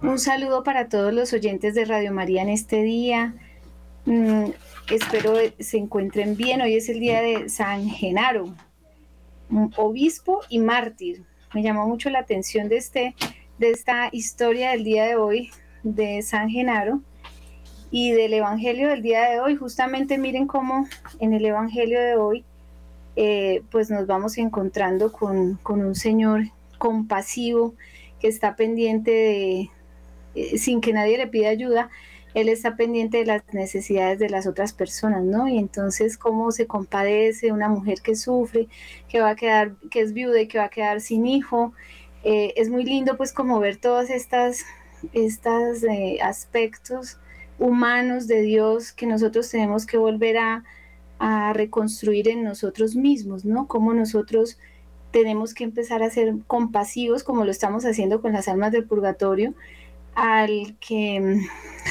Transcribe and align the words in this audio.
Un 0.00 0.20
saludo 0.20 0.62
para 0.62 0.88
todos 0.88 1.12
los 1.12 1.32
oyentes 1.32 1.74
de 1.74 1.84
Radio 1.84 2.12
María 2.12 2.42
en 2.42 2.50
este 2.50 2.82
día. 2.82 3.34
Mm, 4.04 4.50
espero 4.92 5.34
se 5.58 5.76
encuentren 5.76 6.36
bien. 6.36 6.60
Hoy 6.60 6.76
es 6.76 6.88
el 6.88 7.00
día 7.00 7.20
de 7.20 7.48
San 7.48 7.88
Genaro, 7.88 8.54
obispo 9.76 10.40
y 10.48 10.60
mártir. 10.60 11.24
Me 11.52 11.64
llamó 11.64 11.88
mucho 11.88 12.10
la 12.10 12.20
atención 12.20 12.68
de, 12.68 12.76
este, 12.76 13.16
de 13.58 13.70
esta 13.70 14.08
historia 14.12 14.70
del 14.70 14.84
día 14.84 15.04
de 15.04 15.16
hoy 15.16 15.50
de 15.82 16.22
San 16.22 16.48
Genaro 16.48 17.00
y 17.90 18.12
del 18.12 18.34
Evangelio 18.34 18.90
del 18.90 19.02
día 19.02 19.28
de 19.28 19.40
hoy. 19.40 19.56
Justamente 19.56 20.16
miren 20.16 20.46
cómo 20.46 20.86
en 21.18 21.32
el 21.32 21.44
Evangelio 21.44 22.00
de 22.00 22.14
hoy 22.14 22.44
eh, 23.16 23.62
pues 23.72 23.90
nos 23.90 24.06
vamos 24.06 24.38
encontrando 24.38 25.10
con, 25.10 25.58
con 25.64 25.84
un 25.84 25.96
Señor 25.96 26.42
compasivo 26.78 27.74
que 28.20 28.28
está 28.28 28.54
pendiente 28.54 29.10
de, 29.10 29.70
sin 30.56 30.80
que 30.80 30.92
nadie 30.92 31.18
le 31.18 31.26
pida 31.26 31.48
ayuda, 31.48 31.90
él 32.34 32.48
está 32.48 32.76
pendiente 32.76 33.18
de 33.18 33.26
las 33.26 33.42
necesidades 33.52 34.18
de 34.18 34.28
las 34.28 34.46
otras 34.46 34.72
personas, 34.72 35.24
¿no? 35.24 35.48
Y 35.48 35.58
entonces 35.58 36.18
cómo 36.18 36.52
se 36.52 36.66
compadece 36.66 37.52
una 37.52 37.68
mujer 37.68 38.00
que 38.02 38.14
sufre, 38.14 38.68
que 39.08 39.20
va 39.20 39.30
a 39.30 39.36
quedar, 39.36 39.76
que 39.90 40.00
es 40.00 40.12
viuda 40.12 40.40
y 40.40 40.48
que 40.48 40.58
va 40.58 40.64
a 40.64 40.70
quedar 40.70 41.00
sin 41.00 41.26
hijo. 41.26 41.72
Eh, 42.24 42.52
es 42.56 42.68
muy 42.68 42.84
lindo 42.84 43.16
pues 43.16 43.32
como 43.32 43.58
ver 43.60 43.76
todos 43.76 44.10
estos 44.10 44.64
estas, 45.12 45.82
eh, 45.84 46.18
aspectos 46.22 47.18
humanos 47.58 48.26
de 48.26 48.42
Dios 48.42 48.92
que 48.92 49.06
nosotros 49.06 49.50
tenemos 49.50 49.86
que 49.86 49.96
volver 49.96 50.38
a, 50.38 50.64
a 51.18 51.52
reconstruir 51.52 52.28
en 52.28 52.44
nosotros 52.44 52.94
mismos, 52.94 53.44
¿no? 53.44 53.66
Cómo 53.66 53.94
nosotros 53.94 54.58
tenemos 55.10 55.54
que 55.54 55.64
empezar 55.64 56.02
a 56.02 56.10
ser 56.10 56.34
compasivos 56.46 57.24
como 57.24 57.44
lo 57.44 57.50
estamos 57.50 57.84
haciendo 57.84 58.20
con 58.20 58.32
las 58.32 58.48
almas 58.48 58.72
del 58.72 58.84
purgatorio, 58.84 59.54
al 60.18 60.76
que 60.80 61.40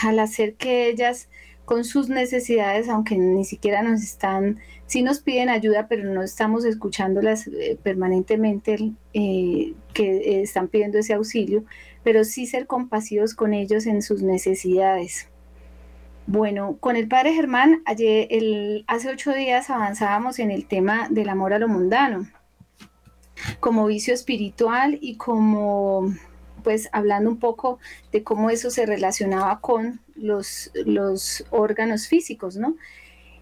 al 0.04 0.20
hacer 0.20 0.56
que 0.56 0.90
ellas 0.90 1.30
con 1.64 1.86
sus 1.86 2.10
necesidades, 2.10 2.90
aunque 2.90 3.18
ni 3.18 3.46
siquiera 3.46 3.82
nos 3.82 4.04
están, 4.04 4.60
sí 4.86 5.02
nos 5.02 5.20
piden 5.20 5.50
ayuda, 5.50 5.88
pero 5.88 6.04
no 6.12 6.22
estamos 6.22 6.66
escuchándolas 6.66 7.48
eh, 7.48 7.78
permanentemente 7.82 8.92
eh, 9.14 9.74
que 9.94 10.42
están 10.42 10.68
pidiendo 10.68 11.00
ese 11.00 11.14
auxilio, 11.14 11.64
pero 12.04 12.24
sí 12.26 12.48
ser 12.48 12.68
compasivos 12.68 13.34
con 13.34 13.54
ellos 13.54 13.86
en 13.86 14.02
sus 14.02 14.22
necesidades. 14.22 15.30
Bueno, 16.26 16.78
con 16.82 16.98
el 16.98 17.08
padre 17.08 17.34
Germán, 17.34 17.82
ayer, 17.86 18.28
hace 18.88 19.10
ocho 19.10 19.34
días 19.34 19.70
avanzábamos 19.70 20.40
en 20.40 20.52
el 20.52 20.68
tema 20.68 21.08
del 21.10 21.30
amor 21.30 21.54
a 21.54 21.60
lo 21.60 21.70
mundano 21.70 22.28
como 23.60 23.86
vicio 23.86 24.14
espiritual 24.14 24.98
y 25.00 25.16
como 25.16 26.14
pues 26.68 26.90
hablando 26.92 27.30
un 27.30 27.40
poco 27.40 27.80
de 28.12 28.24
cómo 28.24 28.50
eso 28.50 28.70
se 28.72 28.86
relacionaba 28.86 29.62
con 29.62 30.02
los, 30.16 30.70
los 30.74 31.46
órganos 31.50 32.10
físicos, 32.10 32.58
¿no? 32.58 32.76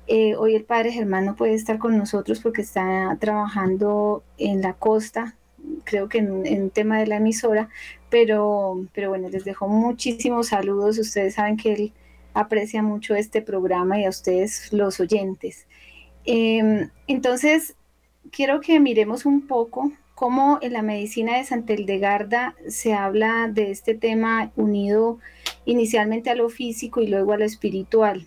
Eh, 0.05 0.35
hoy 0.35 0.53
el 0.53 0.63
padre 0.63 0.91
Germán 0.91 1.25
no 1.25 1.35
puede 1.35 1.55
estar 1.55 1.79
con 1.79 1.97
nosotros 1.97 2.39
porque 2.39 2.61
está 2.61 3.17
trabajando 3.19 4.23
en 4.37 4.61
la 4.61 4.73
costa, 4.73 5.35
creo 5.85 6.07
que 6.07 6.19
en, 6.19 6.45
en 6.45 6.69
tema 6.69 6.99
de 6.99 7.07
la 7.07 7.15
emisora, 7.15 7.69
pero, 8.11 8.85
pero 8.93 9.09
bueno, 9.09 9.27
les 9.29 9.43
dejo 9.43 9.67
muchísimos 9.67 10.49
saludos. 10.49 10.99
Ustedes 10.99 11.33
saben 11.33 11.57
que 11.57 11.73
él 11.73 11.93
aprecia 12.35 12.83
mucho 12.83 13.15
este 13.15 13.41
programa 13.41 13.99
y 13.99 14.05
a 14.05 14.09
ustedes 14.09 14.71
los 14.71 14.99
oyentes. 14.99 15.65
Em, 16.25 16.91
entonces, 17.07 17.75
quiero 18.31 18.61
que 18.61 18.79
miremos 18.79 19.25
un 19.25 19.47
poco 19.47 19.91
cómo 20.15 20.59
en 20.61 20.73
la 20.73 20.81
medicina 20.81 21.37
de 21.37 21.43
Santa 21.43 21.73
Hildegarda 21.73 22.55
se 22.67 22.93
habla 22.93 23.49
de 23.51 23.69
este 23.69 23.93
tema 23.93 24.51
unido 24.55 25.19
inicialmente 25.65 26.29
a 26.29 26.35
lo 26.35 26.49
físico 26.49 27.01
y 27.01 27.07
luego 27.07 27.33
a 27.33 27.37
lo 27.37 27.45
espiritual. 27.45 28.25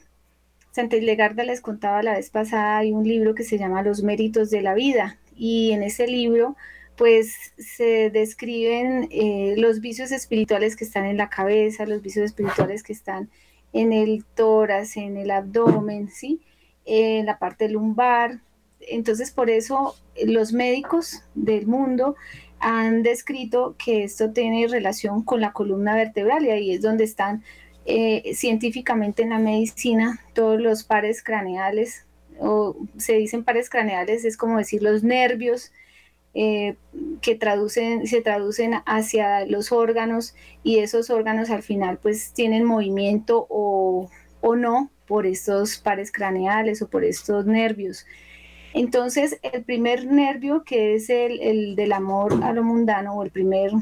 Santa 0.71 0.97
Hildegarda 0.97 1.45
les 1.45 1.61
contaba 1.63 2.03
la 2.03 2.13
vez 2.13 2.31
pasada, 2.31 2.79
hay 2.79 2.93
un 2.93 3.09
libro 3.09 3.35
que 3.35 3.43
se 3.43 3.59
llama 3.59 3.83
Los 3.83 4.03
méritos 4.03 4.51
de 4.51 4.61
la 4.61 4.75
vida 4.75 5.19
y 5.35 5.73
en 5.73 5.83
ese 5.83 6.07
libro 6.07 6.57
pues 6.97 7.35
se 7.57 8.11
describen 8.11 9.09
eh, 9.11 9.55
los 9.57 9.81
vicios 9.81 10.13
espirituales 10.13 10.77
que 10.77 10.85
están 10.85 11.07
en 11.07 11.17
la 11.17 11.31
cabeza, 11.31 11.87
los 11.87 12.03
vicios 12.03 12.27
espirituales 12.27 12.83
que 12.83 12.93
están 12.93 13.31
en 13.73 13.93
el 13.93 14.25
tórax, 14.35 14.97
en 14.97 15.17
el 15.17 15.31
abdomen, 15.31 16.09
¿sí? 16.09 16.41
en 16.85 17.27
la 17.27 17.39
parte 17.39 17.69
lumbar, 17.69 18.41
entonces, 18.81 19.31
por 19.31 19.51
eso 19.51 19.97
eh, 20.15 20.27
los 20.27 20.53
médicos 20.53 21.23
del 21.35 21.67
mundo 21.67 22.17
han 22.61 23.03
descrito 23.03 23.77
que 23.79 24.05
esto 24.05 24.33
tiene 24.33 24.67
relación 24.67 25.23
con 25.23 25.41
la 25.41 25.53
columna 25.53 25.95
vertebral 25.95 26.45
y 26.45 26.51
ahí 26.51 26.73
es 26.73 26.83
donde 26.83 27.05
están 27.05 27.45
eh, 27.87 28.35
científicamente 28.35 29.23
en 29.23 29.31
la 29.31 29.39
medicina 29.39 30.21
todos 30.35 30.61
los 30.61 30.85
pares 30.85 31.23
craneales, 31.23 32.05
o 32.41 32.77
se 32.97 33.15
dicen 33.15 33.45
pares 33.45 33.71
craneales, 33.71 34.25
es 34.25 34.37
como 34.37 34.59
decir 34.59 34.83
los 34.83 35.03
nervios 35.03 35.73
eh, 36.35 36.77
que 37.23 37.35
traducen, 37.35 38.07
se 38.07 38.21
traducen 38.21 38.75
hacia 38.87 39.47
los 39.47 39.73
órganos 39.73 40.35
y 40.63 40.79
esos 40.81 41.11
órganos 41.11 41.51
al 41.51 41.63
final 41.63 41.99
pues 41.99 42.33
tienen 42.33 42.65
movimiento 42.65 43.47
o, 43.49 44.11
o 44.41 44.57
no 44.57 44.91
por 45.07 45.27
estos 45.27 45.79
pares 45.79 46.13
craneales 46.13 46.83
o 46.83 46.89
por 46.89 47.05
estos 47.05 47.47
nervios. 47.47 48.05
Entonces, 48.79 49.41
el 49.43 49.65
primer 49.65 50.07
nervio, 50.07 50.63
que 50.63 50.95
es 50.95 51.11
el, 51.11 51.75
del 51.75 51.93
amor 51.93 52.45
a 52.45 52.53
lo 52.53 52.63
mundano, 52.63 53.15
o 53.15 53.25
el 53.25 53.33
primer, 53.33 53.73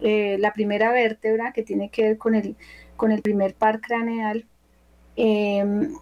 eh, 0.00 0.36
la 0.38 0.52
primera 0.52 0.92
vértebra 0.92 1.52
que 1.52 1.64
tiene 1.64 1.90
que 1.90 2.02
ver 2.02 2.18
con 2.18 2.36
el, 2.36 2.54
con 2.96 3.10
el 3.10 3.20
primer 3.20 3.54
par 3.54 3.80
craneal, 3.80 4.46
em, 5.16 5.92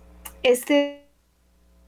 este 0.42 1.06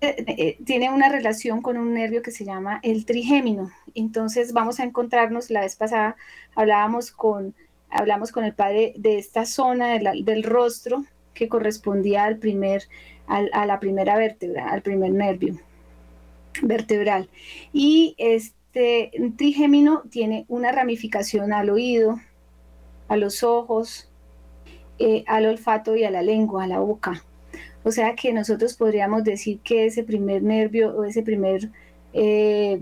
eh, 0.00 0.56
tiene 0.64 0.90
una 0.90 1.10
relación 1.10 1.60
con 1.60 1.76
un 1.76 1.92
nervio 1.92 2.22
que 2.22 2.30
se 2.30 2.46
llama 2.46 2.80
el 2.82 3.04
trigémino. 3.04 3.70
Entonces 3.94 4.54
vamos 4.54 4.80
a 4.80 4.84
encontrarnos, 4.84 5.50
la 5.50 5.60
vez 5.60 5.76
pasada 5.76 6.16
hablábamos 6.54 7.10
con, 7.10 7.54
hablamos 7.90 8.32
con 8.32 8.44
el 8.44 8.54
padre 8.54 8.94
de 8.96 9.18
esta 9.18 9.44
zona 9.44 9.98
del 9.98 10.42
rostro 10.44 11.04
que 11.34 11.48
correspondía 11.50 12.24
al 12.24 12.38
primer, 12.38 12.84
a 13.26 13.66
la 13.66 13.80
primera 13.80 14.16
vértebra, 14.16 14.70
al 14.70 14.80
primer 14.82 15.12
nervio 15.12 15.58
vertebral. 16.62 17.28
Y 17.72 18.14
este 18.19 19.10
trigémino 19.37 20.02
tiene 20.10 20.44
una 20.49 20.72
ramificación 20.72 21.52
al 21.52 21.70
oído, 21.70 22.20
a 23.08 23.16
los 23.16 23.43
ojos, 23.43 24.10
eh, 24.99 25.25
al 25.26 25.46
olfato 25.46 25.96
y 25.96 26.05
a 26.05 26.10
la 26.10 26.22
lengua, 26.22 26.64
a 26.64 26.69
la 26.69 26.81
boca. 26.81 27.25
O 27.84 27.90
sea 27.90 28.14
que 28.14 28.32
nosotros 28.32 28.75
podríamos 28.75 29.25
decir 29.25 29.60
que 29.60 29.87
ese 29.87 30.05
primer 30.05 30.43
nervio 30.43 30.94
o 30.94 31.05
ese 31.05 31.22
primer 31.22 31.70
eh, 32.12 32.78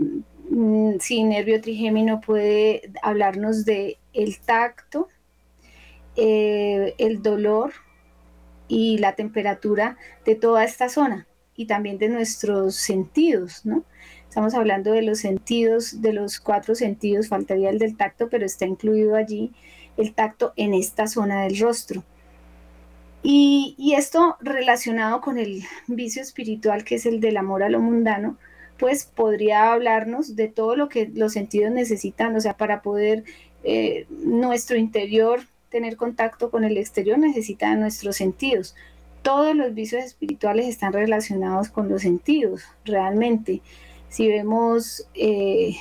mm, 0.51 0.97
nervio 1.29 1.61
trigémino 1.61 2.21
puede 2.21 2.91
hablarnos 3.03 3.65
de 3.65 3.99
el 4.13 4.39
tacto, 4.41 5.09
eh, 6.17 6.95
el 6.99 7.23
dolor 7.23 7.73
y 8.69 8.99
la 8.99 9.15
temperatura 9.15 9.97
de 10.25 10.35
toda 10.35 10.65
esta 10.65 10.89
zona 10.89 11.27
y 11.57 11.67
también 11.67 11.99
de 11.99 12.09
nuestros 12.09 12.77
sentidos, 12.77 13.65
¿no? 13.65 13.85
Estamos 14.29 14.55
hablando 14.55 14.93
de 14.93 15.03
los 15.03 15.21
sentidos, 15.21 16.03
de 16.03 16.13
los 16.13 16.41
cuatro 16.41 16.75
sentidos, 16.75 17.29
faltaría 17.29 17.71
el 17.71 17.79
del 17.79 17.97
tacto, 17.97 18.29
pero 18.29 18.45
está 18.45 18.67
incluido 18.67 19.17
allí 19.17 19.53
el 19.97 20.13
tacto 20.13 20.53
en 20.57 20.75
esta 20.75 21.07
zona 21.07 21.45
del 21.45 21.59
rostro. 21.59 22.05
Y, 23.23 23.75
y, 23.79 23.95
esto 23.95 24.37
relacionado 24.41 25.21
con 25.21 25.39
el 25.39 25.63
vicio 25.87 26.23
espiritual, 26.23 26.85
que 26.85 26.97
es 26.97 27.07
el 27.07 27.21
del 27.21 27.39
amor 27.39 27.63
a 27.63 27.71
lo 27.71 27.81
mundano, 27.81 28.37
pues 28.79 29.07
podría 29.07 29.73
hablarnos 29.73 30.37
de 30.37 30.49
todo 30.49 30.77
lo 30.77 30.89
que 30.89 31.11
los 31.15 31.33
sentidos 31.33 31.73
necesitan, 31.73 32.37
o 32.37 32.41
sea, 32.41 32.57
para 32.57 32.83
poder 32.83 33.25
eh, 33.65 34.07
nuestro 34.11 34.77
interior 34.77 35.41
tener 35.71 35.97
contacto 35.97 36.51
con 36.51 36.63
el 36.63 36.77
exterior 36.77 37.19
necesita 37.19 37.75
nuestros 37.75 38.17
sentidos 38.17 38.77
todos 39.23 39.57
los 39.57 39.75
vicios 39.75 40.05
espirituales 40.05 40.67
están 40.67 40.93
relacionados 40.93 41.69
con 41.69 41.89
los 41.89 42.03
sentidos, 42.03 42.65
realmente. 42.85 43.63
Si 44.09 44.29
vemos 44.29 45.09
eh, 45.15 45.77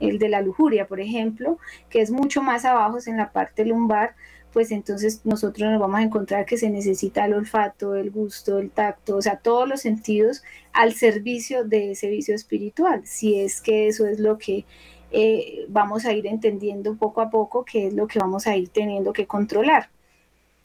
el 0.00 0.18
de 0.18 0.28
la 0.28 0.40
lujuria, 0.40 0.86
por 0.86 1.00
ejemplo, 1.00 1.58
que 1.90 2.00
es 2.00 2.10
mucho 2.10 2.42
más 2.42 2.64
abajo 2.64 2.98
en 3.06 3.16
la 3.16 3.32
parte 3.32 3.64
lumbar, 3.64 4.14
pues 4.52 4.70
entonces 4.70 5.20
nosotros 5.24 5.70
nos 5.70 5.78
vamos 5.78 6.00
a 6.00 6.02
encontrar 6.02 6.46
que 6.46 6.56
se 6.56 6.70
necesita 6.70 7.26
el 7.26 7.34
olfato, 7.34 7.94
el 7.94 8.10
gusto, 8.10 8.58
el 8.58 8.70
tacto, 8.70 9.16
o 9.16 9.20
sea, 9.20 9.36
todos 9.36 9.68
los 9.68 9.82
sentidos 9.82 10.42
al 10.72 10.94
servicio 10.94 11.64
de 11.64 11.90
ese 11.90 12.08
vicio 12.08 12.34
espiritual, 12.34 13.02
si 13.04 13.38
es 13.38 13.60
que 13.60 13.88
eso 13.88 14.06
es 14.06 14.18
lo 14.18 14.38
que 14.38 14.64
eh, 15.10 15.66
vamos 15.68 16.06
a 16.06 16.12
ir 16.12 16.26
entendiendo 16.26 16.96
poco 16.96 17.20
a 17.20 17.28
poco, 17.28 17.64
que 17.64 17.88
es 17.88 17.94
lo 17.94 18.06
que 18.06 18.18
vamos 18.18 18.46
a 18.46 18.56
ir 18.56 18.70
teniendo 18.70 19.12
que 19.12 19.26
controlar. 19.26 19.90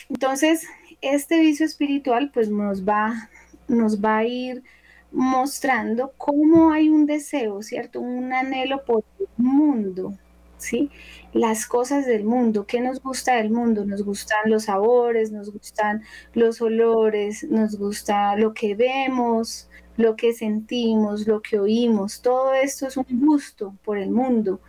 Entonces, 0.09 0.65
este 1.01 1.39
vicio 1.39 1.65
espiritual 1.65 2.31
pues 2.33 2.49
nos 2.49 2.87
va, 2.87 3.29
nos 3.67 4.03
va 4.03 4.17
a 4.17 4.25
ir 4.25 4.63
mostrando 5.11 6.13
cómo 6.17 6.71
hay 6.71 6.89
un 6.89 7.05
deseo, 7.05 7.61
¿cierto? 7.61 7.99
Un 7.99 8.31
anhelo 8.33 8.83
por 8.85 9.03
el 9.19 9.27
mundo, 9.37 10.17
¿sí? 10.57 10.89
Las 11.33 11.65
cosas 11.65 12.05
del 12.05 12.23
mundo, 12.23 12.65
¿qué 12.65 12.79
nos 12.81 13.01
gusta 13.01 13.35
del 13.35 13.51
mundo? 13.51 13.85
Nos 13.85 14.03
gustan 14.03 14.49
los 14.49 14.65
sabores, 14.65 15.31
nos 15.31 15.51
gustan 15.51 16.03
los 16.33 16.61
olores, 16.61 17.43
nos 17.43 17.77
gusta 17.77 18.35
lo 18.37 18.53
que 18.53 18.75
vemos, 18.75 19.69
lo 19.97 20.15
que 20.15 20.33
sentimos, 20.33 21.27
lo 21.27 21.41
que 21.41 21.59
oímos, 21.59 22.21
todo 22.21 22.53
esto 22.53 22.87
es 22.87 22.97
un 22.97 23.05
gusto 23.09 23.75
por 23.83 23.97
el 23.97 24.11
mundo. 24.11 24.61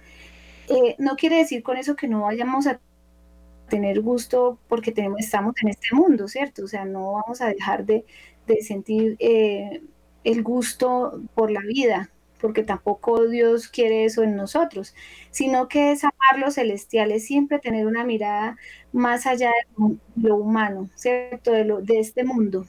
Eh, 0.68 0.96
no 0.98 1.16
quiere 1.16 1.38
decir 1.38 1.62
con 1.62 1.76
eso 1.76 1.96
que 1.96 2.08
no 2.08 2.22
vayamos 2.22 2.66
a 2.66 2.80
tener 3.72 4.02
gusto 4.02 4.58
porque 4.68 4.92
tenemos, 4.92 5.20
estamos 5.20 5.54
en 5.62 5.68
este 5.70 5.94
mundo, 5.94 6.28
¿cierto? 6.28 6.64
O 6.64 6.68
sea, 6.68 6.84
no 6.84 7.12
vamos 7.12 7.40
a 7.40 7.48
dejar 7.48 7.86
de, 7.86 8.04
sentir 8.60 9.16
eh, 9.18 9.80
el 10.24 10.42
gusto 10.42 11.22
por 11.34 11.50
la 11.50 11.62
vida, 11.62 12.10
porque 12.38 12.64
tampoco 12.64 13.26
Dios 13.28 13.68
quiere 13.68 14.04
eso 14.04 14.24
en 14.24 14.36
nosotros, 14.36 14.94
sino 15.30 15.68
que 15.68 15.92
es 15.92 16.04
amar 16.04 16.38
lo 16.38 16.50
celestial, 16.50 17.12
es 17.12 17.24
siempre 17.24 17.60
tener 17.60 17.86
una 17.86 18.04
mirada 18.04 18.58
más 18.92 19.26
allá 19.26 19.48
de 19.78 19.96
lo 20.16 20.36
humano, 20.36 20.90
¿cierto? 20.94 21.52
De, 21.52 21.64
lo, 21.64 21.80
de 21.80 21.98
este 21.98 22.24
mundo. 22.24 22.66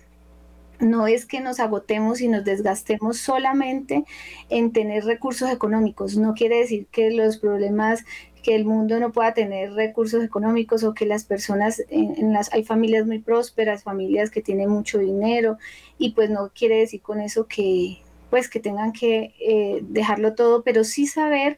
No 0.79 1.07
es 1.07 1.25
que 1.25 1.41
nos 1.41 1.59
agotemos 1.59 2.21
y 2.21 2.29
nos 2.29 2.45
desgastemos 2.45 3.17
solamente 3.17 4.05
en 4.49 4.71
tener 4.71 5.03
recursos 5.03 5.49
económicos. 5.49 6.15
No 6.15 6.33
quiere 6.33 6.59
decir 6.59 6.87
que 6.91 7.11
los 7.11 7.37
problemas 7.37 8.05
que 8.43 8.55
el 8.55 8.65
mundo 8.65 8.99
no 8.99 9.11
pueda 9.11 9.33
tener 9.33 9.73
recursos 9.73 10.23
económicos 10.23 10.83
o 10.83 10.93
que 10.93 11.05
las 11.05 11.23
personas 11.23 11.81
en, 11.89 12.33
las 12.33 12.53
hay 12.53 12.63
familias 12.63 13.07
muy 13.07 13.19
prósperas, 13.19 13.83
familias 13.83 14.29
que 14.29 14.41
tienen 14.41 14.69
mucho 14.69 14.99
dinero 14.99 15.57
y 15.97 16.11
pues 16.11 16.29
no 16.29 16.51
quiere 16.53 16.79
decir 16.79 17.01
con 17.01 17.21
eso 17.21 17.47
que 17.47 18.01
pues 18.29 18.49
que 18.49 18.59
tengan 18.59 18.93
que 18.93 19.33
eh, 19.39 19.79
dejarlo 19.83 20.33
todo, 20.33 20.63
pero 20.63 20.83
sí 20.83 21.07
saber 21.07 21.57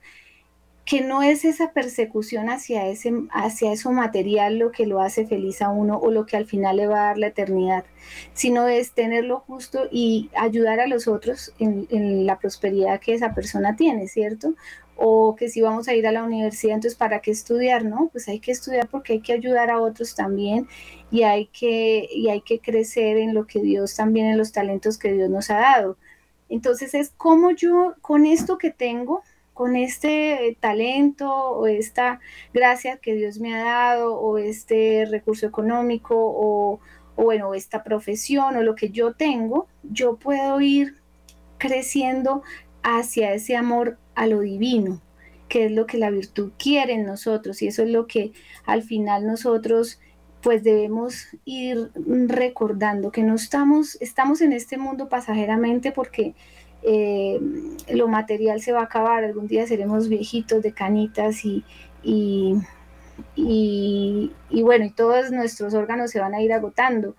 que 0.86 1.02
no 1.02 1.24
es 1.24 1.46
esa 1.46 1.72
persecución 1.72 2.50
hacia, 2.50 2.88
ese, 2.88 3.12
hacia 3.32 3.74
eso 3.74 3.92
material 3.92 4.60
lo 4.60 4.72
que 4.72 4.86
lo 4.86 5.02
hace 5.02 5.26
feliz 5.26 5.64
a 5.64 5.70
uno 5.70 5.98
o 5.98 6.12
lo 6.12 6.28
que 6.28 6.38
al 6.38 6.46
final 6.46 6.78
le 6.78 6.88
va 6.88 7.02
a 7.02 7.08
dar 7.08 7.18
la 7.18 7.28
eternidad, 7.28 7.86
sino 8.34 8.68
es 8.68 8.92
tenerlo 8.92 9.40
justo 9.40 9.88
y 9.92 10.30
ayudar 10.36 10.80
a 10.80 10.88
los 10.88 11.08
otros 11.08 11.54
en, 11.58 12.26
la 12.28 12.38
prosperidad 12.38 13.00
que 13.00 13.16
esa 13.16 13.34
persona 13.34 13.76
tiene, 13.76 14.08
¿cierto? 14.08 14.54
o 14.98 15.36
que 15.36 15.50
si 15.50 15.60
vamos 15.60 15.90
a 15.90 15.94
ir 15.94 16.08
a 16.08 16.12
la 16.14 16.24
universidad, 16.24 16.76
entonces 16.76 16.98
¿para 16.98 17.20
qué 17.20 17.32
estudiar? 17.32 17.84
No, 17.84 18.08
pues 18.14 18.30
hay 18.30 18.40
que 18.40 18.52
estudiar 18.52 18.88
porque 18.88 19.13
hay 19.13 19.20
que 19.20 19.34
ayudar 19.34 19.70
a 19.70 19.82
otros 19.82 20.15
también 20.15 20.68
y 21.12 21.24
hay 21.24 21.48
que, 21.48 22.08
y 22.10 22.30
hay 22.30 22.39
que 22.42 22.60
crecer 22.60 23.18
en 23.18 23.34
lo 23.34 23.46
que 23.46 23.60
Dios 23.60 23.96
también, 23.96 24.27
en 24.27 24.38
los 24.38 24.54
talentos 24.54 24.98
que 24.98 25.12
Dios 25.12 25.30
nos 25.30 25.50
ha 25.50 25.58
dado. 25.58 25.98
Entonces 26.48 26.94
es 26.94 27.10
como 27.18 27.51
yo 27.51 27.96
con 28.01 28.25
esto 28.25 28.58
que 28.58 28.72
tengo, 28.72 29.24
con 29.55 29.77
este 29.77 30.57
talento 30.59 31.31
o 31.31 31.65
esta 31.65 32.19
gracia 32.53 32.97
que 32.97 33.15
Dios 33.15 33.39
me 33.39 33.55
ha 33.55 33.63
dado 33.63 34.19
o 34.19 34.38
este 34.38 35.05
recurso 35.09 35.47
económico 35.47 36.13
o, 36.17 36.81
o 37.15 37.24
bueno, 37.24 37.53
esta 37.53 37.81
profesión 37.81 38.57
o 38.57 38.62
lo 38.62 38.75
que 38.75 38.89
yo 38.89 39.13
tengo, 39.13 39.67
yo 39.81 40.17
puedo 40.17 40.59
ir 40.59 40.97
creciendo 41.57 42.43
hacia 42.83 43.33
ese 43.33 43.55
amor 43.55 43.97
a 44.13 44.27
lo 44.27 44.41
divino, 44.41 45.01
que 45.47 45.67
es 45.67 45.71
lo 45.71 45.85
que 45.85 46.00
la 46.00 46.09
virtud 46.09 46.51
quiere 46.59 46.91
en 46.91 47.05
nosotros. 47.05 47.62
Y 47.62 47.67
eso 47.67 47.81
es 47.83 47.89
lo 47.89 48.07
que 48.07 48.33
al 48.65 48.83
final 48.83 49.25
nosotros 49.25 50.01
pues 50.41 50.63
debemos 50.63 51.29
ir 51.45 51.91
recordando 51.95 53.09
que 53.09 53.24
no 53.24 53.35
estamos, 53.35 53.97
estamos 54.01 54.41
en 54.41 54.51
este 54.51 54.77
mundo 54.77 55.07
pasajeramente 55.07 55.93
porque 55.93 56.35
eh, 56.84 57.39
lo 57.89 58.08
material 58.08 58.62
se 58.62 58.72
va 58.72 58.82
a 58.82 58.86
acabar, 58.86 59.24
algún 59.24 59.48
día 59.48 59.67
seremos 59.67 60.08
viejitos 60.08 60.62
de 60.62 60.74
canitas 60.74 61.46
y, 61.46 61.63
y, 62.03 62.62
bueno, 64.62 64.86
y 64.86 64.91
todos 64.91 65.32
nuestros 65.32 65.74
órganos 65.74 66.12
se 66.12 66.20
van 66.20 66.34
a 66.34 66.41
ir 66.41 66.53
agotando, 66.53 67.15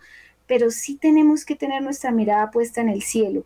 pero 0.46 0.70
sí 0.70 0.96
tenemos 0.96 1.44
que 1.44 1.56
tener 1.56 1.82
nuestra 1.82 2.12
mirada 2.12 2.50
puesta 2.50 2.80
en 2.80 2.88
el 2.88 3.02
cielo. 3.02 3.44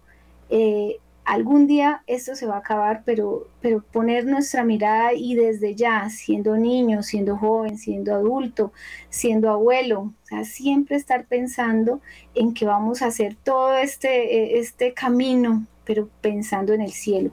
Eh, 0.51 0.99
algún 1.25 1.67
día 1.67 2.03
esto 2.07 2.35
se 2.35 2.47
va 2.47 2.57
a 2.57 2.59
acabar, 2.59 3.03
pero, 3.05 3.49
pero 3.61 3.83
poner 3.83 4.27
nuestra 4.27 4.65
mirada 4.65 5.13
y 5.15 5.35
desde 5.35 5.75
ya, 5.75 6.09
siendo 6.11 6.57
niño, 6.57 7.03
siendo 7.03 7.37
joven, 7.37 7.79
siendo 7.79 8.15
adulto, 8.15 8.73
siendo 9.11 9.51
abuelo, 9.51 10.01
o 10.01 10.27
sea, 10.27 10.45
siempre 10.45 10.97
estar 10.97 11.27
pensando 11.27 12.01
en 12.35 12.53
que 12.53 12.67
vamos 12.67 13.03
a 13.03 13.07
hacer 13.07 13.37
todo 13.43 13.77
este, 13.77 14.57
eh, 14.57 14.59
este 14.59 14.93
camino, 14.93 15.67
pero 15.85 16.09
pensando 16.21 16.73
en 16.73 16.81
el 16.81 16.93
cielo. 16.93 17.31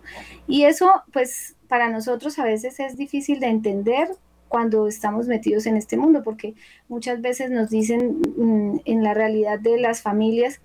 Y 0.47 0.63
eso, 0.63 0.89
pues, 1.13 1.55
para 1.67 1.89
nosotros 1.89 2.39
a 2.39 2.43
veces 2.43 2.79
es 2.79 2.97
difícil 2.97 3.39
de 3.39 3.47
entender 3.47 4.09
cuando 4.47 4.87
estamos 4.87 5.27
metidos 5.27 5.65
en 5.65 5.77
este 5.77 5.97
mundo, 5.97 6.23
porque 6.23 6.55
muchas 6.87 7.21
veces 7.21 7.51
nos 7.51 7.69
dicen 7.69 8.21
mm, 8.37 8.79
en 8.85 9.03
la 9.03 9.13
realidad 9.13 9.59
de 9.59 9.79
las 9.79 10.01
familias, 10.01 10.61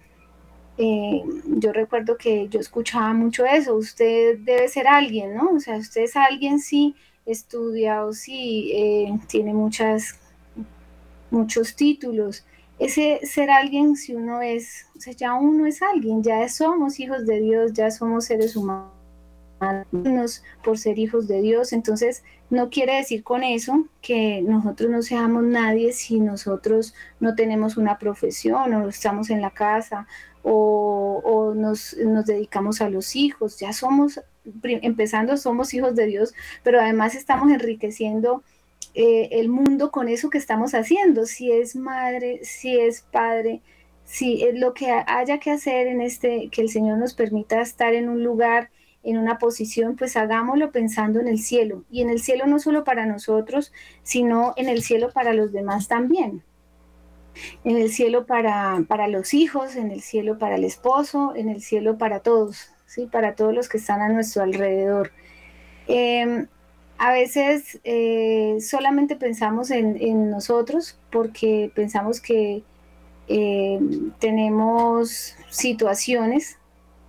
eh, 0.78 1.22
yo 1.46 1.72
recuerdo 1.72 2.16
que 2.16 2.48
yo 2.48 2.58
escuchaba 2.58 3.12
mucho 3.12 3.44
eso, 3.44 3.74
usted 3.74 4.38
debe 4.38 4.68
ser 4.68 4.86
alguien, 4.86 5.34
¿no? 5.34 5.50
O 5.50 5.60
sea, 5.60 5.76
usted 5.76 6.02
es 6.02 6.16
alguien 6.16 6.60
si 6.60 6.94
estudia 7.26 8.04
o 8.04 8.12
si 8.12 8.72
eh, 8.72 9.18
tiene 9.28 9.52
muchas, 9.52 10.18
muchos 11.30 11.76
títulos. 11.76 12.44
Ese 12.82 13.20
ser 13.22 13.48
alguien, 13.48 13.94
si 13.94 14.12
uno 14.12 14.42
es, 14.42 14.86
o 14.96 15.00
sea, 15.00 15.12
ya 15.12 15.34
uno 15.34 15.66
es 15.66 15.82
alguien, 15.82 16.20
ya 16.24 16.48
somos 16.48 16.98
hijos 16.98 17.24
de 17.26 17.38
Dios, 17.38 17.72
ya 17.74 17.92
somos 17.92 18.24
seres 18.24 18.56
humanos 18.56 18.92
por 20.64 20.76
ser 20.78 20.98
hijos 20.98 21.28
de 21.28 21.40
Dios. 21.40 21.72
Entonces, 21.72 22.24
no 22.50 22.70
quiere 22.70 22.96
decir 22.96 23.22
con 23.22 23.44
eso 23.44 23.86
que 24.00 24.42
nosotros 24.42 24.90
no 24.90 25.00
seamos 25.02 25.44
nadie 25.44 25.92
si 25.92 26.18
nosotros 26.18 26.92
no 27.20 27.36
tenemos 27.36 27.76
una 27.76 27.98
profesión 27.98 28.74
o 28.74 28.88
estamos 28.88 29.30
en 29.30 29.42
la 29.42 29.50
casa 29.50 30.08
o, 30.42 31.52
nos, 31.54 31.96
dedicamos 32.26 32.80
a 32.80 32.88
los 32.88 33.14
hijos. 33.14 33.60
Ya 33.60 33.72
somos, 33.72 34.20
empezando, 34.64 35.36
somos 35.36 35.72
hijos 35.72 35.94
de 35.94 36.06
Dios, 36.06 36.34
pero 36.64 36.80
además 36.80 37.14
estamos 37.14 37.48
enriqueciendo 37.48 38.42
eh, 38.94 39.28
el 39.32 39.48
mundo 39.48 39.90
con 39.90 40.08
eso 40.08 40.30
que 40.30 40.38
estamos 40.38 40.74
haciendo. 40.74 41.26
Si 41.26 41.50
es 41.50 41.76
madre, 41.76 42.40
si 42.44 42.78
es 42.78 43.02
padre, 43.02 43.62
si 44.04 44.42
es 44.44 44.58
lo 44.58 44.74
que 44.74 44.90
haya 44.90 45.38
que 45.38 45.50
hacer 45.50 45.86
en 45.86 46.00
este, 46.00 46.48
que 46.50 46.62
el 46.62 46.68
Señor 46.68 46.98
nos 46.98 47.14
permita 47.14 47.60
estar 47.60 47.94
en 47.94 48.08
un 48.08 48.22
lugar 48.24 48.70
en 49.04 49.18
una 49.18 49.38
posición, 49.38 49.96
pues 49.96 50.16
hagámoslo 50.16 50.70
pensando 50.70 51.20
en 51.20 51.26
el 51.26 51.40
cielo. 51.40 51.84
Y 51.90 52.02
en 52.02 52.10
el 52.10 52.20
cielo 52.20 52.46
no 52.46 52.58
solo 52.60 52.84
para 52.84 53.04
nosotros, 53.06 53.72
sino 54.02 54.54
en 54.56 54.68
el 54.68 54.82
cielo 54.82 55.10
para 55.12 55.32
los 55.32 55.52
demás 55.52 55.88
también 55.88 56.44
en 57.64 57.76
el 57.76 57.90
cielo 57.90 58.26
para, 58.26 58.84
para 58.88 59.08
los 59.08 59.34
hijos, 59.34 59.76
en 59.76 59.90
el 59.90 60.02
cielo 60.02 60.38
para 60.38 60.56
el 60.56 60.64
esposo, 60.64 61.34
en 61.34 61.48
el 61.48 61.62
cielo 61.62 61.98
para 61.98 62.20
todos, 62.20 62.68
¿sí? 62.86 63.06
para 63.06 63.34
todos 63.34 63.54
los 63.54 63.68
que 63.68 63.78
están 63.78 64.00
a 64.00 64.08
nuestro 64.08 64.42
alrededor. 64.42 65.12
Em, 65.86 66.46
a 67.02 67.10
veces 67.10 67.80
eh, 67.82 68.58
solamente 68.60 69.16
pensamos 69.16 69.72
en, 69.72 70.30
nosotros 70.30 70.96
porque 71.10 71.72
pensamos 71.74 72.20
que 72.20 72.62
em, 73.26 74.12
tenemos 74.20 75.34
situaciones 75.50 76.58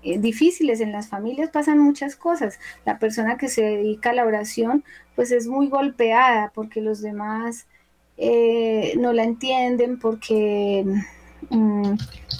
eh, 0.02 0.18
difíciles 0.18 0.82
en 0.82 0.92
las 0.92 1.10
familias, 1.10 1.52
pasan 1.52 1.78
muchas 1.78 2.16
cosas. 2.16 2.60
La 2.86 2.98
persona 2.98 3.38
que 3.38 3.50
se 3.50 3.62
dedica 3.62 4.10
a 4.10 4.14
la 4.14 4.26
oración 4.26 4.84
pues 5.16 5.32
es 5.32 5.46
muy 5.46 5.68
golpeada 5.68 6.52
porque 6.56 6.82
los 6.82 7.00
demás 7.04 7.68
eh, 8.18 8.96
no 8.98 9.14
la 9.14 9.24
entienden 9.26 10.00
porque, 10.00 10.86
mm, 11.52 11.94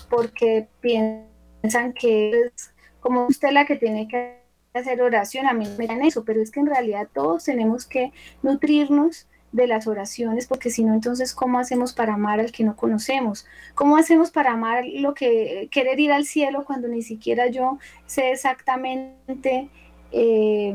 porque 0.10 0.68
piensan 0.82 1.94
que 1.94 2.32
es 2.32 2.74
como 3.00 3.28
usted 3.28 3.52
la 3.52 3.68
que 3.68 3.76
tiene 3.76 4.08
que 4.08 4.43
hacer 4.74 5.02
oración, 5.02 5.46
a 5.48 5.54
mí 5.54 5.68
me 5.78 5.88
dan 5.88 6.04
eso, 6.04 6.24
pero 6.24 6.42
es 6.42 6.52
que 6.52 6.60
en 6.60 6.68
realidad 6.68 7.08
todos 7.14 7.44
tenemos 7.44 7.86
que 7.86 8.12
nutrirnos 8.42 9.28
de 9.52 9.68
las 9.68 9.86
oraciones, 9.86 10.48
porque 10.48 10.72
si 10.72 10.84
no, 10.84 10.96
entonces, 10.96 11.36
¿cómo 11.36 11.60
hacemos 11.60 11.94
para 11.94 12.16
amar 12.16 12.40
al 12.40 12.52
que 12.52 12.64
no 12.64 12.76
conocemos? 12.76 13.46
¿Cómo 13.76 13.98
hacemos 13.98 14.32
para 14.32 14.54
amar 14.54 14.84
lo 14.86 15.14
que, 15.14 15.70
querer 15.72 16.00
ir 16.00 16.12
al 16.12 16.26
cielo 16.26 16.64
cuando 16.66 16.88
ni 16.88 17.04
siquiera 17.04 17.48
yo 17.48 17.78
sé 18.08 18.32
exactamente 18.32 19.70
eh, 20.12 20.74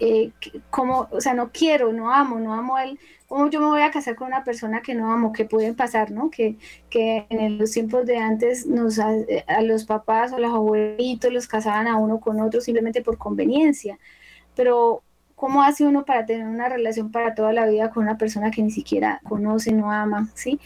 eh, 0.00 0.32
como, 0.70 1.08
o 1.10 1.20
sea, 1.20 1.34
no 1.34 1.50
quiero, 1.52 1.92
no 1.92 2.12
amo, 2.12 2.38
no 2.38 2.54
amo 2.54 2.76
a 2.76 2.84
él, 2.84 2.98
¿cómo 3.26 3.50
yo 3.50 3.60
me 3.60 3.66
voy 3.66 3.82
a 3.82 3.90
casar 3.90 4.16
con 4.16 4.28
una 4.28 4.44
persona 4.44 4.80
que 4.82 4.94
no 4.94 5.12
amo? 5.12 5.32
Que 5.32 5.44
pueden 5.44 5.74
pasar, 5.74 6.10
¿no? 6.10 6.30
Que, 6.30 6.56
que 6.90 7.26
en 7.30 7.58
los 7.58 7.72
tiempos 7.72 8.06
de 8.06 8.18
antes 8.18 8.66
nos, 8.66 8.98
a, 8.98 9.12
los 9.62 9.84
papás 9.84 10.32
o 10.32 10.38
los 10.38 10.52
abuelitos 10.52 11.32
los 11.32 11.48
casaban 11.48 11.88
a 11.88 11.96
uno 11.96 12.20
con 12.20 12.40
otro 12.40 12.60
simplemente 12.60 13.02
por 13.02 13.18
conveniencia, 13.18 13.98
pero 14.54 15.02
¿cómo 15.34 15.62
hace 15.62 15.84
uno 15.84 16.04
para 16.04 16.26
tener 16.26 16.46
una 16.46 16.68
relación 16.68 17.12
para 17.12 17.34
toda 17.34 17.52
la 17.52 17.66
vida 17.66 17.90
con 17.90 18.04
una 18.04 18.18
persona 18.18 18.50
que 18.50 18.62
ni 18.62 18.70
siquiera 18.70 19.20
conoce, 19.28 19.72
no 19.72 19.92
ama, 19.92 20.30
¿sí? 20.34 20.60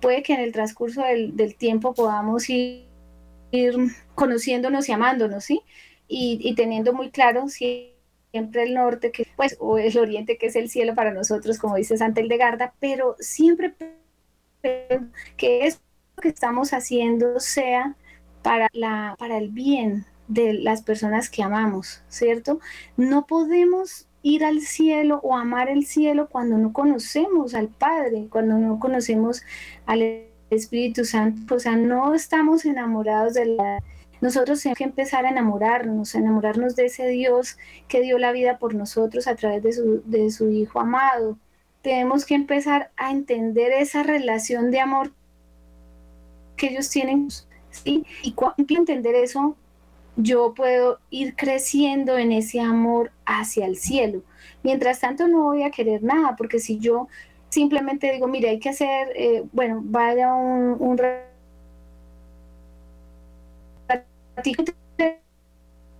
Puede 0.00 0.22
que 0.22 0.34
en 0.34 0.40
el 0.40 0.52
transcurso 0.52 1.02
del, 1.02 1.36
del 1.36 1.56
tiempo 1.56 1.94
podamos 1.94 2.48
ir, 2.50 2.86
ir, 3.50 3.74
conociéndonos 4.14 4.88
y 4.88 4.92
amándonos, 4.92 5.44
¿sí? 5.44 5.62
Y, 6.08 6.38
y 6.42 6.54
teniendo 6.54 6.92
muy 6.92 7.10
claro 7.10 7.48
si 7.48 7.97
siempre 8.30 8.64
el 8.64 8.74
norte, 8.74 9.12
que, 9.12 9.26
pues, 9.36 9.56
o 9.60 9.78
el 9.78 9.96
oriente, 9.98 10.38
que 10.38 10.46
es 10.46 10.56
el 10.56 10.70
cielo 10.70 10.94
para 10.94 11.12
nosotros, 11.12 11.58
como 11.58 11.76
dice 11.76 11.96
Santa 11.96 12.20
Hildegarda, 12.20 12.74
pero 12.80 13.16
siempre 13.18 13.74
que 15.36 15.66
esto 15.66 15.82
que 16.20 16.28
estamos 16.28 16.72
haciendo 16.72 17.38
sea 17.40 17.94
para, 18.42 18.68
la, 18.72 19.14
para 19.18 19.38
el 19.38 19.50
bien 19.50 20.04
de 20.26 20.52
las 20.52 20.82
personas 20.82 21.30
que 21.30 21.42
amamos, 21.42 22.02
¿cierto? 22.08 22.60
No 22.96 23.26
podemos 23.26 24.06
ir 24.22 24.44
al 24.44 24.60
cielo 24.60 25.20
o 25.22 25.36
amar 25.36 25.68
el 25.68 25.86
cielo 25.86 26.28
cuando 26.28 26.58
no 26.58 26.72
conocemos 26.72 27.54
al 27.54 27.68
Padre, 27.68 28.26
cuando 28.30 28.58
no 28.58 28.78
conocemos 28.78 29.42
al 29.86 30.24
Espíritu 30.50 31.04
Santo, 31.04 31.54
o 31.54 31.60
sea, 31.60 31.76
no 31.76 32.14
estamos 32.14 32.64
enamorados 32.64 33.34
de 33.34 33.46
la... 33.46 33.82
Nosotros 34.20 34.62
tenemos 34.62 34.78
que 34.78 34.84
empezar 34.84 35.26
a 35.26 35.30
enamorarnos, 35.30 36.14
a 36.14 36.18
enamorarnos 36.18 36.76
de 36.76 36.86
ese 36.86 37.06
Dios 37.08 37.56
que 37.86 38.00
dio 38.00 38.18
la 38.18 38.32
vida 38.32 38.58
por 38.58 38.74
nosotros 38.74 39.28
a 39.28 39.36
través 39.36 39.62
de 39.62 39.72
su, 39.72 40.02
de 40.04 40.30
su 40.30 40.50
Hijo 40.50 40.80
amado. 40.80 41.38
Tenemos 41.82 42.24
que 42.24 42.34
empezar 42.34 42.90
a 42.96 43.10
entender 43.10 43.72
esa 43.72 44.02
relación 44.02 44.70
de 44.70 44.80
amor 44.80 45.12
que 46.56 46.68
ellos 46.68 46.90
tienen, 46.90 47.28
¿sí? 47.70 48.04
Y 48.22 48.32
cuando 48.32 48.56
entender 48.68 49.14
eso, 49.14 49.56
yo 50.16 50.52
puedo 50.52 50.98
ir 51.10 51.36
creciendo 51.36 52.18
en 52.18 52.32
ese 52.32 52.60
amor 52.60 53.12
hacia 53.24 53.66
el 53.66 53.76
cielo. 53.76 54.22
Mientras 54.64 55.00
tanto 55.00 55.28
no 55.28 55.44
voy 55.44 55.62
a 55.62 55.70
querer 55.70 56.02
nada, 56.02 56.34
porque 56.36 56.58
si 56.58 56.78
yo 56.78 57.06
simplemente 57.48 58.12
digo, 58.12 58.26
mire, 58.26 58.50
hay 58.50 58.58
que 58.58 58.70
hacer, 58.70 59.08
eh, 59.14 59.44
bueno, 59.52 59.80
vaya 59.84 60.34
un, 60.34 60.76
un 60.80 60.98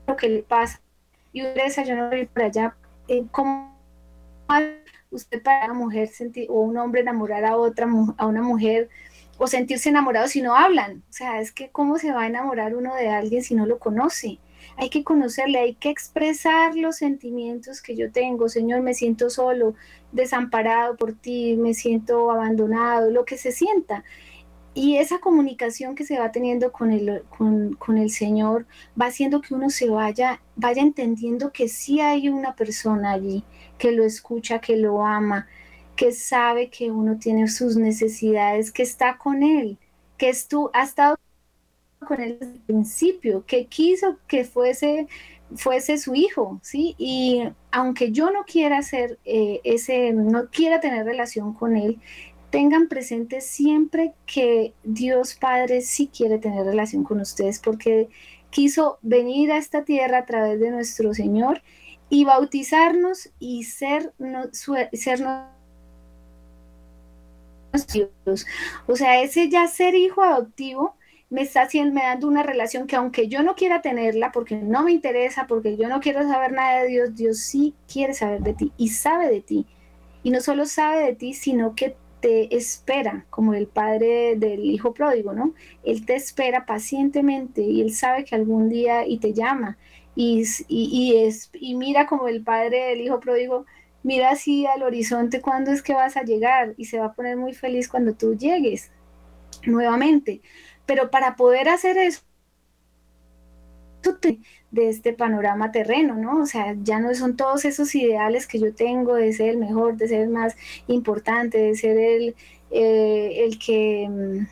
lo 0.07 0.16
que 0.16 0.28
le 0.28 0.42
pasa 0.42 0.80
y 1.33 1.42
un 1.42 1.54
desayuno 1.54 2.11
para 2.33 2.47
allá, 2.47 2.76
eh, 3.09 3.25
¿cómo 3.30 3.76
usted 5.11 5.42
para 5.42 5.66
una 5.66 5.75
mujer 5.75 6.09
sentir, 6.09 6.47
o 6.50 6.61
un 6.61 6.76
hombre 6.76 7.02
enamorar 7.02 7.45
a 7.45 7.57
otra 7.57 7.87
a 8.16 8.26
una 8.26 8.42
mujer 8.42 8.88
o 9.38 9.47
sentirse 9.47 9.88
enamorado 9.88 10.28
si 10.28 10.42
no 10.42 10.57
hablan. 10.57 11.04
O 11.09 11.12
sea, 11.12 11.40
es 11.40 11.52
que 11.52 11.71
cómo 11.71 11.99
se 11.99 12.12
va 12.12 12.23
a 12.23 12.26
enamorar 12.26 12.75
uno 12.75 12.95
de 12.95 13.09
alguien 13.09 13.42
si 13.42 13.54
no 13.54 13.66
lo 13.66 13.78
conoce. 13.78 14.38
Hay 14.76 14.90
que 14.90 15.04
conocerle, 15.04 15.59
hay 15.59 15.75
que 15.75 15.90
expresar 15.90 16.75
los 16.75 16.97
sentimientos 16.97 17.80
que 17.80 17.95
yo 17.95 18.11
tengo. 18.11 18.49
Señor, 18.49 18.83
me 18.83 18.95
siento 18.95 19.30
solo, 19.30 19.75
desamparado 20.12 20.97
por 20.97 21.12
ti, 21.12 21.57
me 21.57 21.75
siento 21.75 22.30
abandonado, 22.30 23.11
lo 23.11 23.25
que 23.25 23.38
se 23.38 23.52
sienta. 23.52 24.04
Y 24.80 24.99
esa 24.99 25.18
comunicación 25.18 25.97
que 25.97 26.04
se 26.04 26.20
va 26.20 26.30
teniendo 26.30 26.70
con 26.70 26.92
el, 26.92 27.25
con, 27.37 27.99
el 27.99 28.11
Señor 28.11 28.64
va 28.99 29.06
haciendo 29.06 29.40
que 29.40 29.52
uno 29.52 29.70
se 29.70 29.90
vaya, 29.90 30.40
vaya 30.54 30.82
entendiendo 30.82 31.50
que 31.52 31.66
sí 31.66 32.00
hay 32.00 32.28
una 32.28 32.54
persona 32.54 33.11
allí 33.11 33.42
que 33.76 33.90
lo 33.90 34.04
escucha, 34.04 34.61
que 34.61 34.76
lo 34.76 35.04
ama, 35.04 35.49
que 35.97 36.12
sabe 36.12 36.70
que 36.70 36.92
uno 36.92 37.18
tiene 37.18 37.49
sus 37.49 37.76
necesidades, 37.76 38.70
que 38.70 38.85
está 38.85 39.18
con 39.18 39.42
él, 39.42 39.78
que 40.16 40.28
estu 40.28 40.70
ha 40.73 40.85
estado 40.85 41.16
con 42.06 42.20
él 42.20 42.38
desde 42.38 42.52
el 42.52 42.61
principio, 42.61 43.44
que 43.47 43.66
quiso 43.66 44.18
que 44.28 44.44
fuese, 44.44 45.08
fuese 45.56 45.99
su 45.99 46.14
hijo, 46.14 46.61
¿sí? 46.62 46.94
Y 46.99 47.42
aunque 47.73 48.12
yo 48.12 48.30
no 48.30 48.44
quiera 48.44 48.78
hacer 48.78 49.18
eh, 49.25 49.61
ese, 49.64 50.12
no 50.12 50.49
quiera 50.50 50.78
tener 50.78 51.04
relación 51.04 51.52
con 51.52 51.76
él, 51.76 51.99
tengan 52.50 52.88
presente 52.88 53.40
siempre 53.40 54.14
que 54.26 54.74
Dios 54.84 55.34
Padre 55.34 55.82
sí 55.82 56.10
quiere 56.14 56.38
tener 56.38 56.64
relación 56.64 57.04
con 57.04 57.20
ustedes 57.20 57.58
porque 57.58 58.08
quiso 58.50 58.98
venir 59.02 59.52
a 59.52 59.58
esta 59.58 59.84
tierra 59.84 60.18
a 60.18 60.26
través 60.26 60.58
de 60.60 60.70
nuestro 60.70 61.12
Señor 61.14 61.62
y 62.08 62.24
bautizarnos 62.24 63.30
y 63.38 63.64
ser, 63.64 64.14
no, 64.18 64.44
ser 64.52 65.22
o 68.86 68.96
sea, 68.96 69.22
ese 69.22 69.50
ya 69.50 69.66
ser 69.68 69.94
hijo 69.94 70.22
adoptivo 70.22 70.94
me 71.30 71.42
está 71.42 71.62
haciendo, 71.62 71.94
me 71.94 72.02
dando 72.02 72.26
una 72.26 72.42
relación 72.42 72.86
que 72.86 72.96
aunque 72.96 73.28
yo 73.28 73.42
no 73.42 73.54
quiera 73.54 73.82
tenerla, 73.82 74.32
porque 74.32 74.56
no 74.56 74.84
me 74.84 74.92
interesa, 74.92 75.46
porque 75.46 75.76
yo 75.76 75.88
no 75.88 76.00
quiero 76.00 76.26
saber 76.26 76.52
nada 76.52 76.82
de 76.82 76.88
Dios, 76.88 77.14
Dios 77.14 77.38
sí 77.40 77.74
quiere 77.92 78.14
saber 78.14 78.40
de 78.40 78.54
ti 78.54 78.72
y 78.78 78.88
sabe 78.88 79.28
de 79.28 79.42
ti. 79.42 79.66
Y 80.22 80.30
no 80.30 80.40
solo 80.40 80.64
sabe 80.64 81.04
de 81.04 81.14
ti, 81.14 81.34
sino 81.34 81.74
que 81.74 81.96
te 82.20 82.56
espera, 82.56 83.26
como 83.30 83.54
el 83.54 83.66
padre 83.66 84.37
del 84.37 84.64
hijo 84.64 84.94
pródigo, 84.94 85.32
¿no? 85.32 85.54
Él 85.84 86.04
te 86.04 86.14
espera 86.16 86.66
pacientemente 86.66 87.62
y 87.62 87.80
él 87.80 87.92
sabe 87.94 88.25
que 88.25 88.34
algún 88.34 88.68
día 88.68 89.06
y 89.06 89.18
te 89.18 89.32
llama. 89.32 89.78
Y, 90.14 90.44
y, 90.68 91.16
es, 91.16 91.50
y 91.54 91.76
mira 91.76 92.06
como 92.06 92.28
el 92.28 92.42
padre 92.42 92.87
del 92.87 93.00
hijo 93.02 93.20
pródigo 93.20 93.66
mira 94.02 94.30
así 94.30 94.66
al 94.66 94.82
horizonte 94.82 95.40
cuándo 95.40 95.70
es 95.70 95.82
que 95.82 95.94
vas 95.94 96.16
a 96.16 96.22
llegar 96.22 96.75
y 96.76 96.87
se 96.87 96.98
va 96.98 97.06
a 97.06 97.12
poner 97.12 97.37
muy 97.37 97.52
feliz 97.52 97.88
cuando 97.88 98.14
tú 98.14 98.34
llegues 98.37 98.90
nuevamente. 99.64 100.40
Pero 100.87 101.10
para 101.10 101.37
poder 101.37 101.68
hacer 101.68 101.98
eso, 101.98 102.22
de 104.70 104.88
este 104.88 105.12
panorama 105.12 105.72
terreno, 105.72 106.14
¿no? 106.16 106.42
O 106.42 106.46
sea, 106.46 106.76
ya 106.82 107.00
no 107.00 107.14
son 107.14 107.37
todos 107.37 107.64
esos 107.64 107.94
ideales 107.94 108.46
que 108.46 108.58
yo 108.58 108.75
tengo 108.75 109.14
de 109.14 109.32
ser 109.32 109.50
el 109.50 109.58
mejor, 109.58 109.96
de 109.96 110.08
ser 110.08 110.20
el 110.22 110.28
más 110.30 110.56
importante, 110.87 111.58
de 111.58 111.75
ser 111.75 111.98
el, 111.98 112.37
eh, 112.70 113.44
el 113.46 113.58
que, 113.58 114.08
mm, 114.08 114.46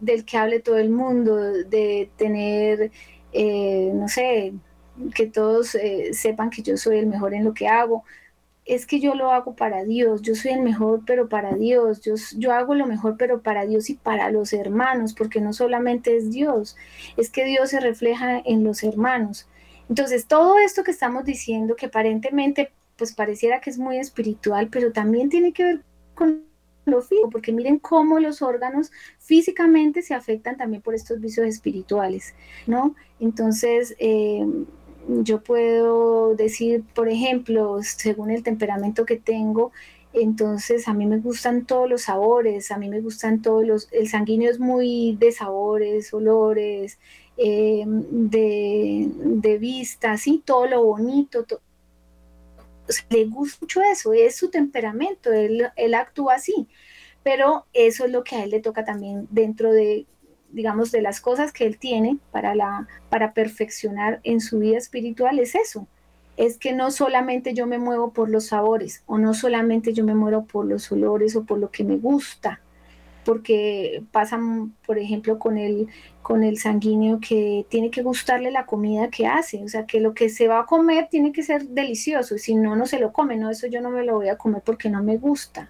del 0.00 0.24
que 0.24 0.36
hable 0.36 0.60
todo 0.60 0.78
el 0.78 0.90
mundo, 0.90 1.36
de 1.36 2.10
tener, 2.16 2.90
eh, 3.32 3.90
no 3.94 4.08
sé, 4.08 4.54
que 5.14 5.26
todos 5.26 5.74
eh, 5.74 6.10
sepan 6.14 6.50
que 6.50 6.62
yo 6.62 6.76
soy 6.76 6.98
el 6.98 7.06
mejor 7.06 7.34
en 7.34 7.44
lo 7.44 7.54
que 7.54 7.68
hago 7.68 8.04
es 8.64 8.86
que 8.86 8.98
yo 8.98 9.14
lo 9.14 9.30
hago 9.30 9.54
para 9.54 9.84
Dios, 9.84 10.22
yo 10.22 10.34
soy 10.34 10.52
el 10.52 10.62
mejor, 10.62 11.02
pero 11.06 11.28
para 11.28 11.54
Dios, 11.54 12.00
yo, 12.00 12.14
yo 12.36 12.52
hago 12.52 12.74
lo 12.74 12.86
mejor, 12.86 13.16
pero 13.18 13.42
para 13.42 13.66
Dios 13.66 13.90
y 13.90 13.94
para 13.94 14.30
los 14.30 14.52
hermanos, 14.52 15.14
porque 15.14 15.40
no 15.40 15.52
solamente 15.52 16.16
es 16.16 16.30
Dios, 16.30 16.76
es 17.16 17.30
que 17.30 17.44
Dios 17.44 17.70
se 17.70 17.80
refleja 17.80 18.40
en 18.44 18.64
los 18.64 18.82
hermanos. 18.82 19.46
Entonces, 19.88 20.26
todo 20.26 20.58
esto 20.58 20.82
que 20.82 20.92
estamos 20.92 21.24
diciendo, 21.24 21.76
que 21.76 21.86
aparentemente, 21.86 22.72
pues 22.96 23.14
pareciera 23.14 23.60
que 23.60 23.70
es 23.70 23.78
muy 23.78 23.98
espiritual, 23.98 24.68
pero 24.70 24.92
también 24.92 25.28
tiene 25.28 25.52
que 25.52 25.64
ver 25.64 25.80
con 26.14 26.44
lo 26.86 27.02
físico, 27.02 27.30
porque 27.30 27.52
miren 27.52 27.78
cómo 27.78 28.18
los 28.18 28.40
órganos 28.40 28.92
físicamente 29.18 30.02
se 30.02 30.14
afectan 30.14 30.56
también 30.56 30.82
por 30.82 30.94
estos 30.94 31.20
vicios 31.20 31.46
espirituales, 31.46 32.34
¿no? 32.66 32.94
Entonces, 33.20 33.94
eh, 33.98 34.46
yo 35.08 35.42
puedo 35.42 36.34
decir, 36.34 36.84
por 36.94 37.08
ejemplo, 37.08 37.78
según 37.82 38.30
el 38.30 38.42
temperamento 38.42 39.04
que 39.04 39.16
tengo, 39.16 39.72
entonces 40.12 40.86
a 40.88 40.94
mí 40.94 41.06
me 41.06 41.18
gustan 41.18 41.66
todos 41.66 41.90
los 41.90 42.02
sabores, 42.02 42.70
a 42.70 42.78
mí 42.78 42.88
me 42.88 43.00
gustan 43.00 43.42
todos 43.42 43.66
los, 43.66 43.88
el 43.92 44.08
sanguíneo 44.08 44.50
es 44.50 44.60
muy 44.60 45.16
de 45.18 45.32
sabores, 45.32 46.14
olores, 46.14 46.98
em, 47.36 48.30
de, 48.30 49.10
de, 49.12 49.58
vista, 49.58 50.16
sí, 50.16 50.42
todo 50.44 50.66
lo 50.66 50.84
bonito, 50.84 51.44
le 53.10 53.24
gusta 53.26 53.58
mucho 53.60 53.82
eso, 53.82 54.12
es 54.12 54.36
su 54.36 54.50
temperamento, 54.50 55.32
él, 55.32 55.68
él 55.76 55.94
actúa 55.94 56.34
así, 56.34 56.68
pero 57.24 57.66
eso 57.72 58.04
es 58.04 58.12
lo 58.12 58.22
que 58.22 58.36
a 58.36 58.44
él 58.44 58.50
le 58.50 58.60
toca 58.60 58.84
también 58.84 59.26
dentro 59.30 59.72
de 59.72 60.06
digamos, 60.54 60.92
de 60.92 61.02
las 61.02 61.20
cosas 61.20 61.52
que 61.52 61.66
él 61.66 61.78
tiene 61.78 62.18
para, 62.30 62.54
la, 62.54 62.86
para 63.10 63.34
perfeccionar 63.34 64.20
en 64.22 64.40
su 64.40 64.60
vida 64.60 64.78
espiritual 64.78 65.38
es 65.38 65.54
eso. 65.54 65.86
Es 66.36 66.58
que 66.58 66.72
no 66.72 66.90
solamente 66.90 67.54
yo 67.54 67.66
me 67.66 67.78
muevo 67.78 68.12
por 68.12 68.30
los 68.30 68.46
sabores 68.46 69.02
o 69.06 69.18
no 69.18 69.34
solamente 69.34 69.92
yo 69.92 70.04
me 70.04 70.14
muevo 70.14 70.46
por 70.46 70.66
los 70.66 70.90
olores 70.90 71.36
o 71.36 71.44
por 71.44 71.58
lo 71.58 71.70
que 71.70 71.84
me 71.84 71.96
gusta, 71.96 72.60
porque 73.24 74.02
pasan, 74.12 74.74
por 74.86 74.98
ejemplo, 74.98 75.38
con 75.38 75.58
el, 75.58 75.88
con 76.22 76.44
el 76.44 76.58
sanguíneo 76.58 77.20
que 77.20 77.66
tiene 77.68 77.90
que 77.90 78.02
gustarle 78.02 78.50
la 78.50 78.66
comida 78.66 79.08
que 79.08 79.26
hace, 79.26 79.62
o 79.64 79.68
sea, 79.68 79.86
que 79.86 80.00
lo 80.00 80.14
que 80.14 80.28
se 80.28 80.46
va 80.46 80.60
a 80.60 80.66
comer 80.66 81.08
tiene 81.10 81.32
que 81.32 81.42
ser 81.42 81.66
delicioso, 81.68 82.38
si 82.38 82.54
no, 82.54 82.76
no 82.76 82.86
se 82.86 82.98
lo 82.98 83.12
come, 83.12 83.36
no, 83.36 83.50
eso 83.50 83.66
yo 83.66 83.80
no 83.80 83.90
me 83.90 84.04
lo 84.04 84.14
voy 84.14 84.28
a 84.28 84.36
comer 84.36 84.62
porque 84.64 84.90
no 84.90 85.02
me 85.02 85.16
gusta. 85.16 85.68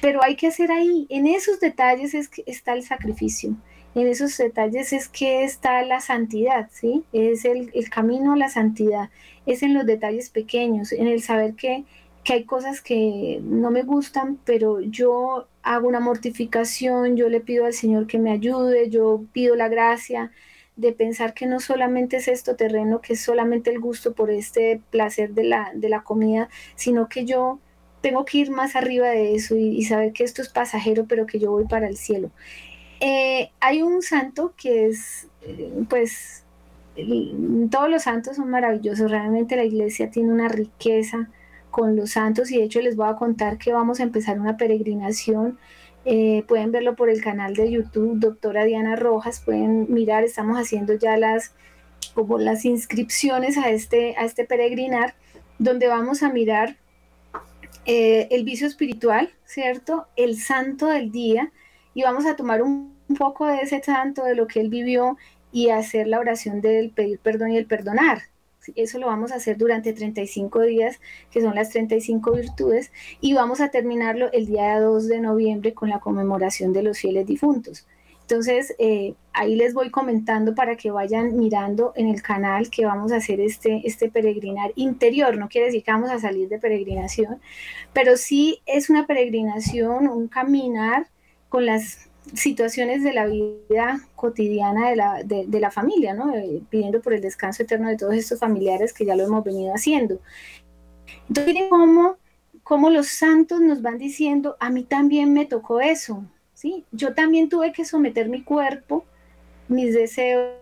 Pero 0.00 0.22
hay 0.24 0.34
que 0.34 0.46
hacer 0.46 0.72
ahí, 0.72 1.06
en 1.10 1.26
esos 1.26 1.60
detalles 1.60 2.14
está 2.46 2.72
el 2.72 2.82
sacrificio, 2.82 3.54
en 3.94 4.06
esos 4.06 4.36
detalles 4.36 4.92
es 4.92 5.08
que 5.08 5.44
está 5.44 5.82
la 5.82 6.00
santidad, 6.00 6.68
¿sí? 6.72 7.04
Es 7.12 7.44
el, 7.44 7.70
camino 7.90 8.34
a 8.34 8.36
la 8.36 8.48
santidad, 8.48 9.10
es 9.46 9.62
en 9.62 9.74
los 9.74 9.86
detalles 9.86 10.30
pequeños, 10.30 10.92
en 10.92 11.08
el 11.08 11.22
saber 11.22 11.54
que, 11.54 11.84
que 12.22 12.34
hay 12.34 12.44
cosas 12.44 12.80
que 12.80 13.40
no 13.42 13.70
me 13.70 13.82
gustan, 13.82 14.38
pero 14.44 14.80
yo 14.80 15.48
hago 15.62 15.88
una 15.88 16.00
mortificación, 16.00 17.16
yo 17.16 17.28
le 17.28 17.40
pido 17.40 17.66
al 17.66 17.74
Señor 17.74 18.06
que 18.06 18.18
me 18.18 18.30
ayude, 18.30 18.90
yo 18.90 19.24
pido 19.32 19.56
la 19.56 19.68
gracia 19.68 20.30
de 20.76 20.92
pensar 20.92 21.34
que 21.34 21.46
no 21.46 21.60
solamente 21.60 22.18
es 22.18 22.28
esto 22.28 22.56
terreno, 22.56 23.00
que 23.00 23.14
es 23.14 23.20
solamente 23.20 23.70
el 23.70 23.80
gusto 23.80 24.14
por 24.14 24.30
este 24.30 24.80
placer 24.90 25.34
de 25.34 25.44
la, 25.44 25.72
de 25.74 25.88
la 25.88 26.02
comida, 26.02 26.48
sino 26.76 27.08
que 27.08 27.24
yo 27.24 27.58
tengo 28.00 28.24
que 28.24 28.38
ir 28.38 28.50
más 28.50 28.76
arriba 28.76 29.08
de 29.08 29.34
eso 29.34 29.56
y, 29.56 29.76
y 29.76 29.84
saber 29.84 30.12
que 30.12 30.24
esto 30.24 30.40
es 30.40 30.48
pasajero, 30.48 31.04
pero 31.06 31.26
que 31.26 31.38
yo 31.38 31.50
voy 31.50 31.66
para 31.66 31.86
el 31.88 31.96
cielo. 31.98 32.30
Eh, 33.00 33.50
hay 33.60 33.80
un 33.80 34.02
santo 34.02 34.52
que 34.56 34.86
es, 34.86 35.26
eh, 35.42 35.72
pues, 35.88 36.44
todos 37.70 37.88
los 37.88 38.02
santos 38.02 38.36
son 38.36 38.50
maravillosos, 38.50 39.10
realmente 39.10 39.56
la 39.56 39.64
iglesia 39.64 40.10
tiene 40.10 40.30
una 40.32 40.48
riqueza 40.48 41.30
con 41.70 41.96
los 41.96 42.10
santos 42.10 42.50
y 42.50 42.58
de 42.58 42.64
hecho 42.64 42.80
les 42.82 42.96
voy 42.96 43.08
a 43.08 43.16
contar 43.16 43.56
que 43.56 43.72
vamos 43.72 44.00
a 44.00 44.02
empezar 44.02 44.38
una 44.38 44.58
peregrinación. 44.58 45.58
Eh, 46.04 46.44
pueden 46.46 46.72
verlo 46.72 46.96
por 46.96 47.08
el 47.08 47.22
canal 47.22 47.54
de 47.54 47.70
YouTube, 47.70 48.18
doctora 48.18 48.64
Diana 48.64 48.96
Rojas, 48.96 49.40
pueden 49.40 49.92
mirar, 49.92 50.24
estamos 50.24 50.58
haciendo 50.58 50.94
ya 50.94 51.16
las, 51.16 51.54
como 52.14 52.38
las 52.38 52.66
inscripciones 52.66 53.56
a 53.56 53.70
este, 53.70 54.14
a 54.16 54.24
este 54.24 54.44
peregrinar, 54.44 55.14
donde 55.58 55.88
vamos 55.88 56.22
a 56.22 56.30
mirar 56.30 56.76
el 57.86 58.44
vicio 58.44 58.68
espiritual, 58.68 59.30
¿cierto? 59.44 60.06
El 60.14 60.36
santo 60.36 60.86
del 60.86 61.10
día, 61.10 61.50
y 61.94 62.02
vamos 62.02 62.26
a 62.26 62.36
tomar 62.36 62.62
un, 62.62 62.98
poco 63.18 63.46
de 63.46 63.62
ese 63.62 63.82
santo, 63.82 64.24
de 64.24 64.36
lo 64.36 64.46
que 64.46 64.60
él 64.60 64.68
vivió, 64.68 65.16
y 65.52 65.70
hacer 65.70 66.06
la 66.06 66.20
oración 66.20 66.60
del 66.60 66.90
pedir 66.90 67.18
perdón 67.18 67.52
y 67.52 67.56
el 67.56 67.66
perdonar. 67.66 68.22
Eso 68.76 68.98
lo 68.98 69.06
vamos 69.06 69.32
a 69.32 69.36
hacer 69.36 69.56
durante 69.56 69.92
35 69.92 70.60
días, 70.62 71.00
que 71.32 71.40
son 71.40 71.56
las 71.56 71.70
35 71.70 72.32
virtudes, 72.32 72.92
y 73.20 73.34
vamos 73.34 73.60
a 73.60 73.70
terminarlo 73.70 74.30
el 74.32 74.46
día 74.46 74.78
2 74.78 75.08
de 75.08 75.20
noviembre 75.20 75.74
con 75.74 75.88
la 75.88 75.98
conmemoración 75.98 76.72
de 76.72 76.84
los 76.84 76.98
fieles 76.98 77.26
difuntos. 77.26 77.86
Entonces, 78.30 78.76
eh, 78.78 79.14
ahí 79.32 79.56
les 79.56 79.74
voy 79.74 79.90
comentando 79.90 80.54
para 80.54 80.76
que 80.76 80.92
vayan 80.92 81.36
mirando 81.36 81.92
en 81.96 82.06
el 82.06 82.22
canal 82.22 82.70
que 82.70 82.86
vamos 82.86 83.10
a 83.10 83.16
hacer 83.16 83.40
este, 83.40 83.82
este 83.84 84.08
peregrinar 84.08 84.70
interior. 84.76 85.36
No 85.36 85.48
quiere 85.48 85.66
decir 85.66 85.82
que 85.82 85.90
vamos 85.90 86.10
a 86.10 86.20
salir 86.20 86.48
de 86.48 86.60
peregrinación, 86.60 87.40
pero 87.92 88.16
sí 88.16 88.62
es 88.66 88.88
una 88.88 89.08
peregrinación, 89.08 90.06
un 90.06 90.28
caminar 90.28 91.08
con 91.50 91.66
las 91.66 92.08
situaciones 92.34 93.02
de 93.02 93.12
la 93.12 93.26
vida 93.26 94.00
cotidiana 94.14 94.88
de 94.88 94.96
la, 94.96 95.22
de, 95.22 95.60
la 95.60 95.70
familia, 95.70 96.14
¿no? 96.14 96.34
Eh, 96.34 96.62
pidiendo 96.70 97.02
por 97.02 97.12
el 97.12 97.20
descanso 97.20 97.62
eterno 97.62 97.88
de 97.88 97.96
todos 97.96 98.14
estos 98.14 98.38
familiares 98.38 98.94
que 98.94 99.04
ya 99.04 99.16
lo 99.16 99.24
hemos 99.24 99.44
venido 99.44 99.74
haciendo. 99.74 100.20
Entonces, 101.28 101.64
cómo, 101.68 102.16
cómo 102.62 102.88
los 102.88 103.08
santos 103.08 103.60
nos 103.60 103.82
van 103.82 103.98
diciendo, 103.98 104.56
a 104.60 104.70
mí 104.70 104.84
también 104.84 105.32
me 105.32 105.44
tocó 105.44 105.80
eso, 105.80 106.24
¿sí? 106.54 106.84
Yo 106.92 107.14
también 107.14 107.48
tuve 107.48 107.72
que 107.72 107.84
someter 107.84 108.28
mi 108.28 108.42
cuerpo, 108.42 109.04
mis 109.68 109.92
deseos, 109.92 110.54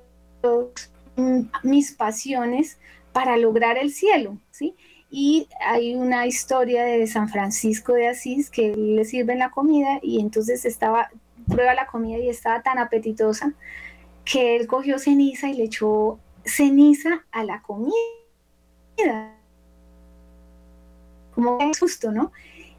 mis 1.62 1.92
pasiones 1.92 2.79
para 3.12 3.37
lograr 3.37 3.77
el 3.79 3.92
cielo. 3.92 4.38
Y 5.11 5.49
hay 5.64 5.94
una 5.94 6.27
historia 6.27 6.85
de 6.85 7.07
San 7.07 7.29
Francisco 7.29 7.94
de 7.94 8.09
Asís 8.09 8.51
que 8.51 8.77
le 8.77 9.05
sirven 9.05 9.38
la 9.38 9.51
comida 9.51 9.99
y 10.03 10.21
entonces 10.21 10.64
estaba 10.64 11.11
prueba 11.49 11.75
la 11.75 11.87
comida 11.87 12.18
y 12.18 12.29
estaba 12.29 12.62
tan 12.62 12.79
apetitosa 12.79 13.53
que 14.25 14.57
él 14.57 14.66
cogió 14.66 14.99
ceniza 14.99 15.49
y 15.49 15.55
le 15.55 15.64
echó 15.64 16.18
ceniza 16.44 17.25
a 17.33 17.44
la 17.44 17.62
comida. 17.62 17.94
Como 21.35 21.59
es 21.61 21.79
justo, 21.79 22.12
¿no? 22.12 22.33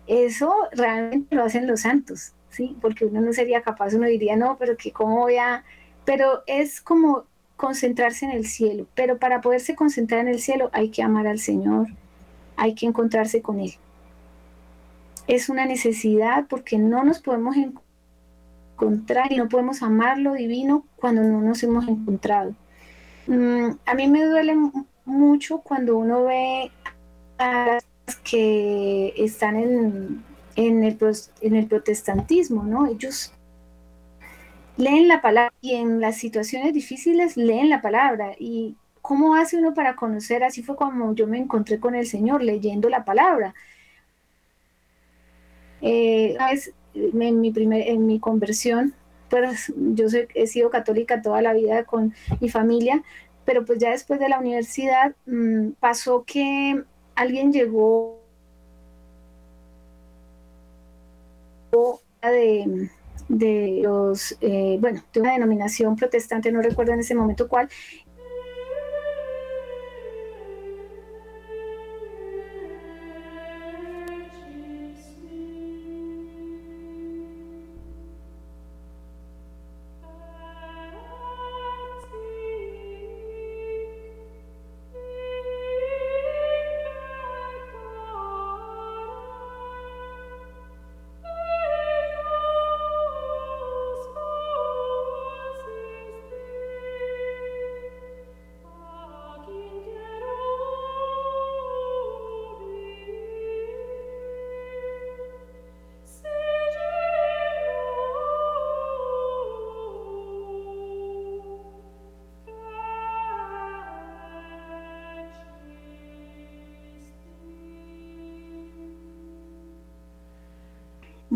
Eso 0.05 0.53
realmente 0.71 1.35
lo 1.35 1.43
hacen 1.43 1.67
los 1.67 1.81
santos, 1.81 2.33
¿sí? 2.49 2.77
Porque 2.81 3.05
uno 3.05 3.21
no 3.21 3.33
sería 3.33 3.61
capaz, 3.61 3.93
uno 3.93 4.07
diría, 4.07 4.35
no, 4.35 4.57
pero 4.57 4.77
que 4.77 4.91
cómo 4.91 5.19
voy 5.19 5.37
a... 5.37 5.63
Pero 6.05 6.43
es 6.45 6.81
como 6.81 7.25
concentrarse 7.55 8.25
en 8.25 8.31
el 8.31 8.47
cielo, 8.47 8.87
pero 8.95 9.17
para 9.17 9.41
poderse 9.41 9.75
concentrar 9.75 10.21
en 10.21 10.29
el 10.29 10.39
cielo 10.39 10.69
hay 10.71 10.89
que 10.89 11.03
amar 11.03 11.27
al 11.27 11.39
Señor, 11.39 11.87
hay 12.59 12.75
que 12.75 12.85
encontrarse 12.85 13.41
con 13.41 13.59
Él. 13.59 13.73
Es 15.27 15.49
una 15.49 15.65
necesidad 15.65 16.45
porque 16.47 16.77
no 16.77 17.03
nos 17.03 17.19
podemos 17.19 17.55
encontrar 17.55 19.31
y 19.31 19.37
no 19.37 19.47
podemos 19.47 19.81
amar 19.81 20.17
lo 20.17 20.33
divino 20.33 20.85
cuando 20.97 21.23
no 21.23 21.41
nos 21.41 21.63
hemos 21.63 21.87
encontrado. 21.87 22.53
Mm, 23.27 23.69
a 23.85 23.93
mí 23.93 24.07
me 24.07 24.25
duele 24.25 24.55
mucho 25.05 25.59
cuando 25.59 25.97
uno 25.97 26.25
ve 26.25 26.71
a 27.37 27.65
las 27.65 28.15
que 28.23 29.13
están 29.17 29.55
en, 29.55 30.23
el, 30.55 30.97
en 31.41 31.55
el 31.55 31.65
protestantismo, 31.67 32.63
¿no? 32.63 32.87
Ellos 32.87 33.31
leen 34.75 35.07
la 35.07 35.21
palabra 35.21 35.53
y 35.61 35.75
en 35.75 36.01
las 36.01 36.17
situaciones 36.17 36.73
difíciles 36.73 37.37
leen 37.37 37.69
la 37.69 37.81
palabra. 37.81 38.33
¿Y 38.37 38.75
cómo 39.09 39.33
hace 39.33 39.57
uno 39.57 39.73
para 39.73 39.95
conocer? 39.95 40.43
Así 40.43 40.61
fue 40.61 40.75
como 40.75 41.15
yo 41.15 41.25
me 41.25 41.39
encontré 41.39 41.79
con 41.79 41.95
el 41.95 42.05
Señor, 42.05 42.43
leyendo 42.43 42.89
la 42.89 43.05
palabra. 43.05 43.55
Eh, 45.81 46.37
en 46.93 47.41
mi, 47.41 47.51
primer, 47.51 47.87
en 47.87 48.05
mi 48.05 48.19
conversión, 48.19 48.93
pues 49.27 49.73
yo 49.75 50.05
he 50.35 50.45
sido 50.45 50.69
católica 50.69 51.23
toda 51.23 51.41
la 51.41 51.53
vida 51.53 51.85
con 51.85 52.13
mi 52.39 52.49
familia, 52.49 53.01
pero 53.45 53.65
pues 53.65 53.79
ya 53.79 53.89
después 53.89 54.19
de 54.19 54.29
la 54.29 54.37
universidad 54.37 55.15
mm, 55.25 55.71
pasó 55.79 56.23
que 56.23 56.83
alguien 57.15 57.51
llegó 57.51 58.19
de, 62.21 62.91
de 63.27 63.79
los, 63.81 64.37
eh, 64.41 64.77
bueno, 64.79 65.01
de 65.11 65.21
una 65.21 65.33
denominación 65.33 65.95
protestante, 65.95 66.51
no 66.51 66.61
recuerdo 66.61 66.93
en 66.93 66.99
ese 66.99 67.15
momento 67.15 67.47
cuál, 67.47 67.69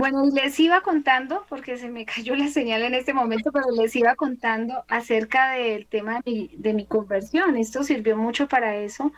Bueno, 0.04 0.26
les 0.26 0.60
iba 0.60 0.82
contando, 0.82 1.46
porque 1.48 1.78
se 1.78 1.88
me 1.88 2.04
cayó 2.04 2.36
la 2.36 2.50
señal 2.50 2.84
en 2.84 2.94
este 2.94 3.14
momento, 3.14 3.54
pero 3.54 3.68
les 3.72 3.96
iba 3.96 4.16
contando 4.16 4.84
acerca 4.90 5.52
del 5.52 5.88
tema 5.88 6.20
de 6.26 6.74
mi, 6.74 6.86
conversión. 6.86 7.56
Esto 7.56 7.86
sirvió 7.86 8.18
mucho 8.18 8.50
para 8.50 8.76
eso. 8.76 9.14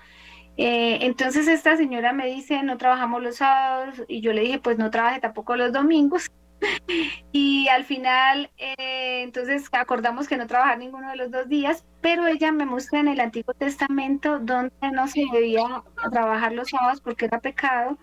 Eh, 0.58 1.00
entonces 1.02 1.48
esta 1.48 1.76
señora 1.76 2.14
me 2.14 2.28
dice, 2.28 2.62
no 2.62 2.78
trabajamos 2.78 3.24
los 3.24 3.38
sábados, 3.38 4.04
y 4.08 4.22
yo 4.22 4.32
le 4.32 4.42
dije, 4.42 4.60
pues 4.60 4.78
no 4.78 4.92
trabaje 4.92 5.20
tampoco 5.20 5.56
los 5.56 5.74
domingos. 5.74 6.30
y 7.32 7.68
al 7.70 7.84
final, 7.84 8.52
eh, 8.58 9.24
entonces 9.24 9.68
acordamos 9.72 10.28
que 10.28 10.38
no 10.38 10.46
trabajar 10.46 10.78
ninguno 10.78 11.10
de 11.10 11.16
los 11.16 11.32
dos 11.32 11.50
días, 11.50 11.84
pero 12.02 12.28
ella 12.28 12.52
me 12.52 12.68
muestra 12.68 13.00
en 13.00 13.08
el 13.08 13.22
Antiguo 13.22 13.56
Testamento 13.56 14.38
donde 14.38 14.92
no 14.94 15.08
se 15.08 15.24
debía 15.34 15.64
trabajar 16.12 16.52
los 16.52 16.70
sábados 16.70 17.02
porque 17.02 17.26
era 17.26 17.40
pecado 17.40 17.98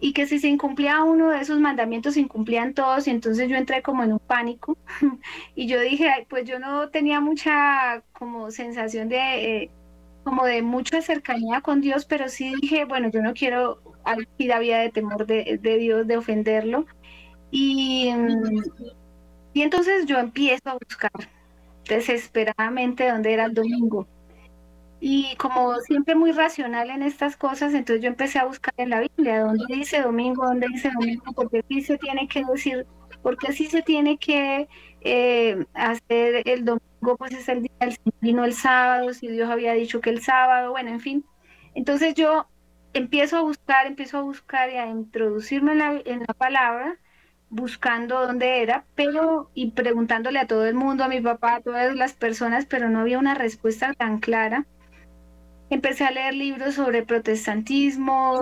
y 0.00 0.12
que 0.12 0.26
si 0.26 0.38
se 0.38 0.48
incumplía 0.48 1.02
uno 1.02 1.30
de 1.30 1.40
esos 1.40 1.58
mandamientos, 1.58 2.14
se 2.14 2.20
incumplían 2.20 2.74
todos 2.74 3.06
y 3.06 3.10
entonces 3.10 3.48
yo 3.48 3.56
entré 3.56 3.82
como 3.82 4.04
en 4.04 4.12
un 4.12 4.18
pánico 4.20 4.76
y 5.54 5.66
yo 5.66 5.80
dije, 5.80 6.26
pues 6.28 6.44
yo 6.44 6.58
no 6.58 6.90
tenía 6.90 7.20
mucha 7.20 8.02
como 8.12 8.50
sensación 8.50 9.08
de, 9.08 9.62
eh, 9.62 9.70
como 10.24 10.44
de 10.44 10.62
mucha 10.62 11.02
cercanía 11.02 11.60
con 11.60 11.80
Dios, 11.80 12.04
pero 12.04 12.28
sí 12.28 12.54
dije, 12.60 12.84
bueno, 12.84 13.10
yo 13.10 13.22
no 13.22 13.34
quiero 13.34 13.82
la 14.38 14.58
vida 14.58 14.78
de 14.80 14.90
temor 14.90 15.26
de, 15.26 15.58
de 15.60 15.76
Dios, 15.78 16.06
de 16.06 16.16
ofenderlo. 16.16 16.86
Y, 17.50 18.10
y 19.52 19.62
entonces 19.62 20.06
yo 20.06 20.18
empiezo 20.18 20.70
a 20.70 20.74
buscar 20.74 21.10
desesperadamente 21.88 23.10
dónde 23.10 23.32
era 23.32 23.46
el 23.46 23.54
domingo 23.54 24.06
y 25.00 25.36
como 25.36 25.76
siempre 25.80 26.14
muy 26.14 26.32
racional 26.32 26.90
en 26.90 27.02
estas 27.02 27.36
cosas, 27.36 27.74
entonces 27.74 28.02
yo 28.02 28.08
empecé 28.08 28.38
a 28.38 28.46
buscar 28.46 28.74
en 28.76 28.90
la 28.90 29.00
Biblia, 29.00 29.40
dónde 29.40 29.64
dice 29.68 30.02
domingo, 30.02 30.46
dónde 30.46 30.66
dice 30.68 30.90
domingo, 30.92 31.32
porque 31.34 31.64
sí 31.68 31.82
se 31.82 31.98
tiene 31.98 32.26
que 32.28 32.44
decir, 32.44 32.86
porque 33.22 33.52
sí 33.52 33.66
se 33.66 33.82
tiene 33.82 34.18
que 34.18 34.68
eh, 35.02 35.64
hacer 35.74 36.42
el 36.48 36.64
domingo, 36.64 37.16
pues 37.16 37.32
es 37.32 37.48
el 37.48 37.62
día 37.62 37.72
del 37.80 37.96
Señor 38.20 38.46
el 38.46 38.54
sábado, 38.54 39.14
si 39.14 39.28
Dios 39.28 39.48
había 39.48 39.72
dicho 39.74 40.00
que 40.00 40.10
el 40.10 40.22
sábado, 40.22 40.72
bueno, 40.72 40.90
en 40.90 41.00
fin. 41.00 41.24
Entonces 41.74 42.14
yo 42.14 42.48
empiezo 42.92 43.36
a 43.36 43.42
buscar, 43.42 43.86
empiezo 43.86 44.18
a 44.18 44.22
buscar 44.22 44.70
y 44.70 44.76
a 44.76 44.86
introducirme 44.88 45.72
en 45.72 45.78
la, 45.78 46.02
en 46.04 46.20
la 46.20 46.34
palabra 46.34 46.98
buscando 47.50 48.20
dónde 48.26 48.62
era, 48.62 48.86
pero 48.94 49.50
y 49.54 49.70
preguntándole 49.72 50.38
a 50.38 50.46
todo 50.46 50.66
el 50.66 50.74
mundo, 50.74 51.04
a 51.04 51.08
mi 51.08 51.20
papá, 51.20 51.56
a 51.56 51.60
todas 51.62 51.94
las 51.94 52.14
personas, 52.14 52.66
pero 52.66 52.90
no 52.90 53.00
había 53.00 53.18
una 53.18 53.34
respuesta 53.34 53.94
tan 53.94 54.18
clara. 54.20 54.66
Empecé 55.70 56.04
a 56.04 56.10
leer 56.10 56.34
libros 56.34 56.74
sobre 56.74 57.02
protestantismo, 57.02 58.40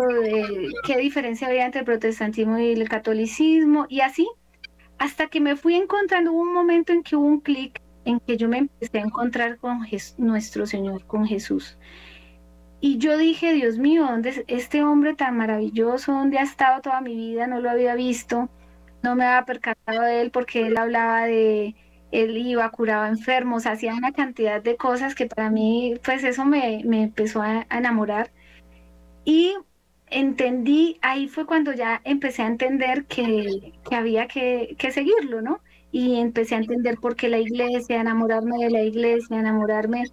qué 0.87 0.97
diferencia 0.99 1.49
había 1.49 1.67
entre 1.67 1.81
el 1.81 1.85
protestantismo 1.85 2.59
y 2.59 2.73
el 2.73 2.89
catolicismo, 2.89 3.87
y 3.89 4.01
así, 4.01 4.29
hasta 4.99 5.27
que 5.27 5.41
me 5.41 5.57
fui 5.57 5.75
encontrando, 5.75 6.33
un 6.33 6.53
momento 6.53 6.93
en 6.93 7.03
que 7.03 7.17
hubo 7.17 7.27
un 7.27 7.41
clic 7.41 7.81
en 8.05 8.21
que 8.21 8.37
yo 8.37 8.49
me 8.49 8.59
empecé 8.59 8.99
a 8.99 9.03
encontrar 9.03 9.59
con 9.59 9.81
nuestro 10.19 10.67
Señor, 10.67 11.05
con 11.07 11.27
Jesús. 11.27 11.77
Y 12.81 12.99
yo 12.99 13.17
dije, 13.17 13.53
Dios 13.53 13.79
mío, 13.79 14.07
¿dónde 14.07 14.45
este 14.47 14.85
hombre 14.85 15.15
tan 15.15 15.37
maravilloso? 15.37 16.13
¿Dónde 16.13 16.39
ha 16.39 16.43
estado 16.43 16.81
toda 16.81 17.01
mi 17.01 17.17
vida? 17.17 17.49
No 17.49 17.61
lo 17.61 17.71
había 17.71 17.95
visto, 17.97 18.49
no 19.03 19.17
me 19.17 19.25
había 19.25 19.45
percatado 19.45 20.03
de 20.03 20.21
él 20.21 20.31
porque 20.31 20.67
él 20.67 20.77
hablaba 20.77 21.25
de, 21.25 21.75
él 22.13 22.37
iba, 22.37 22.71
curaba 22.71 23.09
enfermos, 23.09 23.67
hacía 23.67 23.95
una 23.95 24.13
cantidad 24.13 24.63
de 24.63 24.77
cosas 24.77 25.15
que 25.15 25.27
para 25.27 25.51
mí, 25.51 25.95
pues 26.05 26.25
eso 26.25 26.45
me, 26.45 26.81
empezó 26.81 27.43
a, 27.43 27.67
enamorar. 27.71 28.31
Y 29.25 29.55
entendí, 30.09 30.99
ahí 31.03 31.29
fue 31.29 31.47
cuando 31.47 31.73
ya 31.73 32.01
empecé 32.05 32.43
a 32.43 32.47
entender 32.47 33.07
que, 33.07 33.73
había 33.91 34.29
que, 34.29 34.77
que, 34.79 34.93
seguirlo, 34.93 35.43
¿no? 35.43 35.61
Y 35.91 36.21
empecé 36.21 36.55
a 36.55 36.59
entender 36.59 36.99
por 36.99 37.17
qué 37.17 37.29
la 37.29 37.39
iglesia, 37.39 38.01
enamorarme 38.01 38.59
de 38.59 38.71
la 38.71 38.83
iglesia, 38.83 39.39
enamorarme 39.39 40.05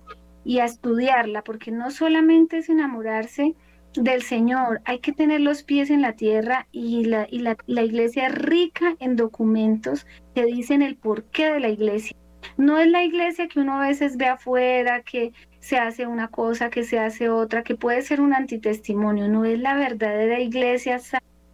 y 0.45 0.59
a 0.59 0.65
estudiarla, 0.65 1.43
porque 1.43 1.71
no 1.71 1.91
solamente 1.91 2.57
es 2.57 2.69
enamorarse 2.69 3.55
del 3.95 4.23
Señor, 4.23 4.81
hay 4.85 4.99
que 4.99 5.13
tener 5.13 5.41
los 5.41 5.63
pies 5.63 5.89
en 5.89 6.01
la 6.01 6.13
tierra 6.13 6.67
y 6.71 7.05
la, 7.05 7.27
y 7.29 7.39
la, 7.39 7.57
la 7.67 7.83
iglesia 7.83 8.27
es 8.27 8.35
rica 8.35 8.95
en 8.99 9.15
documentos 9.15 10.07
que 10.33 10.45
dicen 10.45 10.81
el 10.81 10.95
porqué 10.95 11.51
de 11.51 11.59
la 11.59 11.69
iglesia. 11.69 12.15
No 12.57 12.77
es 12.77 12.87
la 12.87 13.03
iglesia 13.03 13.47
que 13.47 13.59
uno 13.59 13.81
a 13.81 13.87
veces 13.87 14.17
ve 14.17 14.27
afuera, 14.27 15.01
que 15.01 15.31
se 15.59 15.77
hace 15.77 16.07
una 16.07 16.27
cosa, 16.27 16.69
que 16.69 16.83
se 16.83 16.99
hace 16.99 17.29
otra, 17.29 17.63
que 17.63 17.75
puede 17.75 18.01
ser 18.01 18.19
un 18.19 18.33
antitestimonio, 18.33 19.29
no 19.29 19.45
es 19.45 19.59
la 19.59 19.75
verdadera 19.75 20.39
iglesia 20.39 20.99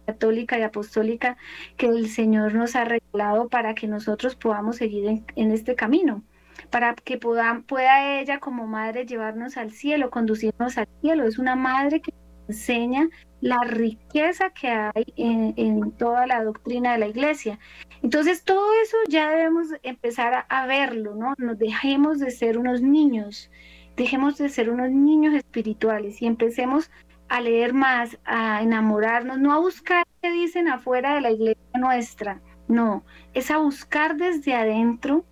católica 0.06 0.58
y 0.58 0.62
apostólica 0.62 1.36
que 1.76 1.86
el 1.86 2.08
Señor 2.08 2.54
nos 2.54 2.74
ha 2.74 2.84
regalado 2.84 3.48
para 3.48 3.74
que 3.74 3.86
nosotros 3.86 4.34
podamos 4.34 4.76
seguir 4.76 5.22
en, 5.36 5.52
este 5.52 5.76
camino 5.76 6.24
para 6.70 6.94
que 6.94 7.18
pueda 7.18 8.20
ella 8.20 8.38
como 8.40 8.66
madre 8.66 9.06
llevarnos 9.06 9.56
al 9.56 9.70
cielo, 9.70 10.10
conducirnos 10.10 10.76
al 10.78 10.88
cielo. 11.00 11.24
Es 11.24 11.38
una 11.38 11.56
madre 11.56 12.00
que 12.00 12.12
enseña 12.50 13.08
la 13.40 13.62
riqueza 13.64 14.50
que 14.50 14.68
hay 14.68 15.12
en, 15.16 15.92
toda 15.92 16.26
la 16.26 16.44
doctrina 16.44 16.92
de 16.92 16.98
la 16.98 17.08
iglesia. 17.08 17.58
Entonces 18.02 18.44
todo 18.44 18.66
eso 18.82 18.96
ya 19.08 19.30
debemos 19.30 19.68
empezar 19.82 20.46
a, 20.48 20.66
verlo, 20.66 21.14
¿no? 21.14 21.34
Nos 21.38 21.58
dejemos 21.58 22.18
de 22.18 22.30
ser 22.30 22.58
unos 22.58 22.82
niños, 22.82 23.50
dejemos 23.96 24.36
de 24.38 24.48
ser 24.48 24.70
unos 24.70 24.90
niños 24.90 25.34
espirituales 25.34 26.20
y 26.22 26.26
empecemos 26.26 26.90
a 27.28 27.40
leer 27.40 27.72
más, 27.72 28.18
a 28.24 28.62
enamorarnos, 28.62 29.38
no 29.38 29.52
a 29.52 29.58
buscar 29.58 30.04
qué 30.20 30.30
dicen 30.32 30.68
afuera 30.68 31.14
de 31.14 31.20
la 31.20 31.30
iglesia 31.30 31.62
nuestra, 31.78 32.40
no, 32.68 33.04
es 33.34 33.50
a 33.50 33.58
buscar 33.58 34.16
desde 34.16 34.54
adentro 34.54 35.24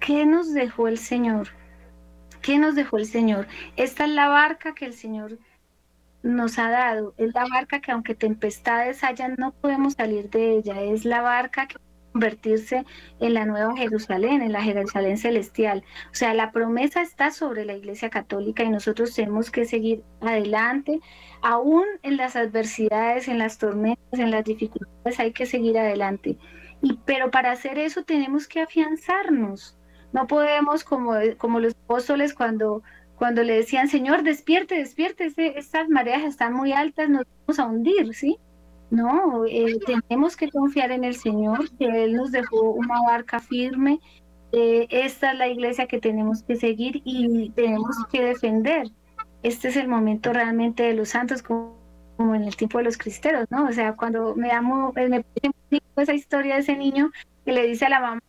¿Qué 0.00 0.24
nos 0.26 0.54
dejó 0.54 0.88
el 0.88 0.98
Señor? 0.98 1.48
¿Qué 2.40 2.58
nos 2.58 2.74
dejó 2.74 2.98
el 2.98 3.06
Señor? 3.06 3.46
Esta 3.76 4.04
es 4.04 4.10
la 4.10 4.28
barca 4.28 4.74
que 4.74 4.86
el 4.86 4.94
Señor 4.94 5.38
nos 6.22 6.58
ha 6.58 6.70
dado. 6.70 7.14
Es 7.16 7.34
la 7.34 7.46
barca 7.48 7.80
que 7.80 7.92
aunque 7.92 8.14
tempestades 8.14 9.04
hayan, 9.04 9.34
no 9.38 9.52
podemos 9.52 9.94
salir 9.94 10.30
de 10.30 10.56
ella. 10.56 10.82
Es 10.82 11.04
la 11.04 11.22
barca 11.22 11.66
que 11.66 11.76
convertirse 12.12 12.84
en 13.20 13.34
la 13.34 13.46
nueva 13.46 13.76
Jerusalén, 13.76 14.42
en 14.42 14.52
la 14.52 14.62
Jerusalén 14.62 15.18
celestial. 15.18 15.84
O 16.10 16.14
sea, 16.14 16.34
la 16.34 16.50
promesa 16.50 17.00
está 17.02 17.30
sobre 17.30 17.64
la 17.64 17.74
Iglesia 17.74 18.10
Católica 18.10 18.64
y 18.64 18.70
nosotros 18.70 19.14
tenemos 19.14 19.50
que 19.50 19.64
seguir 19.66 20.02
adelante, 20.20 21.00
aún 21.42 21.84
en 22.02 22.16
las 22.16 22.34
adversidades, 22.34 23.28
en 23.28 23.38
las 23.38 23.58
tormentas, 23.58 24.18
en 24.18 24.30
las 24.30 24.44
dificultades, 24.44 25.20
hay 25.20 25.32
que 25.32 25.46
seguir 25.46 25.78
adelante. 25.78 26.38
Y, 26.82 26.98
pero 27.04 27.30
para 27.30 27.52
hacer 27.52 27.78
eso 27.78 28.02
tenemos 28.04 28.48
que 28.48 28.62
afianzarnos, 28.62 29.78
no 30.12 30.26
podemos, 30.26 30.84
como, 30.84 31.12
como 31.36 31.60
los 31.60 31.74
apóstoles, 31.84 32.34
cuando, 32.34 32.82
cuando 33.18 33.42
le 33.42 33.54
decían, 33.54 33.88
Señor, 33.88 34.22
despierte, 34.22 34.76
despierte, 34.76 35.32
estas 35.58 35.88
mareas 35.88 36.22
están 36.22 36.52
muy 36.54 36.72
altas, 36.72 37.10
nos 37.10 37.24
vamos 37.46 37.58
a 37.58 37.66
hundir, 37.66 38.14
¿sí? 38.14 38.38
No, 38.90 39.44
eh, 39.44 39.78
tenemos 39.84 40.36
que 40.36 40.50
confiar 40.50 40.92
en 40.92 41.04
el 41.04 41.16
Señor, 41.16 41.68
que 41.76 42.04
Él 42.04 42.14
nos 42.14 42.30
dejó 42.30 42.70
una 42.70 43.02
barca 43.02 43.40
firme. 43.40 43.98
Eh, 44.52 44.86
esta 44.90 45.32
es 45.32 45.38
la 45.38 45.48
iglesia 45.48 45.86
que 45.86 46.00
tenemos 46.00 46.42
que 46.42 46.56
seguir 46.56 47.02
y 47.04 47.50
tenemos 47.50 47.96
que 48.10 48.22
defender. 48.22 48.86
Este 49.42 49.68
es 49.68 49.76
el 49.76 49.88
momento 49.88 50.32
realmente 50.32 50.84
de 50.84 50.94
los 50.94 51.10
santos, 51.10 51.42
como, 51.42 51.76
como 52.16 52.34
en 52.34 52.44
el 52.44 52.56
tiempo 52.56 52.78
de 52.78 52.84
los 52.84 52.96
cristeros, 52.96 53.46
¿no? 53.50 53.66
O 53.66 53.72
sea, 53.72 53.94
cuando 53.94 54.34
me 54.36 54.52
amo, 54.52 54.92
me 54.94 55.24
esa 55.96 56.14
historia 56.14 56.54
de 56.54 56.60
ese 56.60 56.76
niño 56.76 57.10
que 57.44 57.52
le 57.52 57.66
dice 57.66 57.86
a 57.86 57.90
la 57.90 58.00
mamá, 58.00 58.22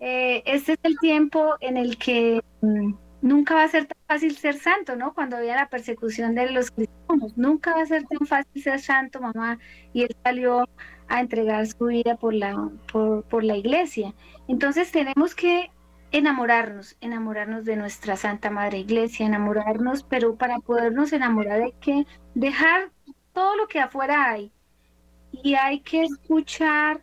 eh, 0.00 0.42
este 0.46 0.72
es 0.72 0.78
el 0.82 0.98
tiempo 0.98 1.54
en 1.60 1.76
el 1.76 1.96
que 1.96 2.42
mm, 2.60 2.92
nunca 3.22 3.54
va 3.54 3.64
a 3.64 3.68
ser 3.68 3.86
tan 3.86 3.98
fácil 4.06 4.36
ser 4.36 4.56
santo, 4.56 4.96
¿no? 4.96 5.14
Cuando 5.14 5.36
había 5.36 5.56
la 5.56 5.68
persecución 5.68 6.34
de 6.34 6.50
los 6.50 6.70
cristianos, 6.70 7.36
nunca 7.36 7.74
va 7.74 7.82
a 7.82 7.86
ser 7.86 8.04
tan 8.04 8.26
fácil 8.26 8.62
ser 8.62 8.80
santo, 8.80 9.20
mamá. 9.20 9.58
Y 9.92 10.02
él 10.02 10.16
salió 10.22 10.68
a 11.08 11.20
entregar 11.20 11.66
su 11.66 11.86
vida 11.86 12.16
por 12.16 12.34
la, 12.34 12.70
por, 12.90 13.24
por 13.24 13.44
la 13.44 13.56
iglesia. 13.56 14.14
Entonces 14.48 14.90
tenemos 14.92 15.34
que 15.34 15.70
enamorarnos, 16.10 16.96
enamorarnos 17.00 17.64
de 17.64 17.76
nuestra 17.76 18.16
Santa 18.16 18.50
Madre 18.50 18.78
Iglesia, 18.78 19.26
enamorarnos, 19.26 20.02
pero 20.02 20.36
para 20.36 20.58
podernos 20.58 21.12
enamorar 21.12 21.62
hay 21.62 21.72
que 21.80 22.06
dejar 22.34 22.90
todo 23.32 23.56
lo 23.56 23.66
que 23.66 23.80
afuera 23.80 24.30
hay 24.30 24.52
y 25.32 25.54
hay 25.54 25.80
que 25.80 26.02
escuchar 26.02 27.02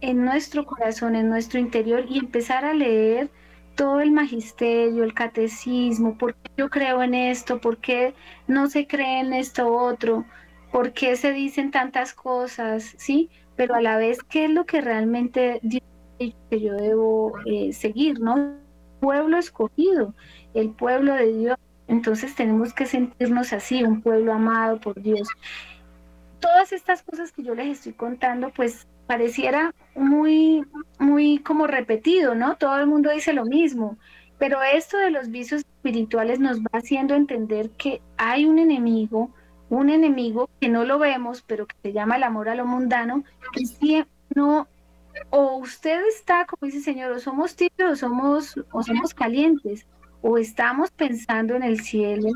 en 0.00 0.24
nuestro 0.24 0.64
corazón, 0.64 1.16
en 1.16 1.28
nuestro 1.28 1.60
interior 1.60 2.04
y 2.08 2.18
empezar 2.18 2.64
a 2.64 2.74
leer 2.74 3.30
todo 3.74 4.00
el 4.00 4.12
magisterio, 4.12 5.04
el 5.04 5.14
catecismo, 5.14 6.16
por 6.16 6.34
qué 6.34 6.50
yo 6.56 6.70
creo 6.70 7.02
en 7.02 7.14
esto, 7.14 7.60
por 7.60 7.78
qué 7.78 8.14
no 8.46 8.68
se 8.68 8.86
cree 8.86 9.20
en 9.20 9.32
esto 9.32 9.74
otro, 9.74 10.24
por 10.72 10.92
qué 10.92 11.16
se 11.16 11.32
dicen 11.32 11.70
tantas 11.70 12.14
cosas, 12.14 12.94
¿sí? 12.98 13.30
Pero 13.56 13.74
a 13.74 13.80
la 13.80 13.96
vez, 13.96 14.18
¿qué 14.24 14.46
es 14.46 14.50
lo 14.50 14.66
que 14.66 14.80
realmente 14.80 15.60
Dios 15.62 15.82
que 16.18 16.60
yo 16.60 16.74
debo 16.74 17.32
eh, 17.46 17.72
seguir, 17.72 18.20
¿no? 18.20 18.56
Pueblo 19.00 19.36
escogido, 19.36 20.14
el 20.54 20.70
pueblo 20.70 21.14
de 21.14 21.32
Dios. 21.32 21.58
Entonces 21.86 22.34
tenemos 22.34 22.72
que 22.72 22.86
sentirnos 22.86 23.52
así, 23.52 23.82
un 23.84 24.00
pueblo 24.00 24.32
amado 24.32 24.80
por 24.80 25.00
Dios. 25.00 25.28
Todas 26.40 26.72
estas 26.72 27.02
cosas 27.02 27.32
que 27.32 27.42
yo 27.42 27.54
les 27.54 27.78
estoy 27.78 27.92
contando, 27.92 28.50
pues 28.50 28.86
pareciera 29.06 29.74
muy, 29.94 30.64
muy 30.98 31.38
como 31.38 31.66
repetido, 31.66 32.34
¿no? 32.34 32.56
Todo 32.56 32.78
el 32.78 32.86
mundo 32.86 33.10
dice 33.10 33.32
lo 33.32 33.44
mismo, 33.44 33.98
pero 34.38 34.62
esto 34.62 34.98
de 34.98 35.10
los 35.10 35.30
vicios 35.30 35.60
espirituales 35.60 36.40
nos 36.40 36.60
va 36.60 36.70
haciendo 36.72 37.14
entender 37.14 37.70
que 37.70 38.00
hay 38.16 38.44
un 38.44 38.58
enemigo, 38.58 39.30
un 39.70 39.90
enemigo 39.90 40.48
que 40.60 40.68
no 40.68 40.84
lo 40.84 40.98
vemos, 40.98 41.42
pero 41.46 41.66
que 41.66 41.76
se 41.82 41.92
llama 41.92 42.16
el 42.16 42.22
amor 42.24 42.48
a 42.48 42.54
lo 42.54 42.66
mundano, 42.66 43.24
que 43.52 43.66
si 43.66 44.04
no, 44.34 44.68
o 45.30 45.56
usted 45.56 46.04
está, 46.06 46.46
como 46.46 46.66
dice 46.66 46.78
el 46.78 46.84
Señor, 46.84 47.12
o 47.12 47.18
somos 47.18 47.54
tibios 47.54 47.92
o 47.92 47.96
somos, 47.96 48.54
o 48.72 48.82
somos 48.82 49.14
calientes, 49.14 49.86
o 50.22 50.38
estamos 50.38 50.90
pensando 50.90 51.54
en 51.54 51.62
el 51.62 51.80
cielo, 51.80 52.30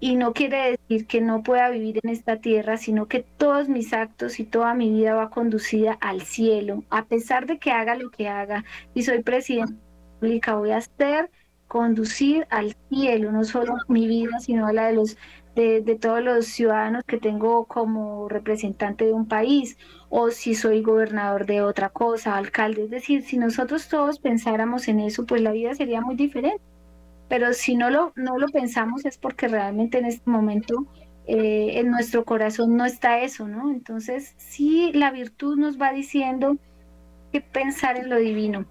y 0.00 0.16
no 0.16 0.32
quiere 0.32 0.78
decir 0.78 1.06
que 1.06 1.20
no 1.20 1.42
pueda 1.42 1.70
vivir 1.70 2.00
en 2.02 2.10
esta 2.10 2.36
tierra, 2.36 2.76
sino 2.76 3.06
que 3.06 3.24
todos 3.36 3.68
mis 3.68 3.92
actos 3.92 4.38
y 4.38 4.44
toda 4.44 4.74
mi 4.74 4.90
vida 4.90 5.14
va 5.14 5.30
conducida 5.30 5.98
al 6.00 6.22
cielo, 6.22 6.84
a 6.90 7.06
pesar 7.06 7.46
de 7.46 7.58
que 7.58 7.72
haga 7.72 7.96
lo 7.96 8.10
que 8.10 8.28
haga. 8.28 8.64
Y 8.94 9.02
soy 9.02 9.22
presidenta 9.22 9.74
pública, 10.20 10.54
voy 10.54 10.70
a 10.70 10.80
ser 10.80 11.30
conducir 11.66 12.46
al 12.50 12.76
cielo, 12.88 13.32
no 13.32 13.44
solo 13.44 13.74
mi 13.88 14.06
vida, 14.06 14.40
sino 14.40 14.72
la 14.72 14.86
de 14.86 14.94
los 14.94 15.16
de, 15.54 15.80
de, 15.82 15.96
todos 15.96 16.22
los 16.22 16.46
ciudadanos 16.46 17.02
que 17.04 17.18
tengo 17.18 17.64
como 17.64 18.28
representante 18.28 19.04
de 19.06 19.12
un 19.12 19.26
país, 19.26 19.76
o 20.08 20.30
si 20.30 20.54
soy 20.54 20.82
gobernador 20.82 21.46
de 21.46 21.62
otra 21.62 21.88
cosa, 21.90 22.36
alcalde. 22.36 22.84
Es 22.84 22.90
decir, 22.90 23.22
si 23.22 23.38
nosotros 23.38 23.88
todos 23.88 24.20
pensáramos 24.20 24.86
en 24.86 25.00
eso, 25.00 25.26
pues 25.26 25.42
la 25.42 25.50
vida 25.50 25.74
sería 25.74 26.00
muy 26.00 26.14
diferente 26.14 26.62
pero 27.28 27.52
si 27.52 27.76
no 27.76 27.90
lo, 27.90 28.12
no 28.16 28.38
lo 28.38 28.48
pensamos 28.48 29.04
es 29.04 29.18
porque 29.18 29.48
realmente 29.48 29.98
en 29.98 30.06
este 30.06 30.28
momento 30.30 30.86
eh, 31.26 31.78
en 31.78 31.90
nuestro 31.90 32.24
corazón 32.24 32.76
no 32.76 32.86
está 32.86 33.20
eso, 33.20 33.46
¿no? 33.46 33.70
Entonces, 33.70 34.34
sí, 34.38 34.92
la 34.94 35.10
virtud 35.10 35.58
nos 35.58 35.80
va 35.80 35.92
diciendo 35.92 36.56
que 37.32 37.42
pensar 37.42 37.98
en 37.98 38.08
lo 38.08 38.16
divino. 38.16 38.66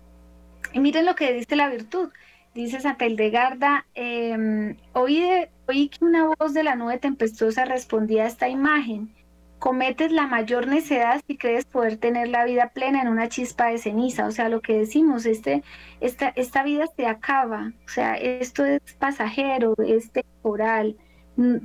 Y 0.74 0.80
miren 0.80 1.06
lo 1.06 1.16
que 1.16 1.34
dice 1.34 1.56
la 1.56 1.70
virtud. 1.70 2.10
Dice 2.56 2.80
Santa 2.80 3.06
Hildegarda, 3.06 3.86
eh, 3.94 4.76
oí, 4.94 5.24
oí 5.68 5.90
que 5.90 6.04
una 6.04 6.34
voz 6.40 6.56
de 6.56 6.64
la 6.64 6.76
nube 6.76 6.98
tempestuosa 6.98 7.66
respondía 7.66 8.24
a 8.24 8.28
esta 8.28 8.50
imagen. 8.50 9.14
Cometes 9.60 10.12
la 10.12 10.28
mayor 10.28 10.68
necedad 10.68 11.22
si 11.28 11.38
crees 11.38 11.66
poder 11.66 11.98
tener 11.98 12.28
la 12.28 12.46
vida 12.46 12.70
plena 12.70 13.02
en 13.02 13.08
una 13.08 13.30
chispa 13.30 13.68
de 13.68 13.78
ceniza. 13.78 14.28
O 14.28 14.32
sea, 14.32 14.50
lo 14.50 14.62
que 14.62 14.78
decimos, 14.78 15.26
este, 15.26 15.64
esta, 16.00 16.30
esta 16.30 16.64
vida 16.64 16.86
se 16.96 17.08
acaba. 17.08 17.74
O 17.86 17.90
sea, 17.90 18.16
esto 18.16 18.66
es 18.66 18.82
pasajero, 19.00 19.76
es 19.86 20.12
temporal. 20.12 20.98
Mm, 21.38 21.58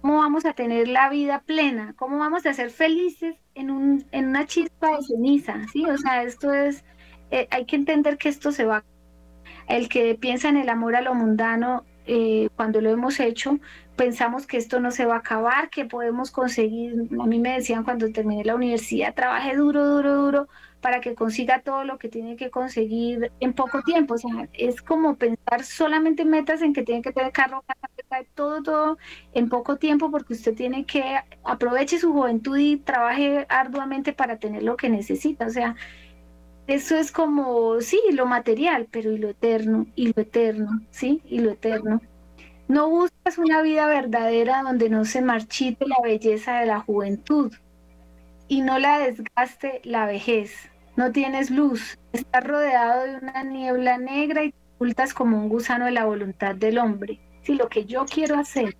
¿Cómo 0.00 0.18
vamos 0.18 0.44
a 0.44 0.52
tener 0.54 0.88
la 0.88 1.08
vida 1.10 1.42
plena? 1.44 1.94
¿Cómo 1.96 2.18
vamos 2.18 2.46
a 2.46 2.54
ser 2.54 2.70
felices 2.70 3.36
en, 3.54 3.70
un, 3.70 4.04
en 4.10 4.28
una 4.28 4.46
chispa 4.46 4.96
de 4.96 5.02
ceniza? 5.02 5.66
¿sí? 5.72 5.84
O 5.86 5.96
sea, 5.98 6.22
esto 6.22 6.52
es, 6.52 6.84
eh, 7.30 7.48
hay 7.50 7.64
que 7.66 7.76
entender 7.76 8.18
que 8.18 8.28
esto 8.28 8.52
se 8.52 8.64
va. 8.64 8.84
El 9.68 9.88
que 9.88 10.14
piensa 10.16 10.48
en 10.48 10.56
el 10.56 10.68
amor 10.68 10.96
a 10.96 11.02
lo 11.02 11.14
mundano, 11.14 11.84
eh, 12.06 12.48
cuando 12.56 12.80
lo 12.80 12.90
hemos 12.90 13.20
hecho, 13.20 13.58
pensamos 13.96 14.46
que 14.46 14.56
esto 14.56 14.80
no 14.80 14.90
se 14.90 15.06
va 15.06 15.16
a 15.16 15.18
acabar, 15.18 15.70
que 15.70 15.84
podemos 15.84 16.30
conseguir, 16.30 17.08
a 17.20 17.26
mí 17.26 17.38
me 17.38 17.54
decían 17.54 17.84
cuando 17.84 18.10
terminé 18.10 18.44
la 18.44 18.54
universidad, 18.54 19.14
trabaje 19.14 19.56
duro, 19.56 19.86
duro, 19.86 20.16
duro 20.16 20.48
para 20.82 21.00
que 21.00 21.14
consiga 21.14 21.62
todo 21.62 21.84
lo 21.84 21.96
que 21.96 22.08
tiene 22.08 22.36
que 22.36 22.50
conseguir 22.50 23.30
en 23.40 23.54
poco 23.54 23.82
tiempo. 23.82 24.14
O 24.14 24.18
sea, 24.18 24.48
es 24.52 24.82
como 24.82 25.16
pensar 25.16 25.64
solamente 25.64 26.24
metas 26.24 26.60
en 26.60 26.74
que 26.74 26.82
tiene 26.82 27.02
que 27.02 27.12
tener 27.12 27.32
carro, 27.32 27.64
todo, 28.34 28.62
todo 28.62 28.98
en 29.32 29.48
poco 29.48 29.76
tiempo, 29.76 30.10
porque 30.10 30.34
usted 30.34 30.54
tiene 30.54 30.84
que 30.84 31.20
aproveche 31.44 31.98
su 31.98 32.12
juventud 32.12 32.58
y 32.58 32.76
trabaje 32.78 33.46
arduamente 33.48 34.12
para 34.12 34.38
tener 34.38 34.64
lo 34.64 34.76
que 34.76 34.90
necesita. 34.90 35.46
O 35.46 35.50
sea, 35.50 35.76
eso 36.66 36.96
es 36.96 37.10
como, 37.10 37.80
sí, 37.80 38.00
lo 38.12 38.26
material, 38.26 38.86
pero 38.90 39.10
y 39.12 39.18
lo 39.18 39.30
eterno, 39.30 39.86
y 39.96 40.12
lo 40.12 40.22
eterno, 40.22 40.80
sí, 40.90 41.20
y 41.24 41.40
lo 41.40 41.50
eterno. 41.50 42.00
No 42.68 42.88
buscas 42.88 43.38
una 43.38 43.62
vida 43.62 43.86
verdadera 43.86 44.62
donde 44.62 44.88
no 44.88 45.04
se 45.04 45.20
marchite 45.20 45.86
la 45.86 45.96
belleza 46.02 46.60
de 46.60 46.66
la 46.66 46.80
juventud 46.80 47.52
y 48.48 48.60
no 48.62 48.78
la 48.78 48.98
desgaste 48.98 49.80
la 49.84 50.06
vejez. 50.06 50.70
No 50.96 51.10
tienes 51.10 51.50
luz, 51.50 51.98
estás 52.12 52.44
rodeado 52.44 53.04
de 53.04 53.16
una 53.16 53.42
niebla 53.42 53.98
negra 53.98 54.44
y 54.44 54.52
te 54.52 54.58
ocultas 54.76 55.14
como 55.14 55.38
un 55.38 55.48
gusano 55.48 55.86
de 55.86 55.92
la 55.92 56.04
voluntad 56.04 56.54
del 56.54 56.78
hombre. 56.78 57.20
Si 57.42 57.54
lo 57.54 57.68
que 57.68 57.86
yo 57.86 58.04
quiero 58.06 58.38
hacer, 58.38 58.76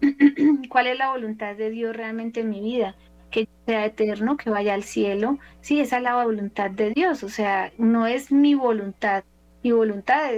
¿cuál 0.68 0.86
es 0.86 0.98
la 0.98 1.10
voluntad 1.10 1.56
de 1.56 1.70
Dios 1.70 1.96
realmente 1.96 2.40
en 2.40 2.50
mi 2.50 2.60
vida? 2.60 2.96
Que 3.34 3.48
sea 3.66 3.84
eterno, 3.84 4.36
que 4.36 4.48
vaya 4.48 4.74
al 4.74 4.84
cielo. 4.84 5.40
Sí, 5.60 5.80
esa 5.80 5.96
es 5.96 6.04
la 6.04 6.22
voluntad 6.22 6.70
de 6.70 6.90
Dios, 6.90 7.24
o 7.24 7.28
sea, 7.28 7.72
no 7.78 8.06
es 8.06 8.30
mi 8.30 8.54
voluntad. 8.54 9.24
Mi 9.64 9.72
voluntad 9.72 10.34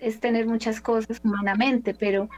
es 0.00 0.18
tener 0.18 0.48
muchas 0.48 0.80
cosas 0.80 1.20
humanamente, 1.22 1.94
pero 1.94 2.28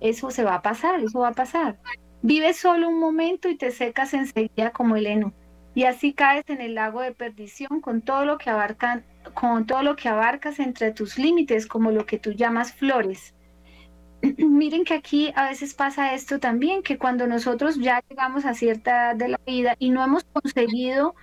eso 0.00 0.32
se 0.32 0.42
va 0.42 0.56
a 0.56 0.62
pasar, 0.62 0.98
eso 0.98 1.20
va 1.20 1.28
a 1.28 1.32
pasar. 1.34 1.78
Vives 2.22 2.56
solo 2.56 2.88
un 2.88 2.98
momento 2.98 3.48
y 3.48 3.56
te 3.56 3.70
secas 3.70 4.14
enseguida 4.14 4.72
como 4.72 4.96
el 4.96 5.06
heno. 5.06 5.32
Y 5.76 5.84
así 5.84 6.12
caes 6.12 6.42
en 6.48 6.60
el 6.60 6.74
lago 6.74 7.00
de 7.00 7.12
perdición 7.12 7.80
con 7.80 8.02
todo 8.02 8.24
lo 8.24 8.38
que 8.38 8.50
abarcan, 8.50 9.04
con 9.32 9.64
todo 9.64 9.84
lo 9.84 9.94
que 9.94 10.08
abarcas 10.08 10.58
entre 10.58 10.90
tus 10.90 11.18
límites, 11.18 11.68
como 11.68 11.92
lo 11.92 12.04
que 12.04 12.18
tú 12.18 12.32
llamas 12.32 12.72
flores. 12.72 13.32
Miren 14.38 14.84
que 14.84 14.94
aquí 14.94 15.32
a 15.36 15.48
veces 15.48 15.74
pasa 15.74 16.14
esto 16.14 16.38
también, 16.38 16.82
que 16.82 16.98
cuando 16.98 17.26
nosotros 17.26 17.78
ya 17.78 18.02
llegamos 18.08 18.44
a 18.44 18.54
cierta 18.54 18.90
edad 18.90 19.16
de 19.16 19.28
la 19.28 19.40
vida 19.46 19.76
y 19.78 19.90
no 19.90 20.04
hemos 20.04 20.24
conseguido 20.24 21.14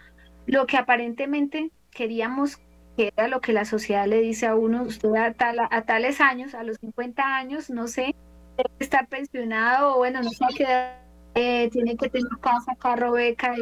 lo 0.45 0.67
que 0.67 0.77
aparentemente 0.77 1.71
queríamos 1.91 2.57
que 2.97 3.13
era 3.15 3.29
lo 3.29 3.39
que 3.39 3.53
la 3.53 3.63
sociedad 3.63 4.07
le 4.07 4.19
dice 4.19 4.45
a 4.45 4.55
uno, 4.55 4.83
usted 4.83 5.15
a, 5.15 5.33
a 5.71 5.81
tales 5.83 6.19
años, 6.19 6.53
a 6.53 6.63
los 6.63 6.77
50 6.77 7.23
años, 7.37 7.69
no 7.69 7.87
sé, 7.87 8.13
debe 8.57 8.69
estar 8.79 9.07
pensionado 9.07 9.95
o 9.95 9.97
bueno, 9.99 10.21
no 10.21 10.29
sé 10.31 10.45
qué, 10.57 10.91
eh, 11.35 11.69
tiene 11.71 11.95
que 11.95 12.09
tener 12.09 12.31
casa, 12.41 12.75
carro, 12.75 13.13
beca 13.13 13.55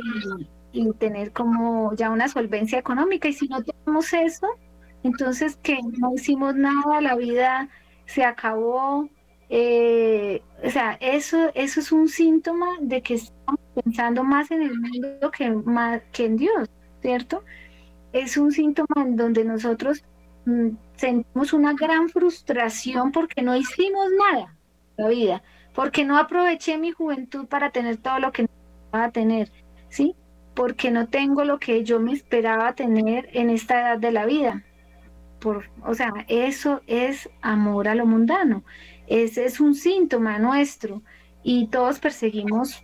y, 0.72 0.92
tener 0.94 1.32
como 1.32 1.94
ya 1.96 2.10
una 2.10 2.28
solvencia 2.28 2.80
económica. 2.80 3.28
Y 3.28 3.34
si 3.34 3.48
no 3.48 3.64
tenemos 3.64 4.14
eso, 4.14 4.48
entonces 5.04 5.58
que 5.58 5.80
no 6.00 6.14
hicimos 6.14 6.56
nada, 6.56 7.02
la 7.02 7.16
vida 7.16 7.70
se 8.06 8.24
acabó. 8.24 9.10
Eh, 9.50 10.42
o 10.64 10.70
sea, 10.70 10.98
eso, 11.00 11.52
eso 11.56 11.80
es 11.80 11.92
un 11.92 12.10
síntoma 12.10 12.68
de 12.82 13.02
que 13.02 13.16
estamos 13.16 13.62
pensando 13.76 14.24
más 14.24 14.52
en 14.52 14.64
el 14.64 14.80
mundo 14.80 15.32
que, 15.32 15.50
más, 15.50 16.02
que 16.12 16.26
en 16.26 16.38
Dios, 16.38 16.70
¿cierto? 17.02 17.44
es 18.14 18.38
un 18.38 18.52
síntoma 18.52 19.04
en 19.04 19.16
donde 19.16 19.44
nosotros 19.44 20.04
mm, 20.46 20.70
sentimos 20.96 21.54
una 21.54 21.74
gran 21.74 22.10
frustración 22.10 23.12
porque 23.12 23.42
no 23.42 23.56
hicimos 23.56 24.08
nada 24.18 24.56
en 24.98 25.04
la 25.04 25.10
vida, 25.10 25.44
porque 25.74 26.06
no 26.06 26.18
aproveché 26.18 26.78
mi 26.78 26.92
juventud 26.92 27.48
para 27.48 27.72
tener 27.72 27.98
todo 27.98 28.20
lo 28.20 28.32
que 28.32 28.44
necesitaba 28.44 29.12
tener, 29.12 29.52
¿sí? 29.90 30.16
Porque 30.56 30.92
no 30.92 31.08
tengo 31.08 31.44
lo 31.44 31.60
que 31.60 31.84
yo 31.84 32.00
me 32.00 32.14
esperaba 32.14 32.74
tener 32.74 33.30
en 33.34 33.50
esta 33.50 33.80
edad 33.82 34.00
de 34.00 34.12
la 34.12 34.26
vida. 34.26 34.64
Por, 35.40 35.66
o 35.84 35.94
sea, 35.94 36.12
eso 36.28 36.82
es 36.88 37.30
amor 37.42 37.88
a 37.88 37.96
lo 37.96 38.08
mundano. 38.08 38.64
Ese 39.08 39.46
es 39.46 39.60
un 39.60 39.74
síntoma 39.74 40.38
nuestro 40.40 41.02
y 41.44 41.68
todos 41.68 42.00
perseguimos 42.00 42.84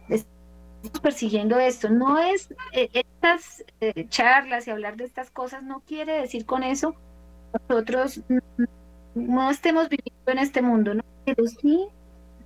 persiguiendo 1.01 1.59
esto. 1.59 1.89
No 1.89 2.19
es 2.19 2.49
eh, 2.73 2.89
estas 2.93 3.63
eh, 3.81 4.07
charlas 4.09 4.67
y 4.67 4.71
hablar 4.71 4.97
de 4.97 5.05
estas 5.05 5.29
cosas 5.31 5.63
no 5.63 5.81
quiere 5.81 6.21
decir 6.21 6.45
con 6.45 6.63
eso 6.63 6.95
nosotros 7.69 8.21
no 9.15 9.51
estemos 9.51 9.87
viviendo 9.89 10.31
en 10.31 10.39
este 10.39 10.61
mundo, 10.61 10.95
¿no? 10.95 11.03
pero 11.25 11.45
sí 11.45 11.87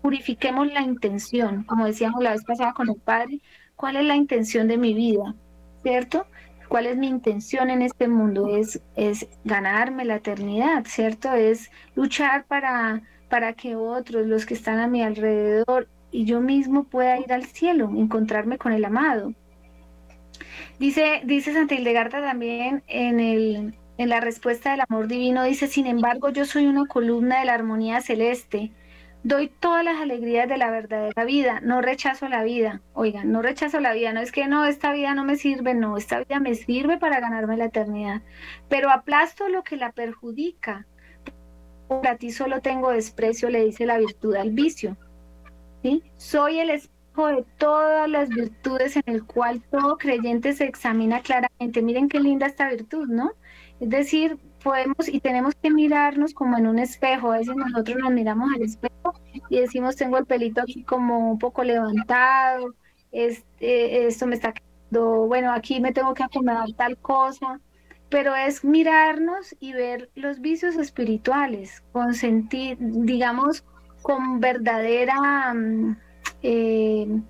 purifiquemos 0.01 0.71
la 0.71 0.81
intención, 0.81 1.63
como 1.63 1.85
decíamos 1.85 2.21
la 2.23 2.31
vez 2.31 2.43
pasada 2.43 2.73
con 2.73 2.89
el 2.89 2.95
Padre, 2.95 3.41
¿cuál 3.75 3.95
es 3.95 4.05
la 4.05 4.15
intención 4.15 4.67
de 4.67 4.77
mi 4.77 4.93
vida? 4.93 5.33
¿Cierto? 5.83 6.27
¿Cuál 6.67 6.85
es 6.87 6.97
mi 6.97 7.07
intención 7.07 7.69
en 7.69 7.81
este 7.81 8.07
mundo? 8.07 8.55
Es, 8.55 8.81
es 8.95 9.27
ganarme 9.45 10.05
la 10.05 10.17
eternidad, 10.17 10.83
¿cierto? 10.85 11.33
Es 11.33 11.71
luchar 11.95 12.45
para, 12.45 13.01
para 13.29 13.53
que 13.53 13.75
otros, 13.75 14.27
los 14.27 14.45
que 14.45 14.53
están 14.53 14.79
a 14.79 14.87
mi 14.87 15.01
alrededor, 15.01 15.87
y 16.11 16.25
yo 16.25 16.41
mismo 16.41 16.85
pueda 16.85 17.19
ir 17.19 17.33
al 17.33 17.45
cielo, 17.45 17.91
encontrarme 17.95 18.57
con 18.57 18.71
el 18.71 18.85
amado. 18.85 19.33
Dice, 20.79 21.21
dice 21.25 21.53
Santa 21.53 21.75
Hildegarda 21.75 22.21
también 22.21 22.83
en, 22.87 23.19
el, 23.19 23.75
en 23.97 24.09
la 24.09 24.19
respuesta 24.19 24.71
del 24.71 24.81
amor 24.87 25.07
divino, 25.07 25.43
dice, 25.43 25.67
sin 25.67 25.87
embargo, 25.87 26.29
yo 26.29 26.45
soy 26.45 26.67
una 26.67 26.85
columna 26.85 27.39
de 27.39 27.45
la 27.45 27.53
armonía 27.53 28.01
celeste. 28.01 28.71
Doy 29.23 29.49
todas 29.49 29.83
las 29.83 29.99
alegrías 29.99 30.47
de 30.47 30.57
la 30.57 30.69
verdadera 30.69 31.25
vida, 31.25 31.59
no 31.61 31.81
rechazo 31.81 32.29
la 32.29 32.43
vida. 32.43 32.81
Oigan, 32.93 33.31
no 33.31 33.41
rechazo 33.41 33.79
la 33.79 33.93
vida, 33.93 34.13
no 34.13 34.21
es 34.21 34.31
que 34.31 34.47
no, 34.47 34.65
esta 34.65 34.93
vida 34.93 35.15
no 35.15 35.25
me 35.25 35.35
sirve, 35.35 35.73
no, 35.73 35.97
esta 35.97 36.19
vida 36.19 36.39
me 36.39 36.55
sirve 36.55 36.97
para 36.97 37.19
ganarme 37.19 37.57
la 37.57 37.65
eternidad, 37.65 38.21
pero 38.69 38.89
aplasto 38.89 39.49
lo 39.49 39.63
que 39.63 39.75
la 39.75 39.91
perjudica. 39.91 40.85
Para 41.87 42.17
ti 42.17 42.31
solo 42.31 42.61
tengo 42.61 42.91
desprecio, 42.91 43.49
le 43.49 43.65
dice 43.65 43.85
la 43.85 43.97
virtud 43.97 44.35
al 44.35 44.51
vicio. 44.51 44.97
Soy 46.17 46.59
el 46.59 46.69
espejo 46.69 47.27
de 47.27 47.45
todas 47.57 48.09
las 48.09 48.29
virtudes 48.29 48.95
en 48.97 49.03
el 49.05 49.25
cual 49.25 49.61
todo 49.71 49.97
creyente 49.97 50.53
se 50.53 50.65
examina 50.65 51.21
claramente. 51.21 51.81
Miren 51.81 52.09
qué 52.09 52.19
linda 52.19 52.47
esta 52.47 52.69
virtud, 52.69 53.07
¿no? 53.07 53.31
Es 53.79 53.89
decir, 53.89 54.37
podemos 54.63 55.07
y 55.07 55.19
tenemos 55.21 55.55
que 55.55 55.71
mirarnos 55.71 56.33
como 56.33 56.57
en 56.57 56.67
un 56.67 56.79
espejo. 56.79 57.31
A 57.31 57.37
veces 57.37 57.55
nosotros 57.55 57.97
nos 57.97 58.11
miramos 58.11 58.49
al 58.53 58.61
espejo 58.61 59.13
y 59.49 59.59
decimos, 59.59 59.95
tengo 59.95 60.17
el 60.17 60.25
pelito 60.25 60.61
aquí 60.61 60.83
como 60.83 61.31
un 61.31 61.39
poco 61.39 61.63
levantado, 61.63 62.75
este, 63.11 64.07
esto 64.07 64.27
me 64.27 64.35
está 64.35 64.53
quedando, 64.53 65.27
bueno, 65.27 65.53
aquí 65.53 65.79
me 65.79 65.93
tengo 65.93 66.13
que 66.13 66.23
acomodar 66.23 66.71
tal 66.75 66.97
cosa 66.97 67.59
pero 68.09 68.35
es 68.35 68.63
mirarnos 68.63 69.55
y 69.59 69.73
ver 69.73 70.09
los 70.15 70.39
vicios 70.39 70.75
espirituales, 70.75 71.83
consentir, 71.91 72.77
digamos, 72.79 73.65
con 74.01 74.39
verdadera 74.39 75.53
mm, 75.53 75.97
eh, 76.43 77.21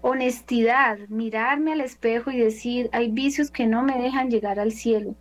honestidad, 0.00 0.98
mirarme 1.08 1.72
al 1.72 1.80
espejo 1.80 2.30
y 2.30 2.38
decir, 2.38 2.88
hay 2.92 3.10
vicios 3.10 3.50
que 3.50 3.66
no 3.66 3.82
me 3.82 3.98
dejan 4.00 4.30
llegar 4.30 4.58
al 4.58 4.72
cielo, 4.72 5.14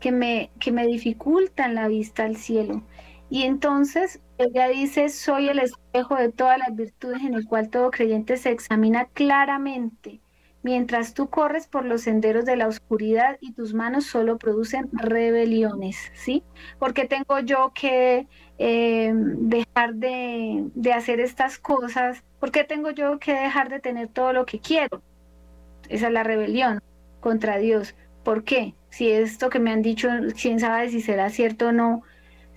que 0.00 0.12
me, 0.12 0.50
que 0.60 0.72
me 0.72 0.86
dificultan 0.86 1.74
la 1.74 1.88
vista 1.88 2.24
al 2.24 2.36
cielo. 2.36 2.82
Y 3.30 3.42
entonces 3.44 4.20
ella 4.38 4.68
dice, 4.68 5.08
soy 5.10 5.48
el 5.48 5.58
espejo 5.58 6.16
de 6.16 6.32
todas 6.32 6.58
las 6.58 6.74
virtudes 6.74 7.22
en 7.22 7.34
el 7.34 7.46
cual 7.46 7.68
todo 7.68 7.90
creyente 7.90 8.36
se 8.36 8.50
examina 8.50 9.06
claramente 9.06 10.20
mientras 10.62 11.14
tú 11.14 11.28
corres 11.28 11.66
por 11.66 11.84
los 11.84 12.02
senderos 12.02 12.44
de 12.44 12.56
la 12.56 12.66
oscuridad 12.68 13.38
y 13.40 13.52
tus 13.52 13.74
manos 13.74 14.06
solo 14.06 14.38
producen 14.38 14.88
rebeliones, 14.92 16.10
¿sí? 16.14 16.42
Porque 16.78 17.06
tengo 17.06 17.38
yo 17.40 17.72
que 17.74 18.26
eh, 18.58 19.12
dejar 19.14 19.94
de, 19.94 20.64
de, 20.74 20.92
hacer 20.92 21.20
estas 21.20 21.58
cosas? 21.58 22.24
¿Por 22.40 22.50
qué 22.50 22.64
tengo 22.64 22.90
yo 22.90 23.18
que 23.18 23.32
dejar 23.32 23.68
de 23.68 23.80
tener 23.80 24.08
todo 24.08 24.32
lo 24.32 24.46
que 24.46 24.58
quiero? 24.58 25.02
Esa 25.88 26.08
es 26.08 26.12
la 26.12 26.24
rebelión 26.24 26.82
contra 27.20 27.58
Dios. 27.58 27.94
¿Por 28.24 28.44
qué? 28.44 28.74
Si 28.90 29.10
esto 29.10 29.48
que 29.48 29.60
me 29.60 29.70
han 29.70 29.82
dicho, 29.82 30.08
quién 30.40 30.60
sabe 30.60 30.90
si 30.90 31.00
será 31.00 31.30
cierto 31.30 31.68
o 31.68 31.72
no, 31.72 32.02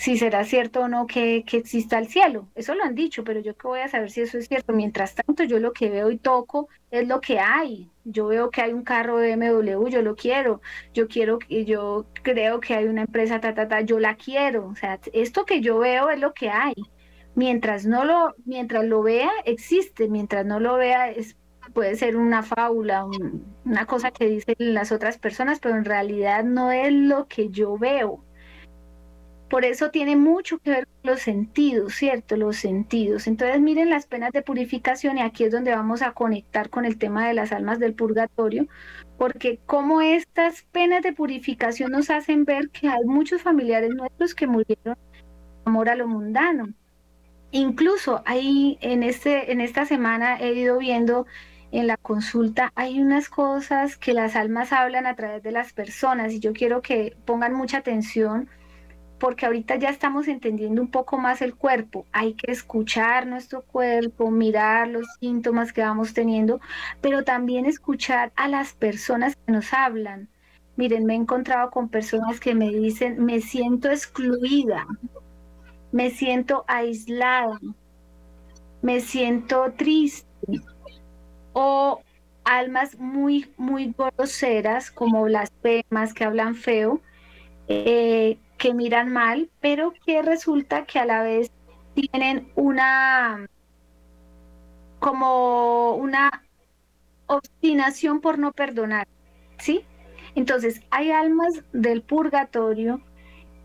si 0.02 0.18
será 0.18 0.44
cierto 0.46 0.82
o 0.82 0.88
no 0.88 1.06
que, 1.06 1.44
que, 1.46 1.58
exista 1.58 2.00
el 2.00 2.08
cielo. 2.08 2.48
Eso 2.56 2.74
lo 2.74 2.84
han 2.84 2.96
dicho, 2.96 3.24
pero 3.24 3.40
yo 3.40 3.56
qué 3.56 3.68
voy 3.68 3.82
a 3.82 3.88
saber 3.88 4.10
si 4.10 4.22
eso 4.22 4.40
es 4.40 4.48
cierto. 4.48 4.74
Mientras 4.74 5.14
tanto, 5.14 5.44
yo 5.44 5.60
lo 5.60 5.74
que 5.74 5.92
veo 5.92 6.10
y 6.10 6.18
toco 6.18 6.70
es 6.90 7.08
lo 7.08 7.22
que 7.22 7.38
hay. 7.40 7.88
Yo 8.04 8.26
veo 8.26 8.50
que 8.50 8.64
hay 8.64 8.74
un 8.74 8.84
carro 8.84 9.20
de 9.20 9.36
BMW, 9.36 9.90
yo 9.90 10.02
lo 10.02 10.16
quiero. 10.16 10.60
Yo 10.92 11.08
quiero, 11.08 11.38
yo 11.48 12.08
creo 12.24 12.60
que 12.60 12.74
hay 12.74 12.86
una 12.86 13.02
empresa, 13.02 13.40
ta, 13.40 13.54
ta, 13.54 13.68
ta, 13.68 13.82
yo 13.82 14.00
la 14.00 14.16
quiero. 14.16 14.70
O 14.70 14.76
sea, 14.76 15.00
esto 15.14 15.46
que 15.46 15.62
yo 15.62 15.78
veo 15.78 16.10
es 16.10 16.20
lo 16.20 16.34
que 16.34 16.50
hay. 16.50 16.74
Mientras 17.36 17.86
no 17.86 18.04
lo, 18.04 18.34
mientras 18.44 18.86
lo 18.86 19.04
vea, 19.04 19.30
existe. 19.46 20.08
Mientras 20.10 20.48
no 20.48 20.60
lo 20.60 20.78
vea, 20.78 21.12
es, 21.12 21.38
puede 21.76 21.96
ser 21.96 22.18
una 22.18 22.42
fábula, 22.42 23.06
una 23.66 23.86
cosa 23.86 24.10
que 24.10 24.26
dicen 24.26 24.56
las 24.58 24.92
otras 24.92 25.20
personas, 25.20 25.60
pero 25.60 25.76
en 25.76 25.86
realidad 25.86 26.44
no 26.44 26.72
es 26.72 26.92
lo 26.92 27.28
que 27.28 27.50
yo 27.50 27.78
veo 27.78 28.24
por 29.52 29.66
eso 29.66 29.92
tiene 29.92 30.16
mucho 30.16 30.60
que 30.60 30.70
ver 30.70 30.88
con 30.88 31.12
los 31.12 31.20
sentidos, 31.20 31.96
¿cierto? 31.96 32.38
Los 32.38 32.56
sentidos. 32.56 33.28
Entonces 33.28 33.60
miren 33.60 33.90
las 33.90 34.08
penas 34.08 34.32
de 34.32 34.42
purificación 34.42 35.18
y 35.18 35.22
aquí 35.22 35.44
es 35.44 35.52
donde 35.52 35.76
vamos 35.76 36.02
a 36.02 36.14
conectar 36.14 36.70
con 36.70 36.86
el 36.86 36.98
tema 36.98 37.28
de 37.28 37.34
las 37.34 37.52
almas 37.52 37.78
del 37.78 37.94
purgatorio, 37.94 38.68
porque 39.18 39.60
como 39.66 40.00
estas 40.00 40.62
penas 40.72 41.04
de 41.04 41.12
purificación 41.12 41.92
nos 41.92 42.10
hacen 42.10 42.46
ver 42.46 42.70
que 42.70 42.88
hay 42.88 43.04
muchos 43.04 43.42
familiares 43.42 43.90
nuestros 43.94 44.34
que 44.34 44.48
murieron 44.48 44.96
amor 45.66 45.90
a 45.90 45.96
lo 45.96 46.08
mundano. 46.08 46.70
Incluso 47.52 48.24
ahí 48.26 48.78
en, 48.80 49.04
este, 49.04 49.52
en 49.52 49.60
esta 49.60 49.86
semana 49.86 50.40
he 50.40 50.54
ido 50.54 50.78
viendo 50.78 51.26
en 51.74 51.88
la 51.88 51.98
consulta 51.98 52.72
hay 52.76 53.02
unas 53.02 53.30
cosas 53.30 53.98
que 53.98 54.14
las 54.14 54.38
almas 54.38 54.72
hablan 54.72 55.06
a 55.06 55.16
través 55.16 55.44
de 55.44 55.52
las 55.52 55.74
personas 55.74 56.32
y 56.32 56.40
yo 56.40 56.54
quiero 56.54 56.82
que 56.82 57.18
pongan 57.26 57.54
mucha 57.54 57.78
atención 57.80 58.50
porque 59.22 59.46
ahorita 59.46 59.76
ya 59.76 59.90
estamos 59.90 60.28
entendiendo 60.28 60.82
un 60.82 60.90
poco 60.90 61.20
más 61.20 61.44
el 61.44 61.54
cuerpo. 61.54 62.08
Hay 62.12 62.34
que 62.34 62.52
escuchar 62.52 63.28
nuestro 63.28 63.62
cuerpo, 63.62 64.32
mirar 64.32 64.88
los 64.88 65.06
síntomas 65.20 65.72
que 65.72 65.82
vamos 65.82 66.16
teniendo, 66.16 66.60
pero 67.02 67.24
también 67.24 67.68
escuchar 67.68 68.32
a 68.36 68.48
las 68.48 68.74
personas 68.74 69.36
que 69.36 69.52
nos 69.52 69.74
hablan. 69.74 70.28
Miren, 70.76 71.06
me 71.06 71.14
he 71.14 71.18
encontrado 71.18 71.70
con 71.70 71.88
personas 71.88 72.40
que 72.40 72.56
me 72.56 72.70
dicen, 72.70 73.24
me 73.24 73.42
siento 73.42 73.92
excluida, 73.92 74.88
me 75.92 76.10
siento 76.10 76.66
aislada, 76.68 77.60
me 78.82 79.02
siento 79.02 79.72
triste, 79.78 80.28
o 81.54 82.02
almas 82.44 82.98
muy, 82.98 83.52
muy 83.56 83.94
groseras, 84.18 84.90
como 84.90 85.28
las 85.28 85.52
pemas 85.52 86.16
que 86.16 86.24
hablan 86.24 86.56
feo, 86.56 87.02
eh, 87.68 88.40
que 88.62 88.76
miran 88.76 89.12
mal, 89.12 89.50
pero 89.60 89.92
que 90.06 90.22
resulta 90.22 90.86
que 90.86 91.00
a 91.00 91.06
la 91.06 91.24
vez 91.24 91.52
tienen 91.96 92.52
una 92.54 93.48
como 95.00 95.96
una 95.96 96.44
obstinación 97.26 98.22
por 98.22 98.38
no 98.38 98.52
perdonar, 98.52 99.08
¿sí? 99.58 99.84
Entonces, 100.36 100.84
hay 100.92 101.10
almas 101.10 101.64
del 101.74 102.04
purgatorio 102.04 103.02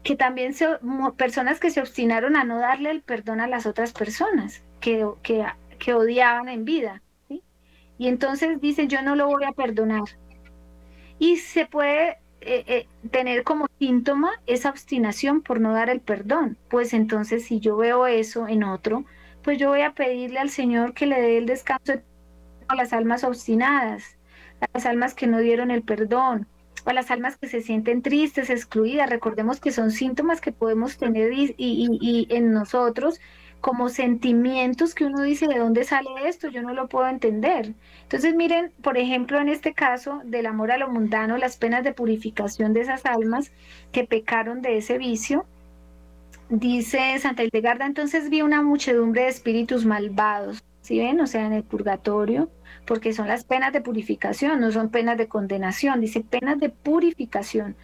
que 0.03 0.17
también 0.17 0.55
son 0.55 0.79
personas 1.19 1.61
que 1.61 1.71
se 1.71 1.81
obstinaron 1.81 2.35
a 2.35 2.45
no 2.45 2.59
darle 2.59 2.91
el 2.91 3.03
perdón 3.03 3.43
a 3.43 3.49
las 3.49 3.67
otras 3.67 3.93
personas 3.93 4.65
que, 4.81 5.07
que, 5.23 5.45
que 5.79 5.93
odiaban 5.93 6.49
en 6.49 6.65
vida, 6.65 7.03
¿sí? 7.29 7.43
Y 7.99 8.09
entonces 8.09 8.63
dicen, 8.63 8.89
yo 8.89 9.03
no 9.03 9.15
lo 9.15 9.27
voy 9.27 9.45
a 9.45 9.53
perdonar. 9.53 10.05
Y 11.19 11.37
se 11.37 11.67
puede 11.67 12.17
eh, 12.41 12.65
eh, 12.67 12.87
tener 13.11 13.45
como 13.45 13.67
síntoma 13.79 14.33
esa 14.47 14.71
obstinación 14.71 15.43
por 15.43 15.61
no 15.61 15.73
dar 15.73 15.91
el 15.91 16.01
perdón. 16.01 16.57
Pues 16.69 16.93
entonces 16.95 17.45
si 17.45 17.61
yo 17.61 17.77
veo 17.77 18.07
eso 18.07 18.49
en 18.49 18.65
otro, 18.65 19.05
pues 19.43 19.59
yo 19.59 19.71
voy 19.71 19.83
a 19.83 19.93
pedirle 19.93 20.39
al 20.39 20.51
Señor 20.51 20.95
que 20.95 21.07
le 21.07 21.21
dé 21.21 21.39
el 21.39 21.47
descanso 21.47 21.95
a 22.69 22.75
las 22.75 22.93
almas 22.93 23.25
obstinadas, 23.25 24.17
a 24.61 24.67
las 24.75 24.87
almas 24.87 25.15
que 25.15 25.27
no 25.27 25.39
dieron 25.39 25.71
el 25.71 25.83
perdón, 25.83 26.47
a 26.85 26.93
las 26.93 27.11
almas 27.11 27.37
que 27.37 27.49
se 27.49 27.63
sienten 27.63 28.03
tristes, 28.03 28.51
excluidas. 28.51 29.11
Recordemos 29.11 29.61
que 29.61 29.73
son 29.73 29.91
síntomas 29.91 30.41
que 30.41 30.53
podemos 30.53 30.99
tener 30.99 31.33
y, 31.33 31.55
y 31.59 32.27
en 32.31 32.53
nosotros 32.53 33.21
como 33.61 33.89
sentimientos 33.89 34.95
que 34.95 35.05
uno 35.05 35.23
dice, 35.23 35.49
¿de 35.49 35.59
dónde 35.59 35.85
sale 35.85 36.09
esto? 36.25 36.49
Yo 36.49 36.63
no 36.63 36.73
lo 36.73 36.89
puedo 36.89 37.09
entender. 37.09 37.75
Entonces 38.03 38.35
miren, 38.35 38.73
por 38.83 38.97
ejemplo, 38.97 39.41
en 39.41 39.49
este 39.49 39.75
caso 39.75 40.21
del 40.25 40.47
amor 40.47 40.71
a 40.71 40.79
lo 40.79 40.89
mundano, 40.89 41.37
las 41.37 41.57
penas 41.57 41.83
de 41.83 41.93
purificación 41.93 42.73
de 42.73 42.83
esas 42.83 43.05
almas 43.07 43.53
que 43.93 44.05
pecaron 44.05 44.63
de 44.63 44.79
ese 44.79 44.99
vicio, 44.99 45.47
dice 46.49 47.19
Santa 47.19 47.43
Hildegarda, 47.43 47.87
entonces 47.87 48.31
vi 48.31 48.43
una 48.43 48.63
muchedumbre 48.63 49.23
de 49.23 49.29
espíritus 49.29 49.85
malvados, 49.85 50.63
¿sí 50.83 50.99
ven? 50.99 51.21
O 51.21 51.27
sea, 51.27 51.47
en 51.47 51.53
el 51.53 51.65
purgatorio, 51.65 52.51
porque 52.87 53.13
son 53.13 53.27
las 53.27 53.45
penas 53.45 53.73
de 53.73 53.81
purificación, 53.81 54.61
no 54.61 54.71
son 54.71 54.91
penas 54.91 55.19
de 55.19 55.27
condenación, 55.27 56.01
dice 56.01 56.21
penas 56.21 56.61
de 56.61 56.69
purificación. 56.69 57.77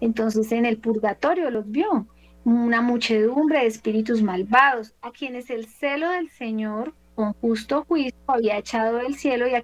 Entonces 0.00 0.52
en 0.52 0.66
el 0.66 0.78
purgatorio 0.78 1.50
los 1.50 1.70
vio 1.70 2.06
una 2.44 2.80
muchedumbre 2.80 3.60
de 3.60 3.66
espíritus 3.66 4.22
malvados, 4.22 4.94
a 5.02 5.10
quienes 5.10 5.50
el 5.50 5.66
celo 5.66 6.10
del 6.10 6.30
Señor 6.30 6.94
con 7.14 7.32
justo 7.34 7.84
juicio 7.84 8.18
había 8.26 8.58
echado 8.58 8.98
del 8.98 9.14
cielo 9.14 9.46
y 9.46 9.54
a 9.54 9.62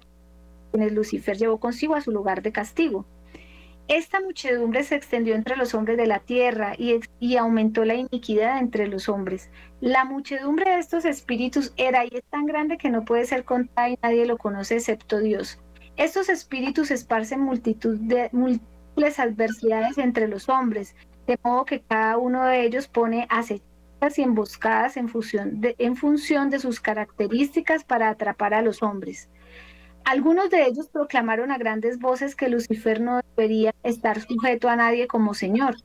quienes 0.71 0.91
Lucifer 0.91 1.37
llevó 1.37 1.59
consigo 1.59 1.95
a 1.95 2.01
su 2.01 2.11
lugar 2.11 2.41
de 2.41 2.51
castigo. 2.51 3.05
Esta 3.87 4.19
muchedumbre 4.19 4.83
se 4.83 4.95
extendió 4.95 5.33
entre 5.33 5.55
los 5.55 5.73
hombres 5.73 5.97
de 5.97 6.07
la 6.07 6.19
tierra 6.19 6.73
y, 6.77 6.99
y, 7.21 7.37
aumentó 7.37 7.85
la 7.85 7.95
iniquidad 7.95 8.59
entre 8.59 8.87
los 8.87 9.07
hombres. 9.07 9.49
La 9.79 10.03
muchedumbre 10.03 10.71
de 10.71 10.79
estos 10.79 11.05
espíritus 11.05 11.73
era 11.77 12.03
y 12.03 12.09
es 12.11 12.23
tan 12.25 12.45
grande 12.45 12.77
que 12.77 12.89
no 12.89 13.05
puede 13.05 13.25
ser 13.25 13.45
contada 13.45 13.89
y 13.89 13.97
nadie 14.03 14.25
lo 14.25 14.37
conoce 14.37 14.75
excepto 14.75 15.19
Dios. 15.19 15.57
Estos 15.95 16.27
espíritus 16.27 16.91
esparcen 16.91 17.39
multitud 17.39 17.97
de 17.97 18.29
múltiples 18.33 19.19
adversidades 19.19 19.97
entre 19.97 20.27
los 20.27 20.49
hombres, 20.49 20.93
de 21.27 21.37
modo 21.43 21.65
que 21.65 21.81
cada 21.81 22.17
uno 22.17 22.45
de 22.45 22.65
ellos 22.65 22.87
pone 22.87 23.27
acechas 23.29 24.17
y 24.17 24.21
emboscadas 24.21 24.97
en 24.97 25.09
función, 25.09 25.59
de, 25.59 25.75
en 25.77 25.95
función 25.95 26.49
de 26.49 26.59
sus 26.59 26.79
características 26.79 27.83
para 27.83 28.09
atrapar 28.09 28.53
a 28.53 28.61
los 28.61 28.81
hombres. 28.81 29.29
Algunos 30.05 30.49
de 30.49 30.65
ellos 30.65 30.87
proclamaron 30.87 31.51
a 31.51 31.57
grandes 31.57 31.99
voces 31.99 32.33
que 32.33 32.47
Lucifer 32.47 33.01
no 33.01 33.19
debería 33.35 33.75
estar 33.83 34.21
sujeto 34.21 34.69
a 34.69 34.77
nadie 34.77 35.05
como 35.05 35.33
Señor. 35.33 35.75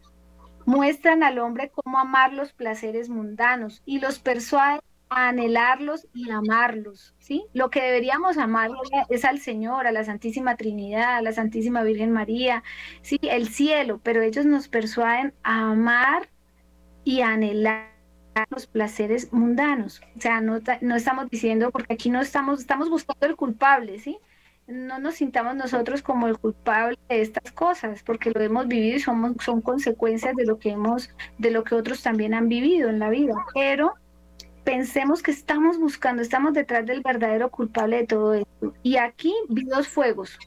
Muestran 0.65 1.25
al 1.25 1.41
hombre 1.41 1.73
cómo 1.75 1.99
amar 1.99 2.33
los 2.33 2.53
placeres 2.53 3.09
mundanos 3.09 3.83
y 3.85 3.99
los 3.99 4.21
persuaden 4.21 4.81
anhelarlos 5.13 6.07
y 6.13 6.31
amarlos, 6.31 7.15
¿sí? 7.19 7.45
Lo 7.53 7.71
que 7.71 7.83
deberíamos 7.83 8.39
amar 8.39 8.71
es 9.09 9.25
al 9.25 9.41
Señor, 9.41 9.87
a 9.87 9.93
la 9.93 10.05
Santísima 10.05 10.57
Trinidad, 10.57 11.17
a 11.17 11.23
la 11.23 11.33
Santísima 11.33 11.83
Virgen 11.83 12.13
María, 12.13 12.63
sí, 13.03 13.19
el 13.23 13.49
cielo, 13.49 14.01
pero 14.03 14.23
ellos 14.23 14.47
nos 14.47 14.69
persuaden 14.69 15.35
a 15.43 15.71
amar 15.71 16.29
y 17.05 17.21
anhelar 17.23 17.93
los 18.51 18.67
placeres 18.67 19.33
mundanos. 19.33 20.01
O 20.17 20.21
sea, 20.21 20.41
no, 20.41 20.61
no 20.81 20.97
estamos 20.97 21.29
diciendo, 21.31 21.71
porque 21.71 21.95
aquí 21.95 22.11
no 22.11 22.21
estamos, 22.21 22.61
estamos 22.61 22.89
buscando 22.91 23.27
el 23.27 23.37
culpable, 23.37 23.99
¿sí? 23.99 24.19
No 24.67 24.99
nos 24.99 25.17
sintamos 25.17 25.57
nosotros 25.57 26.03
como 26.03 26.29
el 26.29 26.39
culpable 26.39 26.99
de 27.09 27.21
estas 27.21 27.53
cosas, 27.53 28.03
porque 28.03 28.31
lo 28.31 28.41
hemos 28.41 28.69
vivido 28.69 28.97
y 28.97 29.01
somos, 29.01 29.33
son 29.41 29.61
consecuencias 29.61 30.35
de 30.37 30.47
lo 30.47 30.59
que 30.59 30.71
hemos, 30.71 31.11
de 31.39 31.51
lo 31.51 31.65
que 31.65 31.75
otros 31.75 32.03
también 32.03 32.33
han 32.35 32.49
vivido 32.49 32.89
en 32.89 32.99
la 32.99 33.11
vida. 33.11 33.35
Pero 33.55 33.95
pensemos 34.65 35.23
que 35.23 35.31
estamos 35.31 35.79
buscando, 35.79 36.23
estamos 36.23 36.53
detrás 36.55 36.87
del 36.87 37.03
verdadero 37.03 37.51
culpable 37.51 37.99
de 37.99 38.07
todo 38.07 38.35
esto. 38.35 38.75
Y 38.83 38.97
aquí 38.97 39.35
vi 39.49 39.65
dos 39.65 39.89
fuegos, 39.89 40.39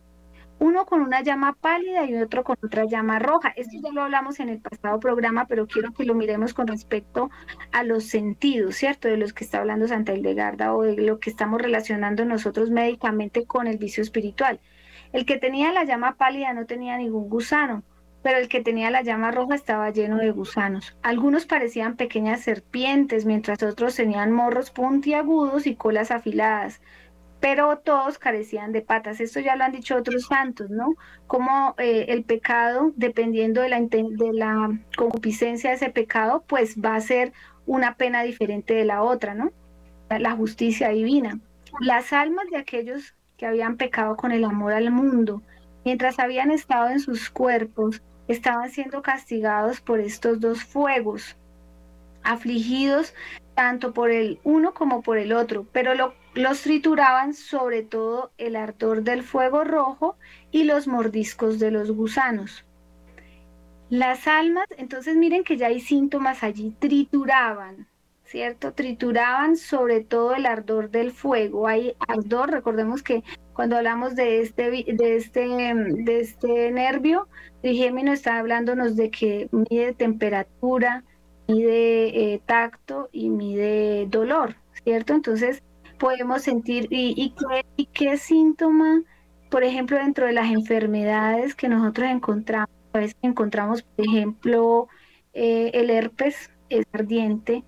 uno 0.60 0.86
con 0.86 1.02
una 1.02 1.22
llama 1.22 1.58
pálida 1.60 2.06
y 2.06 2.16
otro 2.16 2.44
con 2.44 2.56
otra 2.64 2.86
llama 2.86 3.20
roja. 3.20 3.50
Esto 3.56 3.78
ya 3.84 3.92
lo 3.92 4.04
hablamos 4.04 4.40
en 4.40 4.50
el 4.50 4.62
pasado 4.62 5.00
programa, 5.00 5.46
pero 5.48 5.68
quiero 5.68 5.92
que 5.92 6.06
lo 6.06 6.16
miremos 6.16 6.54
con 6.54 6.68
respecto 6.68 7.30
a 7.72 7.84
los 7.84 8.06
sentidos, 8.06 8.76
¿cierto? 8.76 9.08
De 9.08 9.18
los 9.18 9.34
que 9.34 9.44
está 9.44 9.60
hablando 9.60 9.88
Santa 9.88 10.14
Hildegarda 10.14 10.74
o 10.74 10.84
de 10.84 10.96
lo 10.98 11.20
que 11.20 11.30
estamos 11.30 11.62
relacionando 11.62 12.26
nosotros 12.26 12.70
médicamente 12.70 13.46
con 13.46 13.68
el 13.68 13.78
vicio 13.78 14.02
espiritual. 14.02 14.60
El 15.12 15.26
que 15.26 15.38
tenía 15.38 15.72
la 15.72 15.84
llama 15.84 16.16
pálida 16.16 16.54
no 16.54 16.66
tenía 16.66 16.98
ningún 16.98 17.30
gusano, 17.30 17.84
pero 18.26 18.40
el 18.40 18.48
que 18.48 18.64
tenía 18.64 18.90
la 18.90 19.04
llama 19.04 19.30
roja 19.30 19.54
estaba 19.54 19.92
lleno 19.92 20.18
de 20.18 20.32
gusanos. 20.32 20.98
Algunos 21.04 21.46
parecían 21.46 21.96
pequeñas 21.96 22.42
serpientes, 22.42 23.24
mientras 23.24 23.62
otros 23.62 23.96
tenían 23.96 24.32
morros 24.32 24.72
puntiagudos 24.72 25.68
y 25.68 25.76
colas 25.76 26.10
afiladas, 26.10 26.82
pero 27.40 27.78
todos 27.78 28.18
carecían 28.18 28.72
de 28.72 28.82
patas. 28.82 29.20
Esto 29.20 29.42
ya 29.42 29.56
lo 29.56 29.64
han 29.64 29.74
dicho 29.74 29.96
otros 29.96 30.26
santos, 30.26 30.72
¿no? 30.72 30.96
Como 31.28 31.76
eh, 31.78 32.08
el 32.10 32.24
pecado, 32.24 32.94
dependiendo 32.96 33.62
de 33.62 33.70
la, 33.70 33.80
de 33.80 34.34
la 34.34 34.76
concupiscencia 34.98 35.70
de 35.70 35.76
ese 35.76 35.92
pecado, 35.92 36.44
pues 36.48 36.82
va 36.84 36.96
a 36.96 37.02
ser 37.02 37.32
una 37.68 37.94
pena 37.94 38.24
diferente 38.24 38.74
de 38.74 38.86
la 38.86 39.04
otra, 39.04 39.36
¿no? 39.36 39.52
La 40.10 40.32
justicia 40.32 40.90
divina. 40.90 41.40
Las 41.80 42.12
almas 42.12 42.48
de 42.50 42.58
aquellos 42.58 43.14
que 43.38 43.46
habían 43.46 43.78
pecado 43.78 44.16
con 44.16 44.32
el 44.32 44.46
amor 44.46 44.74
al 44.74 44.90
mundo, 44.90 45.44
mientras 45.84 46.18
habían 46.18 46.50
estado 46.50 46.90
en 46.90 47.00
sus 47.00 47.30
cuerpos, 47.30 48.02
estaban 48.28 48.70
siendo 48.72 49.02
castigados 49.02 49.82
por 49.82 50.00
estos 50.00 50.40
dos 50.40 50.64
fuegos. 50.64 51.36
afligidos 52.24 53.14
tanto 53.56 53.94
por 53.94 54.12
el 54.12 54.40
uno 54.44 54.74
como 54.74 55.02
por 55.02 55.18
el 55.18 55.32
otro, 55.32 55.66
pero 55.72 55.94
los 56.34 56.62
trituraban 56.62 57.34
sobre 57.34 57.84
todo 57.84 58.32
el 58.38 58.56
ardor 58.56 59.04
del 59.04 59.24
fuego 59.24 59.64
rojo 59.64 60.18
y 60.52 60.64
los 60.66 60.88
mordiscos 60.88 61.60
de 61.60 61.72
los 61.72 61.92
gusanos. 61.92 62.66
Las 63.90 64.28
almas, 64.28 64.68
entonces 64.78 65.16
miren 65.16 65.44
que 65.44 65.58
ya 65.58 65.68
hay 65.68 65.80
síntomas 65.80 66.44
allí, 66.44 66.76
trituraban, 66.80 67.88
¿cierto? 68.26 68.74
Trituraban 68.74 69.56
sobre 69.56 70.02
todo 70.02 70.36
el 70.36 70.46
ardor 70.46 70.90
del 70.90 71.12
fuego. 71.12 71.68
Hay 71.68 71.96
ardor, 72.08 72.52
recordemos 72.52 73.04
que 73.04 73.24
cuando 73.54 73.78
hablamos 73.78 74.16
de 74.16 74.42
este, 74.42 74.70
de 74.70 75.16
este, 75.16 75.48
de 75.48 76.20
este 76.20 76.72
nervio, 76.72 77.28
trigémino 77.62 78.12
está 78.12 78.40
hablándonos 78.40 78.96
de 78.96 79.10
que 79.10 79.50
mide 79.52 79.94
temperatura, 79.94 81.04
mide 81.48 82.34
eh, 82.34 82.42
tacto 82.46 83.10
y 83.12 83.30
mide 83.30 84.08
dolor, 84.08 84.56
¿cierto? 84.84 85.14
Entonces 85.14 85.64
podemos 86.00 86.42
sentir, 86.42 86.88
¿y, 86.90 87.32
qué, 87.32 87.66
y 87.78 87.86
qué 87.86 88.18
síntoma, 88.18 89.04
por 89.50 89.64
ejemplo, 89.64 89.98
dentro 89.98 90.26
de 90.26 90.34
las 90.34 90.52
enfermedades 90.52 91.56
que 91.56 91.70
nosotros 91.70 92.10
encontramos? 92.10 92.70
A 92.94 93.00
veces 93.00 93.18
encontramos, 93.22 93.84
por 93.84 94.06
ejemplo, 94.06 94.88
eh, 95.34 95.72
el 95.74 95.90
herpes 95.90 96.50
es 96.70 96.86
ardiente, 96.94 97.64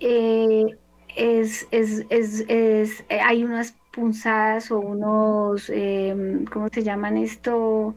eh, 0.00 0.66
es, 1.16 1.66
es, 1.70 2.04
es, 2.10 3.04
hay 3.08 3.44
unas 3.44 3.74
punzadas 3.92 4.70
o 4.70 4.78
unos, 4.80 5.70
¿cómo 6.50 6.68
se 6.70 6.82
llaman 6.82 7.16
esto? 7.16 7.94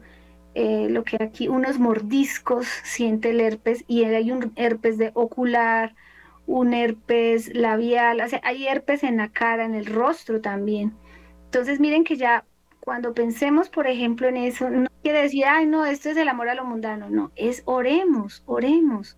Eh, 0.54 0.88
lo 0.90 1.04
que 1.04 1.16
aquí, 1.20 1.48
unos 1.48 1.78
mordiscos, 1.78 2.66
siente 2.66 3.30
el 3.30 3.40
herpes 3.40 3.84
y 3.86 4.04
hay 4.04 4.32
un 4.32 4.52
herpes 4.56 4.98
de 4.98 5.12
ocular, 5.14 5.94
un 6.46 6.74
herpes 6.74 7.54
labial, 7.54 8.20
o 8.20 8.28
sea, 8.28 8.40
hay 8.42 8.66
herpes 8.66 9.04
en 9.04 9.18
la 9.18 9.28
cara, 9.28 9.64
en 9.64 9.74
el 9.74 9.86
rostro 9.86 10.40
también. 10.40 10.92
Entonces 11.44 11.78
miren 11.80 12.04
que 12.04 12.16
ya 12.16 12.44
cuando 12.80 13.14
pensemos, 13.14 13.68
por 13.68 13.86
ejemplo, 13.86 14.28
en 14.28 14.38
eso, 14.38 14.68
no 14.70 14.88
quiere 15.02 15.22
decir, 15.22 15.44
ay, 15.46 15.66
no, 15.66 15.86
esto 15.86 16.10
es 16.10 16.16
el 16.16 16.28
amor 16.28 16.48
a 16.48 16.54
lo 16.54 16.64
mundano, 16.64 17.08
no, 17.10 17.30
es 17.36 17.62
oremos, 17.66 18.42
oremos, 18.46 19.16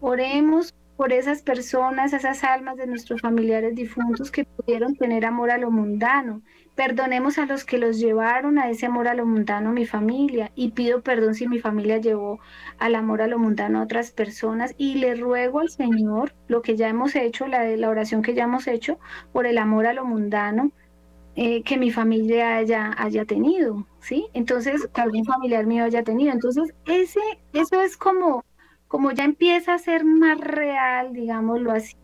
oremos 0.00 0.74
por 0.96 1.12
esas 1.12 1.42
personas, 1.42 2.12
esas 2.12 2.44
almas 2.44 2.76
de 2.76 2.86
nuestros 2.86 3.20
familiares 3.20 3.74
difuntos 3.74 4.30
que 4.30 4.44
pudieron 4.44 4.94
tener 4.96 5.24
amor 5.24 5.50
a 5.50 5.58
lo 5.58 5.70
mundano, 5.70 6.42
Perdonemos 6.74 7.38
a 7.38 7.46
los 7.46 7.64
que 7.64 7.78
los 7.78 8.00
llevaron 8.00 8.58
a 8.58 8.68
ese 8.68 8.86
amor 8.86 9.06
a 9.06 9.14
lo 9.14 9.24
mundano, 9.26 9.70
mi 9.70 9.86
familia, 9.86 10.50
y 10.56 10.72
pido 10.72 11.02
perdón 11.02 11.34
si 11.34 11.46
mi 11.46 11.60
familia 11.60 11.98
llevó 11.98 12.40
al 12.78 12.96
amor 12.96 13.22
a 13.22 13.28
lo 13.28 13.38
mundano 13.38 13.78
a 13.78 13.84
otras 13.84 14.10
personas, 14.10 14.74
y 14.76 14.96
le 14.96 15.14
ruego 15.14 15.60
al 15.60 15.70
Señor 15.70 16.34
lo 16.48 16.62
que 16.62 16.76
ya 16.76 16.88
hemos 16.88 17.14
hecho, 17.14 17.46
la, 17.46 17.64
la 17.76 17.88
oración 17.88 18.22
que 18.22 18.34
ya 18.34 18.44
hemos 18.44 18.66
hecho 18.66 18.98
por 19.32 19.46
el 19.46 19.58
amor 19.58 19.86
a 19.86 19.92
lo 19.92 20.04
mundano, 20.04 20.72
eh, 21.36 21.62
que 21.62 21.78
mi 21.78 21.92
familia 21.92 22.56
haya, 22.56 22.92
haya 22.98 23.24
tenido, 23.24 23.86
¿sí? 24.00 24.26
Entonces, 24.34 24.88
que 24.92 25.00
algún 25.00 25.24
familiar 25.24 25.66
mío 25.66 25.84
haya 25.84 26.02
tenido. 26.02 26.32
Entonces, 26.32 26.74
ese, 26.86 27.20
eso 27.52 27.80
es 27.82 27.96
como, 27.96 28.44
como 28.94 29.10
ya 29.10 29.24
empieza 29.24 29.74
a 29.74 29.78
ser 29.78 30.04
más 30.04 30.38
real, 30.38 31.12
digámoslo 31.12 31.72
así, 31.72 31.96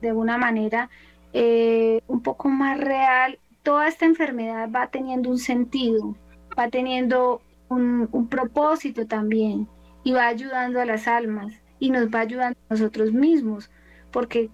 de 0.00 0.12
una 0.12 0.38
manera 0.38 0.90
eh, 1.32 2.02
un 2.06 2.22
poco 2.22 2.48
más 2.48 2.78
real 2.78 3.40
toda 3.64 3.88
esta 3.88 4.04
enfermedad 4.04 4.70
va 4.70 4.86
teniendo 4.86 5.28
un 5.28 5.38
sentido, 5.38 6.14
va 6.56 6.68
teniendo 6.68 7.42
un, 7.68 8.28
propósito 8.30 9.08
también 9.08 9.66
y 10.04 10.12
va 10.12 10.28
ayudando 10.28 10.80
a 10.80 10.84
las 10.84 11.08
almas 11.08 11.52
y 11.80 11.90
nos 11.90 12.10
va 12.14 12.20
ayudando 12.20 12.56
a 12.68 12.74
nosotros 12.74 13.12
mismos, 13.12 13.68
porque 14.12 14.48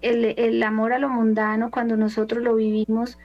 el, 0.00 0.62
amor 0.62 0.94
a 0.94 0.98
lo 0.98 1.10
mundano, 1.10 1.70
cuando 1.70 1.98
nosotros 1.98 2.42
lo 2.42 2.54
vivimos, 2.54 3.18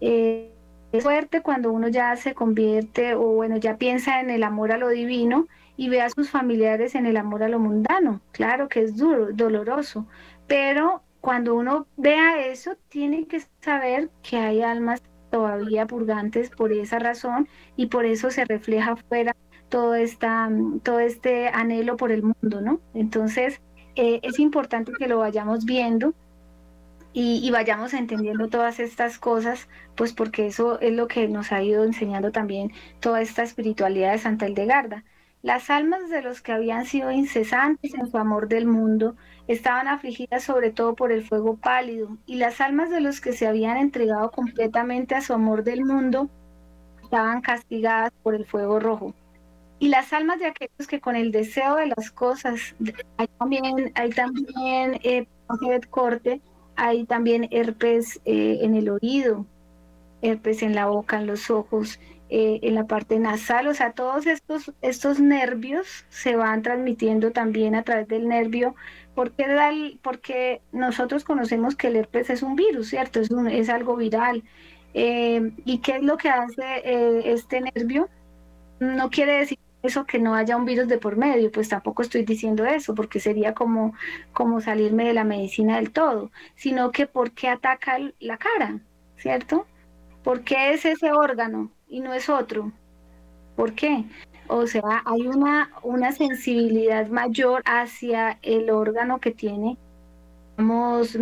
eh, 0.00 0.52
es 0.92 1.02
fuerte 1.02 1.42
cuando 1.42 1.72
uno 1.72 1.88
ya 1.88 2.14
se 2.14 2.34
convierte 2.34 3.14
o 3.14 3.32
bueno, 3.32 3.56
ya 3.56 3.78
piensa 3.78 4.20
en 4.20 4.30
el 4.30 4.44
amor 4.44 4.70
a 4.70 4.78
lo 4.78 4.90
divino 4.90 5.48
y 5.76 5.88
ve 5.88 6.02
a 6.02 6.10
sus 6.10 6.30
familiares 6.30 6.94
en 6.94 7.06
el 7.06 7.16
amor 7.16 7.42
a 7.42 7.48
lo 7.48 7.58
mundano. 7.58 8.20
Claro 8.32 8.68
que 8.68 8.82
es 8.82 8.96
duro, 8.96 9.28
doloroso, 9.32 10.06
pero 10.46 11.02
cuando 11.20 11.54
uno 11.54 11.86
vea 11.96 12.46
eso, 12.46 12.76
tiene 12.88 13.26
que 13.26 13.42
saber 13.60 14.10
que 14.22 14.36
hay 14.36 14.62
almas 14.62 15.02
todavía 15.30 15.86
purgantes 15.86 16.50
por 16.50 16.72
esa 16.72 16.98
razón 16.98 17.48
y 17.76 17.86
por 17.86 18.04
eso 18.04 18.30
se 18.30 18.44
refleja 18.44 18.92
afuera 18.92 19.34
todo, 19.68 19.94
esta, 19.94 20.48
todo 20.82 21.00
este 21.00 21.48
anhelo 21.48 21.96
por 21.96 22.12
el 22.12 22.22
mundo, 22.22 22.60
¿no? 22.60 22.80
Entonces, 22.94 23.60
eh, 23.96 24.20
es 24.22 24.38
importante 24.38 24.92
que 24.96 25.08
lo 25.08 25.18
vayamos 25.18 25.64
viendo 25.64 26.14
y, 27.12 27.40
y, 27.44 27.50
vayamos 27.50 27.94
entendiendo 27.94 28.48
todas 28.48 28.78
estas 28.78 29.18
cosas, 29.18 29.68
pues 29.94 30.12
porque 30.12 30.46
eso 30.46 30.80
es 30.80 30.92
lo 30.92 31.08
que 31.08 31.26
nos 31.28 31.52
ha 31.52 31.62
ido 31.62 31.84
enseñando 31.84 32.32
también 32.32 32.72
toda 33.00 33.20
esta 33.22 33.42
espiritualidad 33.42 34.12
de 34.12 34.18
Santa 34.18 34.48
Hildegarda. 34.48 35.04
Las 35.44 35.68
almas 35.68 36.08
de 36.08 36.22
los 36.22 36.40
que 36.40 36.52
habían 36.52 36.86
sido 36.86 37.10
incesantes 37.10 37.92
en 37.92 38.10
su 38.10 38.16
amor 38.16 38.48
del 38.48 38.66
mundo 38.66 39.14
estaban 39.46 39.88
afligidas 39.88 40.42
sobre 40.42 40.70
todo 40.70 40.94
por 40.94 41.12
el 41.12 41.22
fuego 41.22 41.58
pálido, 41.58 42.16
y 42.24 42.36
las 42.36 42.62
almas 42.62 42.88
de 42.88 43.02
los 43.02 43.20
que 43.20 43.34
se 43.34 43.46
habían 43.46 43.76
entregado 43.76 44.30
completamente 44.30 45.14
a 45.14 45.20
su 45.20 45.34
amor 45.34 45.62
del 45.62 45.84
mundo 45.84 46.30
estaban 47.02 47.42
castigadas 47.42 48.10
por 48.22 48.34
el 48.34 48.46
fuego 48.46 48.80
rojo. 48.80 49.12
Y 49.78 49.88
las 49.88 50.14
almas 50.14 50.38
de 50.38 50.46
aquellos 50.46 50.88
que 50.88 51.02
con 51.02 51.14
el 51.14 51.30
deseo 51.30 51.76
de 51.76 51.88
las 51.88 52.10
cosas, 52.10 52.74
hay 53.18 53.28
también, 53.38 53.92
hay 53.96 54.10
también 54.12 54.98
eh, 55.02 55.26
corte, 55.90 56.40
hay 56.74 57.04
también 57.04 57.48
herpes 57.50 58.18
eh, 58.24 58.60
en 58.62 58.76
el 58.76 58.88
oído, 58.88 59.44
herpes 60.22 60.62
en 60.62 60.74
la 60.74 60.86
boca, 60.86 61.18
en 61.18 61.26
los 61.26 61.50
ojos, 61.50 62.00
eh, 62.30 62.60
en 62.62 62.74
la 62.74 62.86
parte 62.86 63.18
nasal, 63.18 63.66
o 63.68 63.74
sea, 63.74 63.92
todos 63.92 64.26
estos, 64.26 64.72
estos 64.82 65.20
nervios 65.20 66.06
se 66.08 66.36
van 66.36 66.62
transmitiendo 66.62 67.32
también 67.32 67.74
a 67.74 67.82
través 67.82 68.08
del 68.08 68.28
nervio, 68.28 68.74
porque, 69.14 69.98
porque 70.02 70.62
nosotros 70.72 71.24
conocemos 71.24 71.76
que 71.76 71.88
el 71.88 71.96
herpes 71.96 72.30
es 72.30 72.42
un 72.42 72.56
virus, 72.56 72.88
¿cierto? 72.88 73.20
Es, 73.20 73.30
es 73.30 73.68
algo 73.68 73.96
viral. 73.96 74.42
Eh, 74.94 75.52
¿Y 75.64 75.78
qué 75.78 75.96
es 75.96 76.02
lo 76.02 76.16
que 76.16 76.30
hace 76.30 76.62
eh, 76.84 77.32
este 77.32 77.60
nervio? 77.60 78.08
No 78.80 79.10
quiere 79.10 79.38
decir 79.38 79.58
eso 79.82 80.06
que 80.06 80.18
no 80.18 80.34
haya 80.34 80.56
un 80.56 80.64
virus 80.64 80.88
de 80.88 80.98
por 80.98 81.16
medio, 81.16 81.50
pues 81.52 81.68
tampoco 81.68 82.02
estoy 82.02 82.24
diciendo 82.24 82.64
eso, 82.64 82.94
porque 82.94 83.20
sería 83.20 83.54
como, 83.54 83.94
como 84.32 84.60
salirme 84.60 85.04
de 85.06 85.14
la 85.14 85.24
medicina 85.24 85.76
del 85.76 85.92
todo, 85.92 86.30
sino 86.56 86.90
que 86.92 87.06
porque 87.06 87.48
ataca 87.48 87.98
la 88.18 88.38
cara, 88.38 88.80
¿cierto? 89.16 89.68
¿Por 90.22 90.42
qué 90.44 90.72
es 90.72 90.84
ese 90.86 91.12
órgano 91.12 91.73
y 91.94 92.00
no 92.00 92.12
es 92.12 92.28
otro? 92.28 92.72
¿Por 93.54 93.74
qué? 93.74 94.04
O 94.48 94.66
sea, 94.66 95.02
hay 95.04 95.28
una, 95.28 95.70
una 95.84 96.10
sensibilidad 96.10 97.06
mayor 97.06 97.62
hacia 97.64 98.36
el 98.42 98.68
órgano 98.70 99.20
que 99.20 99.30
tiene 99.30 99.78
más 100.56 101.16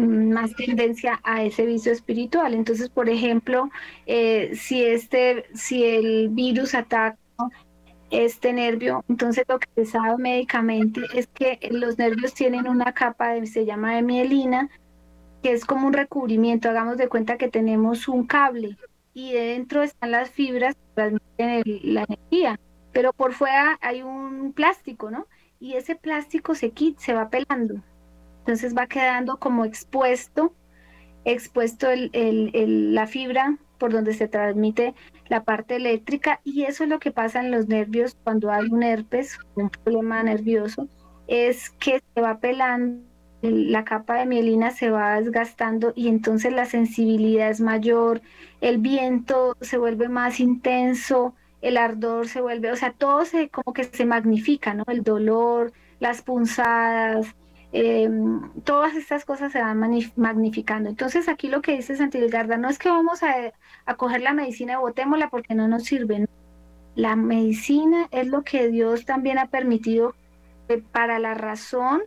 tendencia 0.57 1.21
a 1.25 1.43
ese 1.43 1.67
vicio 1.67 1.93
espiritual. 1.93 2.55
Entonces, 2.55 2.89
por 2.89 3.11
ejemplo, 3.11 3.69
eh, 4.07 4.53
si, 4.57 4.83
este, 4.83 5.45
si 5.55 5.85
el 5.85 6.31
virus 6.31 6.75
ataca 6.75 7.19
este 8.11 8.55
nervio, 8.55 9.05
entonces 9.11 9.45
lo 9.49 9.59
que 9.59 9.69
se 9.75 9.85
sabe 9.85 10.17
médicamente 10.17 11.03
es 11.15 11.27
que 11.29 11.59
los 11.71 11.99
nervios 11.99 12.33
tienen 12.33 12.67
una 12.67 12.95
capa, 12.95 13.35
de, 13.35 13.47
se 13.47 13.67
llama 13.67 13.95
de 13.95 14.03
mielina, 14.03 14.71
que 15.43 15.53
es 15.53 15.67
como 15.67 15.87
un 15.87 15.93
recubrimiento. 15.93 16.71
Hagamos 16.71 16.97
de 16.97 17.09
cuenta 17.09 17.37
que 17.37 17.49
tenemos 17.49 18.09
un 18.09 18.27
cable 18.27 18.79
y 19.15 19.33
dentro 19.33 19.83
están 19.83 20.11
las 20.13 20.31
fibras 20.31 20.75
que 20.75 20.95
transmiten 20.95 21.63
la 21.95 22.05
energía, 22.05 22.61
pero 22.93 23.13
por 23.13 23.33
fuera 23.33 23.79
hay 23.83 24.03
un 24.03 24.53
plástico, 24.53 25.11
¿no? 25.11 25.27
Y 25.61 25.75
ese 25.75 25.95
plástico 25.97 26.55
se 26.55 26.71
quita, 26.71 27.01
se 27.01 27.15
va 27.15 27.31
pelando. 27.31 27.83
Entonces 28.41 28.77
va 28.77 28.87
quedando 28.87 29.39
como 29.39 29.65
expuesto, 29.65 30.55
expuesto 31.25 31.89
el, 31.91 32.95
la 32.95 33.07
fibra 33.07 33.59
por 33.79 33.93
donde 33.93 34.15
se 34.15 34.29
transmite 34.29 34.95
la 35.29 35.45
parte 35.45 35.77
eléctrica 35.77 36.41
y 36.45 36.65
eso 36.65 36.85
es 36.85 36.91
lo 36.91 36.99
que 36.99 37.13
pasa 37.13 37.41
en 37.41 37.51
los 37.51 37.69
nervios 37.69 38.17
cuando 38.25 38.51
hay 38.51 38.67
un 38.71 38.83
herpes, 38.83 39.39
un 39.55 39.71
problema 39.71 40.23
nervioso, 40.23 40.89
es 41.27 41.71
que 41.71 42.03
se 42.15 42.21
va 42.21 42.39
pelando 42.39 43.12
la 43.43 43.85
capa 43.85 44.17
de 44.17 44.27
mielina 44.27 44.71
se 44.71 44.91
va 44.91 45.21
desgastando 45.21 45.93
y 45.97 46.09
entonces 46.09 46.53
la 46.53 46.65
sensibilidad 46.65 47.51
es 47.51 47.61
mayor, 47.61 48.23
el 48.61 48.79
viento 48.79 49.57
se 49.61 49.79
vuelve 49.79 50.09
más 50.09 50.41
intenso, 50.41 51.35
el 51.61 51.77
ardor 51.77 52.29
se 52.29 52.41
vuelve, 52.41 52.71
o 52.71 52.77
sea, 52.77 52.93
todo 52.93 53.25
se 53.25 53.49
como 53.49 53.73
que 53.73 53.85
se 53.85 54.05
magnifica, 54.05 54.75
¿no? 54.75 54.85
El 54.87 55.03
dolor, 55.03 55.73
las 56.01 56.23
punzadas, 56.23 57.35
em, 57.73 58.51
todas 58.65 58.95
estas 58.97 59.25
cosas 59.25 59.53
se 59.53 59.61
van 59.61 59.79
magnificando. 60.17 60.89
Entonces 60.91 61.29
aquí 61.29 61.49
lo 61.49 61.63
que 61.63 61.77
dice 61.77 61.97
Santilgarda 61.97 62.57
no 62.59 62.69
es 62.69 62.79
que 62.79 62.91
vamos 62.91 63.23
a, 63.23 63.35
a 63.87 63.95
coger 63.97 64.21
la 64.23 64.35
medicina 64.35 64.75
y 64.75 64.77
botémosla 64.77 65.31
porque 65.31 65.55
no 65.55 65.69
nos 65.69 65.85
sirve. 65.85 66.27
La 66.95 67.17
medicina 67.17 68.09
es 68.11 68.27
lo 68.29 68.43
que 68.43 68.69
Dios 68.69 69.05
también 69.07 69.39
ha 69.39 69.47
permitido 69.47 70.15
para 70.93 71.19
la 71.19 71.35
razón 71.35 72.03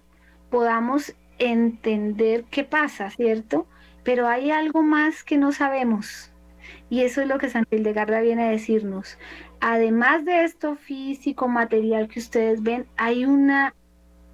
podamos 0.49 1.13
entender 1.39 2.45
qué 2.45 2.63
pasa, 2.63 3.09
¿cierto? 3.11 3.67
Pero 4.03 4.27
hay 4.27 4.51
algo 4.51 4.83
más 4.83 5.23
que 5.23 5.38
no 5.38 5.51
sabemos. 5.51 6.31
Y 6.89 7.01
eso 7.01 7.21
es 7.21 7.27
lo 7.27 7.38
que 7.38 7.49
Santa 7.49 7.75
Hildegarda 7.75 8.21
viene 8.21 8.43
a 8.43 8.51
decirnos. 8.51 9.17
Además 9.59 10.25
de 10.25 10.43
esto 10.43 10.75
físico, 10.75 11.47
material 11.47 12.07
que 12.07 12.19
ustedes 12.19 12.61
ven, 12.61 12.86
hay 12.97 13.25
una 13.25 13.73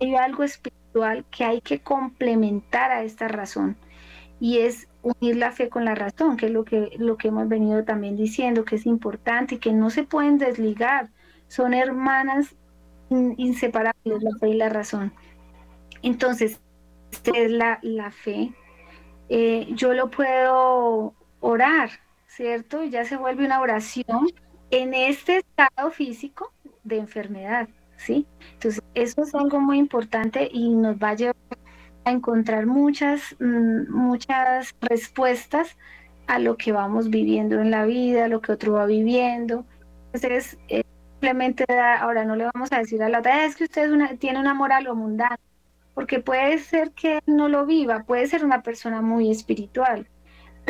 hay 0.02 0.16
algo 0.16 0.43
espiritual 0.43 1.26
que 1.30 1.43
hay 1.43 1.62
que 1.62 1.80
complementar 1.80 2.91
a 2.91 3.04
esta 3.04 3.28
razón 3.28 3.78
y 4.39 4.60
es 4.60 4.88
unir 5.04 5.38
la 5.38 5.52
fe 5.52 5.70
con 5.70 5.86
la 5.86 5.95
razón, 5.95 6.38
que 6.38 6.47
es 6.47 6.52
lo 6.52 6.66
que, 6.66 6.91
lo 6.97 7.18
que 7.18 7.28
hemos 7.28 7.47
venido 7.47 7.84
también 7.84 8.18
diciendo, 8.18 8.66
que 8.66 8.76
es 8.76 8.86
importante 8.86 9.56
y 9.56 9.58
que 9.60 9.72
no 9.74 9.89
se 9.91 10.04
pueden 10.04 10.39
desligar, 10.39 11.12
son 11.47 11.74
hermanas 11.74 12.56
inseparables, 13.10 14.24
la 14.24 14.32
fe 14.39 14.49
y 14.49 14.54
la 14.56 14.70
razón. 14.70 15.14
Entonces, 16.02 16.60
es 17.34 17.51
la, 17.51 17.80
la 17.82 18.12
fe. 18.12 18.53
Eh, 19.30 19.68
yo 19.72 19.93
lo 19.93 20.09
puedo 20.09 21.14
orar, 21.39 21.89
¿cierto? 22.28 22.84
Ya 22.84 23.05
se 23.05 23.18
vuelve 23.18 23.45
una 23.45 23.62
oración 23.62 24.28
en 24.72 24.93
este 24.93 25.38
estado 25.38 25.91
físico 25.91 26.51
de 26.84 26.97
enfermedad, 26.97 27.70
¿sí? 27.97 28.26
Entonces, 28.53 28.82
eso 28.93 29.24
es 29.24 29.36
algo 29.36 29.59
muy 29.59 29.78
importante 29.78 30.49
y 30.51 30.70
nos 30.70 30.97
va 30.97 31.09
a 31.09 31.16
llevar 31.16 31.36
a 32.05 32.12
encontrar 32.12 32.66
muchas, 32.66 33.36
mm, 33.39 33.91
muchas 33.91 34.76
respuestas 34.82 35.78
a 36.28 36.39
lo 36.39 36.57
que 36.57 36.72
vamos 36.72 37.09
viviendo 37.09 37.59
en 37.62 37.72
la 37.72 37.86
vida, 37.86 38.26
a 38.26 38.28
lo 38.28 38.41
que 38.41 38.53
otro 38.53 38.74
va 38.74 38.86
viviendo. 38.86 39.66
Entonces, 40.14 40.57
eh, 40.70 40.84
simplemente 41.14 41.66
ahora 41.99 42.26
no 42.26 42.36
le 42.36 42.49
vamos 42.53 42.72
a 42.72 42.80
decir 42.80 43.03
a 43.03 43.09
la 43.09 43.20
otra, 43.20 43.45
es 43.45 43.55
que 43.55 43.66
usted 43.66 43.91
tiene 44.20 44.39
un 44.39 44.47
amor 44.47 44.72
a 44.74 44.82
lo 44.82 44.95
mundano, 44.95 45.38
porque 45.94 46.20
puede 46.20 46.58
ser 46.60 46.92
que 46.92 47.20
no 47.26 47.50
lo 47.50 47.66
viva, 47.66 48.04
puede 48.04 48.28
ser 48.28 48.46
una 48.46 48.62
persona 48.62 49.02
muy 49.02 49.30
espiritual, 49.32 50.08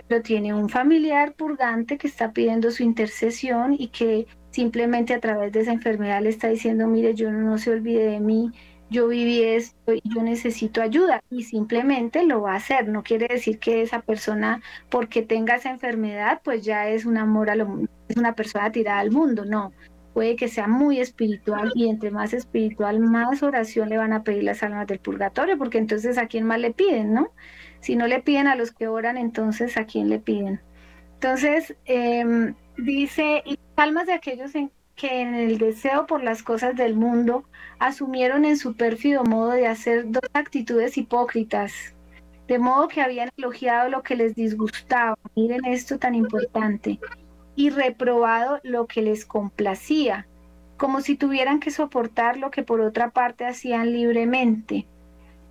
pero 0.07 0.21
tiene 0.21 0.53
un 0.53 0.69
familiar 0.69 1.33
purgante 1.33 1.97
que 1.97 2.07
está 2.07 2.31
pidiendo 2.31 2.71
su 2.71 2.83
intercesión 2.83 3.75
y 3.77 3.89
que 3.89 4.27
simplemente 4.51 5.13
a 5.13 5.19
través 5.19 5.51
de 5.51 5.61
esa 5.61 5.71
enfermedad 5.71 6.21
le 6.21 6.29
está 6.29 6.47
diciendo, 6.49 6.87
mire, 6.87 7.13
yo 7.15 7.31
no 7.31 7.57
se 7.57 7.71
olvide 7.71 8.05
de 8.05 8.19
mí, 8.19 8.51
yo 8.91 9.07
viví 9.07 9.41
esto 9.41 9.93
y 9.93 10.01
yo 10.03 10.21
necesito 10.21 10.81
ayuda 10.81 11.21
y 11.29 11.43
simplemente 11.43 12.25
lo 12.25 12.41
va 12.41 12.53
a 12.53 12.57
hacer. 12.57 12.89
No 12.89 13.03
quiere 13.03 13.27
decir 13.29 13.57
que 13.57 13.81
esa 13.81 14.01
persona, 14.01 14.61
porque 14.89 15.21
tenga 15.21 15.55
esa 15.55 15.69
enfermedad, 15.71 16.41
pues 16.43 16.63
ya 16.65 16.89
es 16.89 17.05
un 17.05 17.17
amor 17.17 17.49
a 17.49 17.55
lo, 17.55 17.87
es 18.09 18.17
una 18.17 18.35
persona 18.35 18.71
tirada 18.71 18.99
al 18.99 19.11
mundo. 19.11 19.45
No, 19.45 19.71
puede 20.13 20.35
que 20.35 20.47
sea 20.47 20.67
muy 20.67 20.99
espiritual 20.99 21.71
y 21.75 21.89
entre 21.89 22.11
más 22.11 22.33
espiritual, 22.33 22.99
más 22.99 23.43
oración 23.43 23.89
le 23.89 23.97
van 23.97 24.13
a 24.13 24.23
pedir 24.23 24.43
las 24.43 24.63
almas 24.63 24.87
del 24.87 24.99
purgatorio, 24.99 25.57
porque 25.57 25.77
entonces 25.77 26.17
a 26.17 26.27
quién 26.27 26.45
más 26.45 26.59
le 26.59 26.71
piden, 26.71 27.13
¿no? 27.13 27.31
Si 27.79 27.95
no 27.95 28.07
le 28.07 28.21
piden 28.21 28.47
a 28.47 28.55
los 28.55 28.71
que 28.71 28.87
oran, 28.87 29.17
entonces 29.17 29.77
a 29.77 29.85
quién 29.85 30.09
le 30.09 30.19
piden. 30.19 30.61
Entonces, 31.15 31.75
em, 31.85 32.55
dice, 32.77 33.43
y 33.45 33.59
almas 33.75 34.07
de 34.07 34.13
aquellos 34.13 34.55
en 34.55 34.71
que 34.95 35.21
en 35.21 35.33
el 35.33 35.57
deseo 35.57 36.05
por 36.05 36.23
las 36.23 36.43
cosas 36.43 36.75
del 36.75 36.95
mundo 36.95 37.45
asumieron 37.79 38.45
en 38.45 38.57
su 38.57 38.75
pérfido 38.75 39.23
modo 39.23 39.51
de 39.51 39.67
hacer 39.67 40.11
dos 40.11 40.29
actitudes 40.33 40.97
hipócritas, 40.97 41.95
de 42.47 42.59
modo 42.59 42.87
que 42.87 43.01
habían 43.01 43.29
elogiado 43.37 43.89
lo 43.89 44.03
que 44.03 44.15
les 44.15 44.35
disgustaba, 44.35 45.17
miren 45.35 45.65
esto 45.65 45.97
tan 45.97 46.15
importante, 46.15 46.99
y 47.61 47.69
reprobado 47.69 48.59
lo 48.63 48.87
que 48.87 49.03
les 49.03 49.23
complacía, 49.23 50.25
como 50.77 51.01
si 51.01 51.15
tuvieran 51.15 51.59
que 51.59 51.69
soportar 51.69 52.37
lo 52.37 52.49
que 52.49 52.63
por 52.63 52.81
otra 52.81 53.11
parte 53.11 53.45
hacían 53.45 53.93
libremente. 53.93 54.87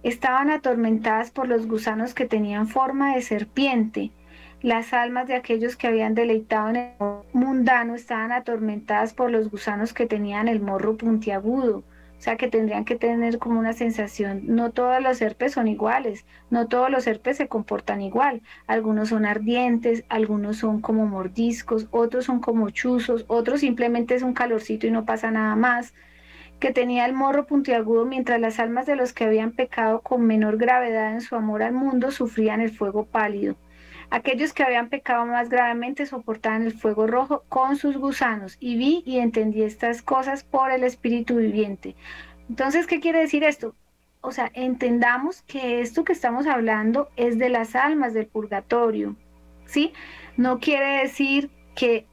Estaban 0.03 0.51
atormentadas 0.51 1.31
por 1.31 1.47
los 1.47 1.69
gusanos 1.69 2.13
que 2.13 2.27
tenían 2.27 2.67
forma 2.67 3.15
de 3.15 3.23
serpiente, 3.23 4.11
las 4.61 4.93
almas 4.93 5.29
de 5.29 5.37
aquellos 5.37 5.77
que 5.77 5.87
habían 5.87 6.17
deleitado 6.17 6.71
en 6.71 6.77
el 6.77 6.93
mundano 7.33 7.95
estaban 7.95 8.33
atormentadas 8.33 9.15
por 9.15 9.31
los 9.31 9.49
gusanos 9.49 9.93
que 9.93 10.07
tenían 10.07 10.49
el 10.49 10.61
morro 10.61 10.97
puntiagudo, 10.97 11.85
o 12.21 12.23
sea 12.23 12.37
que 12.37 12.49
tendrían 12.49 12.85
que 12.85 12.97
tener 12.97 13.39
como 13.39 13.59
una 13.59 13.73
sensación, 13.73 14.43
no 14.45 14.73
todos 14.73 15.03
los 15.03 15.23
herpes 15.23 15.53
son 15.55 15.68
iguales, 15.68 16.27
no 16.51 16.68
todos 16.68 16.91
los 16.91 17.07
herpes 17.07 17.39
se 17.39 17.49
comportan 17.49 18.03
igual, 18.03 18.43
algunos 18.66 19.09
son 19.09 19.25
ardientes, 19.25 20.05
algunos 20.11 20.59
son 20.59 20.83
como 20.83 21.07
mordiscos, 21.07 21.89
otros 21.91 22.27
son 22.27 22.41
como 22.41 22.68
chuzos, 22.68 23.25
otros 23.27 23.61
simplemente 23.61 24.14
es 24.14 24.23
un 24.23 24.35
calorcito 24.35 24.87
y 24.87 24.91
no 24.91 25.07
pasa 25.07 25.31
nada 25.31 25.57
más, 25.57 25.95
que 26.59 26.75
tenía 26.75 27.07
el 27.07 27.14
morro 27.14 27.47
puntiagudo 27.47 28.05
mientras 28.05 28.39
las 28.39 28.61
almas 28.61 28.85
de 28.85 28.97
los 28.97 29.14
que 29.14 29.25
habían 29.25 29.53
pecado 29.53 30.03
con 30.03 30.27
menor 30.27 30.59
gravedad 30.59 31.14
en 31.14 31.23
su 31.23 31.37
amor 31.37 31.62
al 31.62 31.73
mundo 31.73 32.11
sufrían 32.11 32.61
el 32.61 32.71
fuego 32.71 33.07
pálido. 33.07 33.57
Aquellos 34.11 34.53
que 34.53 34.65
habían 34.65 34.89
pecado 34.89 35.25
más 35.25 35.49
gravemente 35.49 36.05
soportaban 36.05 36.63
el 36.63 36.73
fuego 36.73 37.07
rojo 37.07 37.45
con 37.49 37.77
sus 37.77 37.97
gusanos 37.97 38.57
y 38.59 38.77
vi 38.77 39.03
y 39.07 39.19
entendí 39.19 39.63
estas 39.63 40.03
cosas 40.03 40.43
por 40.43 40.73
el 40.73 40.83
Espíritu 40.83 41.37
viviente. 41.37 41.95
Entonces, 42.49 42.89
¿qué 42.89 42.99
quiere 42.99 43.21
decir 43.21 43.45
esto? 43.45 43.77
O 44.21 44.33
sea, 44.33 44.51
entendamos 44.55 45.43
que 45.43 45.81
esto 45.81 46.05
que 46.05 46.13
estamos 46.13 46.47
hablando 46.49 47.09
es 47.17 47.39
de 47.39 47.49
las 47.49 47.77
almas 47.77 48.13
del 48.13 48.27
purgatorio, 48.27 49.15
¿sí? 49.67 49.93
No 50.37 50.59
quiere 50.59 51.03
decir 51.03 51.49
que, 51.77 52.07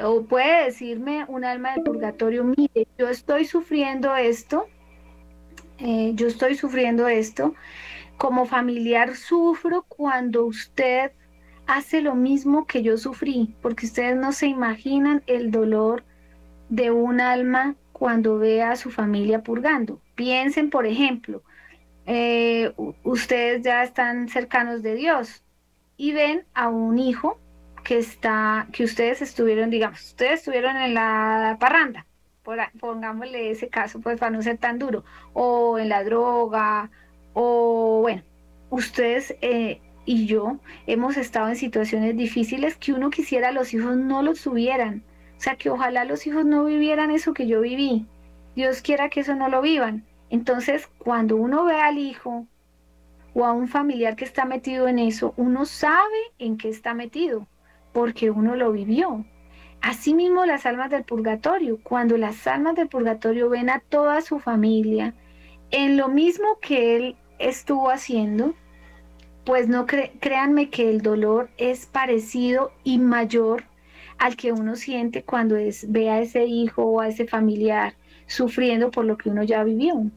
o 0.00 0.24
puede 0.24 0.66
decirme 0.66 1.24
un 1.28 1.44
alma 1.44 1.72
del 1.72 1.84
purgatorio, 1.84 2.44
mire, 2.44 2.86
yo 2.98 3.08
estoy 3.08 3.46
sufriendo 3.46 4.14
esto, 4.14 4.68
eh, 5.78 6.12
yo 6.14 6.26
estoy 6.26 6.54
sufriendo 6.54 7.08
esto, 7.08 7.54
como 8.16 8.46
familiar 8.46 9.16
sufro 9.16 9.82
cuando 9.82 10.44
usted 10.44 11.12
hace 11.66 12.00
lo 12.00 12.14
mismo 12.14 12.66
que 12.66 12.82
yo 12.82 12.96
sufrí, 12.96 13.54
porque 13.60 13.86
ustedes 13.86 14.16
no 14.16 14.32
se 14.32 14.46
imaginan 14.46 15.22
el 15.26 15.50
dolor 15.50 16.04
de 16.68 16.90
un 16.90 17.20
alma 17.20 17.76
cuando 17.92 18.38
ve 18.38 18.62
a 18.62 18.76
su 18.76 18.90
familia 18.90 19.42
purgando. 19.42 20.00
Piensen, 20.14 20.70
por 20.70 20.86
ejemplo, 20.86 21.42
eh, 22.06 22.72
ustedes 23.02 23.62
ya 23.62 23.82
están 23.82 24.28
cercanos 24.28 24.82
de 24.82 24.94
Dios 24.94 25.42
y 25.96 26.12
ven 26.12 26.44
a 26.54 26.68
un 26.68 26.98
hijo 26.98 27.40
que 27.82 27.98
está, 27.98 28.66
que 28.72 28.84
ustedes 28.84 29.22
estuvieron, 29.22 29.70
digamos, 29.70 30.02
ustedes 30.02 30.40
estuvieron 30.40 30.76
en 30.76 30.94
la 30.94 31.56
parranda, 31.60 32.06
pongámosle 32.80 33.50
ese 33.50 33.68
caso, 33.68 34.00
pues 34.00 34.18
para 34.18 34.30
no 34.30 34.42
ser 34.42 34.58
tan 34.58 34.78
duro, 34.78 35.04
o 35.32 35.78
en 35.78 35.88
la 35.88 36.04
droga, 36.04 36.90
o 37.38 37.98
bueno, 38.00 38.22
ustedes 38.70 39.36
eh, 39.42 39.82
y 40.06 40.24
yo 40.24 40.58
hemos 40.86 41.18
estado 41.18 41.48
en 41.48 41.56
situaciones 41.56 42.16
difíciles 42.16 42.78
que 42.78 42.94
uno 42.94 43.10
quisiera 43.10 43.52
los 43.52 43.74
hijos 43.74 43.94
no 43.94 44.22
los 44.22 44.40
tuvieran. 44.40 45.04
O 45.36 45.40
sea, 45.40 45.56
que 45.56 45.68
ojalá 45.68 46.06
los 46.06 46.26
hijos 46.26 46.46
no 46.46 46.64
vivieran 46.64 47.10
eso 47.10 47.34
que 47.34 47.46
yo 47.46 47.60
viví. 47.60 48.06
Dios 48.54 48.80
quiera 48.80 49.10
que 49.10 49.20
eso 49.20 49.34
no 49.34 49.50
lo 49.50 49.60
vivan. 49.60 50.06
Entonces, 50.30 50.86
cuando 50.96 51.36
uno 51.36 51.66
ve 51.66 51.78
al 51.78 51.98
hijo 51.98 52.46
o 53.34 53.44
a 53.44 53.52
un 53.52 53.68
familiar 53.68 54.16
que 54.16 54.24
está 54.24 54.46
metido 54.46 54.88
en 54.88 54.98
eso, 54.98 55.34
uno 55.36 55.66
sabe 55.66 56.16
en 56.38 56.56
qué 56.56 56.70
está 56.70 56.94
metido, 56.94 57.46
porque 57.92 58.30
uno 58.30 58.56
lo 58.56 58.72
vivió. 58.72 59.26
Asimismo, 59.82 60.46
las 60.46 60.64
almas 60.64 60.88
del 60.88 61.04
purgatorio, 61.04 61.80
cuando 61.82 62.16
las 62.16 62.46
almas 62.46 62.76
del 62.76 62.88
purgatorio 62.88 63.50
ven 63.50 63.68
a 63.68 63.80
toda 63.80 64.22
su 64.22 64.38
familia 64.38 65.12
en 65.70 65.96
lo 65.96 66.08
mismo 66.08 66.58
que 66.60 66.96
él 66.96 67.16
estuvo 67.38 67.90
haciendo, 67.90 68.54
pues 69.44 69.68
no 69.68 69.86
créanme 69.86 70.70
que 70.70 70.90
el 70.90 71.02
dolor 71.02 71.50
es 71.56 71.86
parecido 71.86 72.72
y 72.82 72.98
mayor 72.98 73.64
al 74.18 74.36
que 74.36 74.52
uno 74.52 74.76
siente 74.76 75.22
cuando 75.22 75.56
es, 75.56 75.90
ve 75.90 76.10
a 76.10 76.20
ese 76.20 76.44
hijo 76.44 76.82
o 76.84 77.00
a 77.00 77.08
ese 77.08 77.26
familiar 77.26 77.94
sufriendo 78.26 78.90
por 78.90 79.04
lo 79.04 79.16
que 79.16 79.30
uno 79.30 79.42
ya 79.42 79.62
vivió. 79.62 80.10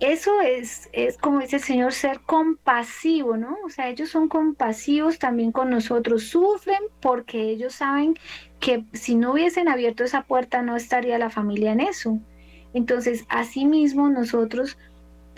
Eso 0.00 0.40
es, 0.42 0.88
es, 0.92 1.18
como 1.18 1.40
dice 1.40 1.56
el 1.56 1.62
Señor, 1.62 1.92
ser 1.92 2.20
compasivo, 2.20 3.36
¿no? 3.36 3.56
O 3.64 3.68
sea, 3.68 3.88
ellos 3.88 4.10
son 4.10 4.28
compasivos 4.28 5.18
también 5.18 5.50
con 5.50 5.70
nosotros, 5.70 6.28
sufren 6.28 6.78
porque 7.00 7.50
ellos 7.50 7.74
saben 7.74 8.14
que 8.60 8.84
si 8.92 9.16
no 9.16 9.32
hubiesen 9.32 9.68
abierto 9.68 10.04
esa 10.04 10.22
puerta 10.22 10.62
no 10.62 10.76
estaría 10.76 11.18
la 11.18 11.30
familia 11.30 11.72
en 11.72 11.80
eso. 11.80 12.18
Entonces, 12.74 13.24
asimismo, 13.28 14.08
nosotros 14.08 14.78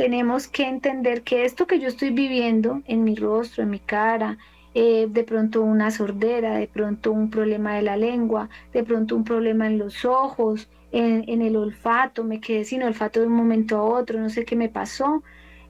tenemos 0.01 0.49
que 0.49 0.67
entender 0.67 1.21
que 1.21 1.45
esto 1.45 1.67
que 1.67 1.79
yo 1.79 1.87
estoy 1.87 2.09
viviendo 2.09 2.81
en 2.87 3.05
mi 3.05 3.15
rostro, 3.15 3.65
en 3.65 3.69
mi 3.69 3.81
cara, 3.81 4.39
eh, 4.73 5.07
de 5.11 5.25
pronto 5.25 5.61
una 5.61 5.91
sordera, 5.91 6.55
de 6.55 6.69
pronto 6.69 7.13
un 7.13 7.29
problema 7.29 7.75
de 7.75 7.83
la 7.83 7.99
lengua, 7.99 8.49
de 8.73 8.83
pronto 8.83 9.15
un 9.15 9.25
problema 9.25 9.67
en 9.67 9.77
los 9.77 10.07
ojos, 10.07 10.71
en, 10.91 11.43
el 11.43 11.55
olfato, 11.55 12.25
me 12.25 12.41
quedé 12.41 12.65
sin 12.65 12.83
olfato 12.83 13.21
de 13.21 13.27
un 13.27 13.35
momento 13.35 13.77
a 13.77 13.83
otro, 13.83 14.19
no 14.19 14.31
sé 14.31 14.47
qué 14.47 14.57
me 14.57 14.71
pasó. 14.71 15.23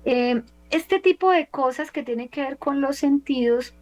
Eh, 0.04 0.42
este 0.70 1.00
tipo 1.00 1.32
de 1.32 1.48
cosas 1.48 1.90
que 1.90 2.04
tienen 2.04 2.28
que 2.28 2.42
ver 2.42 2.56
con 2.56 2.80
los 2.80 2.98
sentidos, 2.98 3.74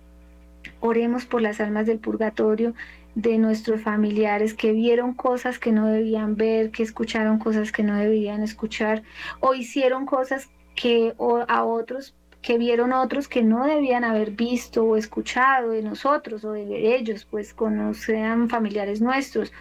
oremos 0.81 1.27
por 1.27 1.43
las 1.43 1.61
almas 1.61 1.85
del 1.85 1.99
purgatorio, 1.99 2.73
de 3.19 3.37
nuestros 3.37 3.83
familiares 3.83 4.55
que 4.55 4.71
vieron 4.71 5.13
cosas 5.13 5.59
que 5.59 5.73
no 5.73 5.89
debían 5.89 6.37
ver, 6.37 6.71
que 6.71 6.85
escucharon 6.85 7.41
cosas 7.41 7.73
que 7.73 7.83
no 7.83 7.97
debían 7.97 8.45
escuchar 8.45 9.03
o 9.41 9.55
hicieron 9.55 10.07
cosas 10.07 10.49
que 10.77 11.15
a 11.49 11.65
otros 11.65 12.15
que 12.41 12.57
vieron 12.57 12.93
otros 12.93 13.27
que 13.27 13.43
no 13.43 13.67
debían 13.67 14.05
haber 14.05 14.31
visto 14.31 14.85
o 14.85 14.97
escuchado 14.97 15.71
de 15.71 15.83
nosotros 15.83 16.45
o 16.45 16.53
de 16.53 16.95
ellos, 16.95 17.27
pues 17.29 17.53
conocían 17.53 18.49
familiares 18.49 19.01
nuestros, 19.01 19.53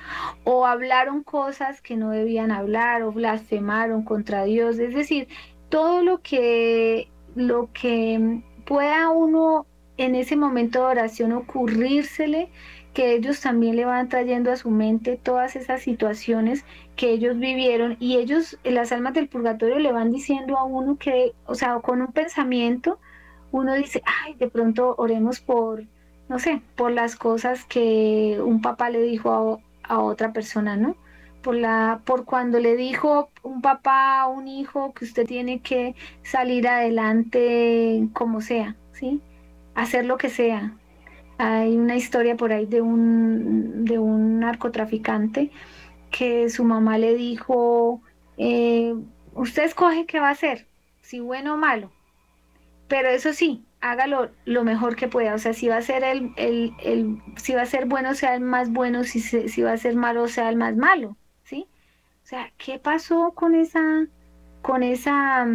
o 0.44 0.68
hablaron 0.68 1.24
cosas 1.24 1.82
que 1.82 1.98
no 1.98 2.12
debían 2.12 2.52
hablar 2.52 3.02
o 3.02 3.12
blasfemaron 3.12 4.04
contra 4.04 4.44
Dios, 4.44 4.78
es 4.78 4.94
decir, 4.94 5.28
todo 5.70 6.04
lo 6.04 6.22
que 6.22 7.10
lo 7.36 7.72
que 7.74 8.44
pueda 8.64 9.10
uno 9.10 9.66
en 9.98 10.14
ese 10.14 10.36
momento 10.36 10.80
de 10.80 10.86
oración 10.86 11.32
ocurrírsele 11.32 12.50
que 12.98 13.14
ellos 13.14 13.42
también 13.42 13.76
le 13.76 13.86
van 13.86 14.10
trayendo 14.10 14.52
a 14.52 14.56
su 14.56 14.72
mente 14.72 15.20
todas 15.22 15.56
esas 15.56 15.84
situaciones 15.84 16.66
que 16.96 17.12
ellos 17.12 17.38
vivieron 17.38 17.96
y 18.00 18.18
ellos, 18.18 18.58
las 18.64 18.92
almas 18.92 19.14
del 19.14 19.28
purgatorio 19.28 19.78
le 19.78 19.92
van 19.92 20.12
diciendo 20.12 20.58
a 20.58 20.64
uno 20.64 20.98
que, 20.98 21.34
o 21.46 21.54
sea, 21.54 21.78
con 21.78 22.02
un 22.02 22.12
pensamiento, 22.12 23.00
uno 23.52 23.76
dice, 23.76 24.02
ay, 24.04 24.34
de 24.34 24.50
pronto 24.50 24.96
oremos 24.98 25.40
por, 25.40 25.84
no 26.28 26.40
sé, 26.40 26.64
por 26.76 26.92
las 26.92 27.16
cosas 27.16 27.66
que 27.66 28.40
un 28.44 28.64
papá 28.64 28.90
le 28.90 29.04
dijo 29.04 29.62
a, 29.84 29.94
a 29.94 30.00
otra 30.00 30.34
persona, 30.34 30.76
¿no? 30.76 30.96
Por, 31.44 31.54
la, 31.54 32.02
por 32.04 32.26
cuando 32.26 32.60
le 32.60 32.76
dijo 32.76 33.30
un 33.44 33.62
papá 33.62 34.22
a 34.22 34.28
un 34.28 34.48
hijo 34.48 34.92
que 34.96 35.06
usted 35.06 35.28
tiene 35.28 35.60
que 35.60 35.94
salir 36.24 36.68
adelante 36.68 38.10
como 38.14 38.42
sea, 38.42 38.76
¿sí? 38.94 39.22
Hacer 39.76 40.06
lo 40.06 40.18
que 40.18 40.30
sea, 40.30 40.74
hay 41.38 41.78
una 41.78 41.96
historia 41.96 42.36
por 42.36 42.52
ahí 42.52 42.66
de 42.66 42.82
un, 42.82 43.86
de 43.86 44.00
un 44.00 44.40
narcotraficante 44.40 45.52
que 46.12 46.50
su 46.50 46.64
mamá 46.64 46.98
le 46.98 47.16
dijo, 47.16 48.02
eh, 48.38 48.96
usted 49.34 49.64
escoge 49.64 50.06
qué 50.06 50.20
va 50.20 50.30
a 50.30 50.32
hacer, 50.32 50.68
si 51.02 51.20
bueno 51.20 51.56
o 51.56 51.58
malo, 51.58 51.92
pero 52.88 53.10
eso 53.10 53.34
sí, 53.34 53.66
hágalo 53.82 54.32
lo 54.46 54.64
mejor 54.64 54.96
que 54.96 55.08
pueda, 55.08 55.36
o 55.36 55.38
sea, 55.38 55.54
si 55.54 55.68
va 55.68 55.78
a 55.78 55.82
ser 55.82 56.04
el, 56.04 56.34
el, 56.38 57.22
si 57.36 57.54
va 57.54 57.62
a 57.62 57.66
ser 57.66 57.86
bueno, 57.86 58.16
sea 58.16 58.36
el 58.36 58.42
más 58.42 58.72
bueno, 58.72 59.04
si, 59.04 59.20
si 59.20 59.62
va 59.62 59.74
a 59.74 59.78
ser 59.78 59.96
malo, 59.96 60.28
sea 60.28 60.50
el 60.50 60.56
más 60.56 60.76
malo, 60.76 61.18
¿sí? 61.44 61.68
O 62.24 62.28
sea, 62.28 62.52
¿qué 62.58 62.80
pasó 62.80 63.32
con 63.36 63.56
esa, 63.56 64.08
con 64.62 64.84
esa, 64.84 65.48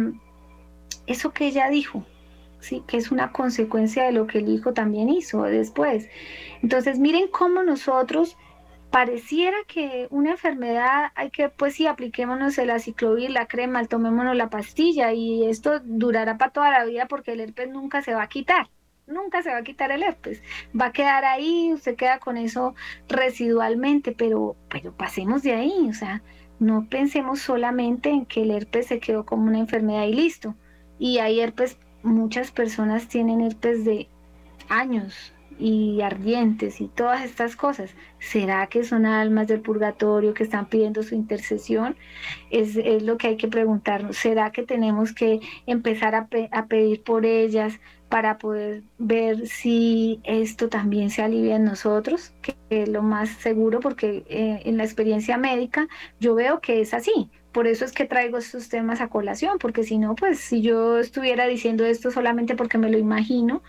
eso 1.07 1.31
que 1.31 1.47
ella 1.47 1.69
dijo? 1.69 2.05
¿Sí? 2.63 2.83
que 2.87 2.97
es 2.97 3.11
una 3.11 3.31
consecuencia 3.31 4.05
de 4.05 4.11
lo 4.11 4.27
que 4.27 4.39
el 4.39 4.49
hijo 4.49 4.73
también 4.73 5.09
hizo 5.09 5.43
después. 5.43 6.09
Entonces, 6.61 6.99
miren 6.99 7.27
cómo 7.27 7.63
nosotros 7.63 8.37
pareciera 8.89 9.57
que 9.67 10.07
una 10.11 10.31
enfermedad 10.31 11.11
hay 11.15 11.31
que, 11.31 11.49
pues 11.49 11.75
sí, 11.75 11.87
apliquémonos 11.87 12.57
el 12.57 12.69
aciclovir, 12.69 13.31
la 13.31 13.47
crema, 13.47 13.83
tomémonos 13.85 14.35
la 14.35 14.49
pastilla 14.49 15.13
y 15.13 15.47
esto 15.47 15.79
durará 15.83 16.37
para 16.37 16.51
toda 16.51 16.71
la 16.71 16.85
vida 16.85 17.07
porque 17.07 17.33
el 17.33 17.39
herpes 17.39 17.69
nunca 17.69 18.01
se 18.01 18.13
va 18.13 18.23
a 18.23 18.29
quitar. 18.29 18.69
Nunca 19.05 19.43
se 19.43 19.49
va 19.49 19.57
a 19.57 19.63
quitar 19.63 19.91
el 19.91 20.01
herpes, 20.01 20.41
va 20.79 20.85
a 20.85 20.91
quedar 20.93 21.25
ahí, 21.25 21.73
usted 21.73 21.97
queda 21.97 22.19
con 22.19 22.37
eso 22.37 22.73
residualmente, 23.09 24.13
pero, 24.13 24.55
pero 24.69 24.95
pasemos 24.95 25.43
de 25.43 25.53
ahí, 25.53 25.89
o 25.89 25.93
sea, 25.93 26.23
no 26.59 26.87
pensemos 26.89 27.41
solamente 27.41 28.09
en 28.09 28.25
que 28.25 28.43
el 28.43 28.51
herpes 28.51 28.87
se 28.87 29.01
quedó 29.01 29.25
como 29.25 29.47
una 29.47 29.59
enfermedad 29.59 30.05
y 30.05 30.13
listo. 30.13 30.55
Y 30.99 31.17
hay 31.17 31.41
herpes 31.41 31.77
muchas 32.03 32.51
personas 32.51 33.07
tienen 33.07 33.41
herpes 33.41 33.85
de 33.85 34.07
años 34.69 35.33
y 35.59 36.01
ardientes 36.01 36.81
y 36.81 36.87
todas 36.87 37.23
estas 37.23 37.55
cosas. 37.55 37.91
¿Será 38.19 38.67
que 38.67 38.83
son 38.83 39.05
almas 39.05 39.47
del 39.47 39.61
purgatorio 39.61 40.33
que 40.33 40.43
están 40.43 40.67
pidiendo 40.67 41.03
su 41.03 41.15
intercesión? 41.15 41.95
Es, 42.49 42.75
lo 43.03 43.17
que 43.17 43.27
hay 43.27 43.37
que 43.37 43.47
preguntarnos. 43.47 44.17
¿Será 44.17 44.51
que 44.51 44.63
tenemos 44.63 45.13
que 45.13 45.39
empezar 45.65 46.15
a, 46.15 46.27
pedir 46.67 47.03
por 47.03 47.25
ellas 47.25 47.79
para 48.09 48.37
poder 48.37 48.83
ver 48.97 49.47
si 49.47 50.19
esto 50.23 50.69
también 50.69 51.09
se 51.09 51.21
alivia 51.21 51.55
en 51.55 51.65
nosotros? 51.65 52.33
Que 52.41 52.55
es 52.69 52.89
lo 52.89 53.01
más 53.01 53.29
seguro 53.29 53.79
porque 53.79 54.23
eh, 54.27 54.61
en 54.65 54.77
la 54.77 54.83
experiencia 54.83 55.37
médica 55.37 55.87
yo 56.19 56.35
veo 56.35 56.59
que 56.59 56.81
es 56.81 56.93
así 56.93 57.29
por 57.53 57.67
eso 57.67 57.85
es 57.85 57.93
que 57.93 58.05
traigo 58.05 58.37
estos 58.37 58.67
temas 58.69 58.99
a 59.01 59.09
colación, 59.09 59.59
porque 59.59 59.83
si 59.83 59.97
no, 59.97 60.15
pues 60.15 60.39
si 60.39 60.61
yo 60.61 60.99
estuviera 60.99 61.47
diciendo 61.47 61.85
esto 61.85 62.11
solamente 62.11 62.55
porque 62.55 62.77
me 62.77 62.89
lo 62.89 62.97
imagino, 62.97 63.61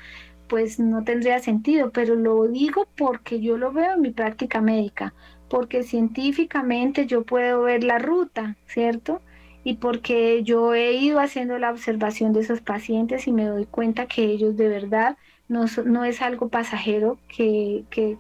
pues 0.49 0.79
no 0.81 1.05
tendría 1.05 1.39
sentido, 1.41 1.91
pero 1.93 2.17
lo 2.17 2.49
digo 2.49 2.89
porque 2.97 3.41
yo 3.41 3.59
lo 3.59 3.73
veo 3.73 3.95
en 3.95 4.01
mi 4.03 4.11
práctica 4.11 4.61
médica, 4.61 5.15
porque 5.49 5.83
científicamente 5.83 7.07
yo 7.07 7.25
puedo 7.25 7.63
ver 7.63 7.85
la 7.85 7.99
ruta, 7.99 8.57
¿cierto? 8.67 9.21
Y 9.65 9.75
porque 9.77 10.43
yo 10.43 10.75
he 10.75 10.93
ido 10.95 11.21
haciendo 11.21 11.59
la 11.59 11.71
observación 11.71 12.33
de 12.33 12.41
esos 12.41 12.61
pacientes 12.61 13.27
y 13.27 13.33
me 13.33 13.47
doy 13.47 13.67
cuenta 13.67 14.07
que 14.07 14.25
ellos 14.25 14.57
de 14.57 14.69
verdad 14.69 15.17
no, 15.49 16.05
es 16.05 16.23
algo 16.23 16.49
pasajero 16.49 17.19
que, 17.29 17.85
que, 17.91 18.19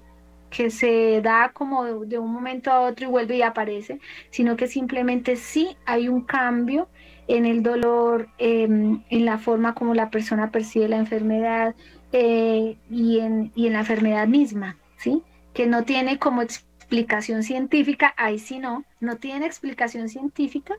que 0.54 0.70
se 0.70 1.20
da 1.20 1.50
como 1.52 2.04
de, 2.04 2.18
un 2.18 2.32
momento 2.32 2.70
a 2.70 2.80
otro 2.82 3.06
y 3.06 3.10
vuelve 3.10 3.36
y 3.36 3.42
aparece, 3.42 3.98
sino 4.30 4.56
que 4.56 4.68
simplemente 4.68 5.34
sí 5.34 5.76
hay 5.84 6.08
un 6.08 6.20
cambio 6.20 6.88
en 7.26 7.44
el 7.44 7.62
dolor, 7.62 8.28
em, 8.38 9.02
en 9.10 9.24
la 9.24 9.38
forma 9.38 9.74
como 9.74 9.94
la 9.94 10.10
persona 10.10 10.50
percibe 10.50 10.88
la 10.88 10.98
enfermedad 10.98 11.74
eh, 12.12 12.76
y, 12.88 13.18
en, 13.18 13.50
y 13.56 13.66
en 13.66 13.72
la 13.72 13.80
enfermedad 13.80 14.28
misma, 14.28 14.76
¿sí? 14.96 15.22
Que 15.54 15.66
no 15.66 15.82
tiene 15.82 16.18
como 16.18 16.42
explicación 16.42 17.42
científica, 17.42 18.14
ahí 18.16 18.38
sí 18.38 18.58
no, 18.60 18.84
no 19.00 19.16
tiene 19.16 19.46
explicación 19.46 20.08
científica, 20.08 20.76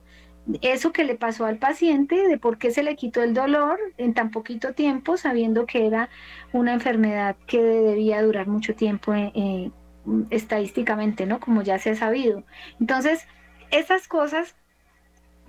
eso 0.61 0.91
que 0.91 1.03
le 1.03 1.15
pasó 1.15 1.45
al 1.45 1.57
paciente, 1.57 2.27
de 2.27 2.37
por 2.37 2.57
qué 2.57 2.71
se 2.71 2.83
le 2.83 2.95
quitó 2.95 3.23
el 3.23 3.33
dolor 3.33 3.79
en 3.97 4.13
tan 4.13 4.31
poquito 4.31 4.73
tiempo, 4.73 5.17
sabiendo 5.17 5.65
que 5.65 5.87
era 5.87 6.09
una 6.53 6.73
enfermedad 6.73 7.35
que 7.47 7.61
debía 7.61 8.21
durar 8.21 8.47
mucho 8.47 8.75
tiempo 8.75 9.13
eh, 9.13 9.31
eh, 9.33 9.71
estadísticamente, 10.29 11.25
¿no? 11.25 11.39
Como 11.39 11.63
ya 11.63 11.79
se 11.79 11.91
ha 11.91 11.95
sabido. 11.95 12.43
Entonces, 12.79 13.25
esas 13.71 14.07
cosas 14.07 14.55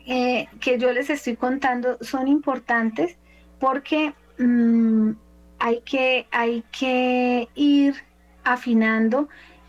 eh, 0.07 0.49
que 0.61 0.79
yo 0.79 0.93
les 0.93 1.11
estoy 1.11 1.37
contando 1.37 1.99
son 2.01 2.29
importantes 2.29 3.19
porque 3.59 4.15
mm, 4.39 5.11
hay, 5.59 5.83
que, 5.83 6.27
hay 6.31 6.65
que 6.73 7.49
ir 7.55 7.95
afinando 8.45 9.29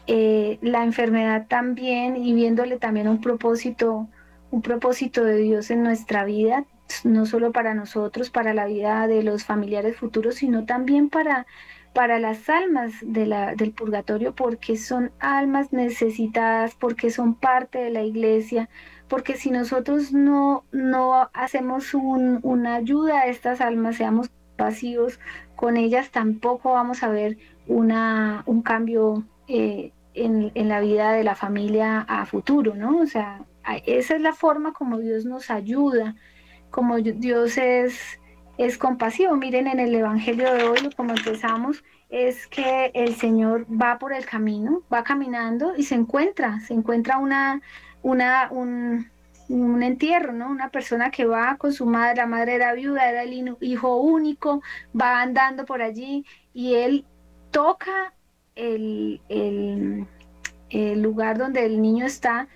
la 0.10 0.86
enfermedad 0.86 1.48
también 1.50 2.16
y 2.16 2.34
viéndole 2.34 2.78
también 2.78 3.10
un 3.10 3.20
propósito 3.20 4.08
un 4.52 4.62
propósito 4.62 5.24
de 5.24 5.38
Dios 5.38 5.72
en 5.72 5.84
nuestra 5.84 6.24
vida, 6.26 6.66
no 7.04 7.26
solo 7.26 7.52
para 7.52 7.74
nosotros, 7.74 8.30
para 8.30 8.54
la 8.54 8.66
vida 8.66 9.08
de 9.08 9.24
los 9.24 9.44
familiares 9.44 9.98
futuros, 9.98 10.36
sino 10.36 10.66
también 10.66 11.10
para, 11.10 11.46
para 11.94 12.20
las 12.20 12.50
almas 12.50 12.94
de 13.02 13.54
del 13.58 13.72
purgatorio, 13.72 14.34
porque 14.34 14.78
son 14.78 15.12
almas 15.20 15.74
necesitadas, 15.74 16.76
porque 16.76 17.10
son 17.10 17.36
parte 17.36 17.80
de 17.80 17.90
la 17.90 18.04
iglesia, 18.04 18.70
porque 19.08 19.36
si 19.36 19.52
nosotros 19.52 20.14
no, 20.14 20.64
no 20.72 21.30
hacemos 21.34 21.94
una 21.94 22.76
ayuda 22.76 23.22
a 23.22 23.28
estas 23.28 23.62
almas, 23.62 23.98
seamos 23.98 24.30
pasivos 24.56 25.20
con 25.56 25.78
ellas, 25.78 26.12
tampoco 26.12 26.74
vamos 26.74 27.04
a 27.04 27.10
ver 27.10 27.38
una, 27.68 28.44
un 28.46 28.62
cambio 28.62 29.24
eh, 29.48 29.92
en, 30.14 30.52
en 30.56 30.68
la 30.68 30.82
vida 30.82 31.12
de 31.12 31.24
la 31.24 31.36
familia 31.36 32.02
a 32.02 32.26
futuro, 32.26 32.76
¿no? 32.76 33.00
O 33.00 33.06
sea, 33.06 33.46
esa 33.86 34.16
es 34.16 34.22
la 34.22 34.34
forma 34.34 34.74
como 34.74 35.00
Dios 35.00 35.26
nos 35.26 35.50
ayuda, 35.50 36.16
como 36.70 36.98
Dios 36.98 37.58
es, 37.58 38.20
es 38.58 38.78
compasivo. 38.78 39.36
Miren 39.36 39.68
en 39.68 39.80
el 39.80 39.94
Evangelio 39.94 40.54
de 40.54 40.64
hoy, 40.64 40.90
como 40.96 41.12
empezamos, 41.12 41.84
es 42.10 42.48
que 42.48 42.92
el 42.94 43.16
Señor 43.16 43.66
va 43.70 44.00
por 44.00 44.14
el 44.14 44.26
camino, 44.26 44.84
va 44.92 45.04
caminando 45.04 45.74
y 45.76 45.84
se 45.84 45.96
encuentra, 45.96 46.60
se 46.62 46.74
encuentra 46.74 47.18
una, 47.18 47.62
una, 48.02 48.50
un, 48.52 49.10
un 49.50 49.84
entierro, 49.84 50.34
¿no? 50.34 50.50
Una 50.50 50.70
persona 50.70 51.12
que 51.12 51.26
va 51.26 51.58
con 51.58 51.74
su 51.74 51.86
madre, 51.86 52.18
la 52.18 52.28
madre 52.28 52.56
era 52.56 52.74
viuda, 52.74 53.10
era 53.10 53.24
el 53.24 53.58
hijo 53.62 53.98
único, 53.98 54.62
va 55.00 55.22
andando 55.22 55.66
por 55.66 55.82
allí 55.82 56.26
y 56.54 56.76
él 56.76 57.06
toca 57.52 58.14
el, 58.56 59.22
el, 59.30 60.08
el 60.70 61.02
lugar 61.02 61.38
donde 61.38 61.66
el 61.66 61.82
niño 61.82 62.06
está 62.06 62.48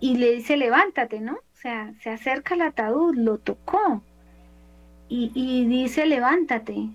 y 0.00 0.16
le 0.16 0.32
dice, 0.32 0.56
levántate, 0.56 1.20
¿no? 1.20 1.34
O 1.34 1.56
sea, 1.60 1.92
se 2.02 2.10
acerca 2.10 2.54
al 2.54 2.62
ataúd, 2.62 3.14
lo 3.16 3.38
tocó 3.38 4.02
y, 5.08 5.32
y 5.34 5.66
dice, 5.66 6.06
levántate. 6.06 6.90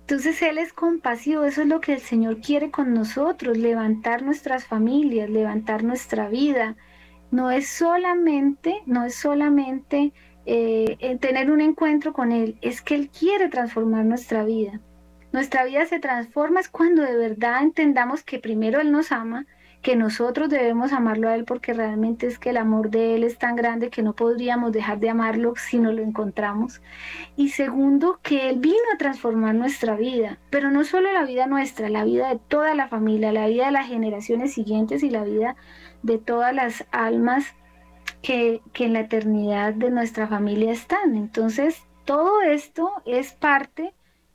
Entonces 0.00 0.40
Él 0.42 0.58
es 0.58 0.72
compasivo, 0.72 1.44
eso 1.44 1.62
es 1.62 1.68
lo 1.68 1.80
que 1.80 1.94
el 1.94 2.00
Señor 2.00 2.40
quiere 2.40 2.70
con 2.70 2.94
nosotros, 2.94 3.58
levantar 3.58 4.22
nuestras 4.22 4.64
familias, 4.64 5.28
levantar 5.28 5.84
nuestra 5.84 6.28
vida. 6.28 6.76
No 7.30 7.50
es 7.50 7.68
solamente, 7.68 8.82
no 8.86 9.04
es 9.04 9.14
solamente 9.16 10.12
eh, 10.46 11.18
tener 11.20 11.50
un 11.50 11.60
encuentro 11.60 12.14
con 12.14 12.32
Él, 12.32 12.56
es 12.62 12.80
que 12.80 12.94
Él 12.94 13.10
quiere 13.10 13.50
transformar 13.50 14.06
nuestra 14.06 14.44
vida. 14.44 14.80
Nuestra 15.30 15.64
vida 15.64 15.84
se 15.84 16.00
transforma 16.00 16.60
es 16.60 16.70
cuando 16.70 17.02
de 17.02 17.14
verdad 17.14 17.62
entendamos 17.62 18.22
que 18.22 18.38
primero 18.38 18.80
Él 18.80 18.90
nos 18.90 19.12
ama, 19.12 19.44
que 19.82 19.94
nosotros 19.96 20.48
debemos 20.48 20.92
amarlo 20.92 21.28
a 21.28 21.34
Él 21.34 21.44
porque 21.44 21.72
realmente 21.72 22.26
es 22.26 22.38
que 22.38 22.50
el 22.50 22.56
amor 22.56 22.90
de 22.90 23.14
Él 23.14 23.24
es 23.24 23.38
tan 23.38 23.54
grande 23.54 23.90
que 23.90 24.02
no 24.02 24.12
podríamos 24.12 24.72
dejar 24.72 24.98
de 24.98 25.10
amarlo 25.10 25.54
si 25.56 25.78
no 25.78 25.92
lo 25.92 26.02
encontramos. 26.02 26.80
Y 27.36 27.50
segundo, 27.50 28.18
que 28.22 28.50
Él 28.50 28.58
vino 28.58 28.76
a 28.92 28.98
transformar 28.98 29.54
nuestra 29.54 29.96
vida, 29.96 30.38
pero 30.50 30.70
no 30.70 30.84
solo 30.84 31.12
la 31.12 31.24
vida 31.24 31.46
nuestra, 31.46 31.88
la 31.88 32.04
vida 32.04 32.28
de 32.28 32.40
toda 32.48 32.74
la 32.74 32.88
familia, 32.88 33.32
la 33.32 33.46
vida 33.46 33.66
de 33.66 33.72
las 33.72 33.86
generaciones 33.86 34.52
siguientes 34.52 35.02
y 35.02 35.10
la 35.10 35.24
vida 35.24 35.56
de 36.02 36.18
todas 36.18 36.54
las 36.54 36.84
almas 36.90 37.54
que, 38.20 38.60
que 38.72 38.86
en 38.86 38.94
la 38.94 39.00
eternidad 39.00 39.74
de 39.74 39.90
nuestra 39.90 40.26
familia 40.26 40.72
están. 40.72 41.16
Entonces, 41.16 41.84
todo 42.04 42.42
esto 42.42 42.90
es 43.06 43.32
parte 43.32 43.92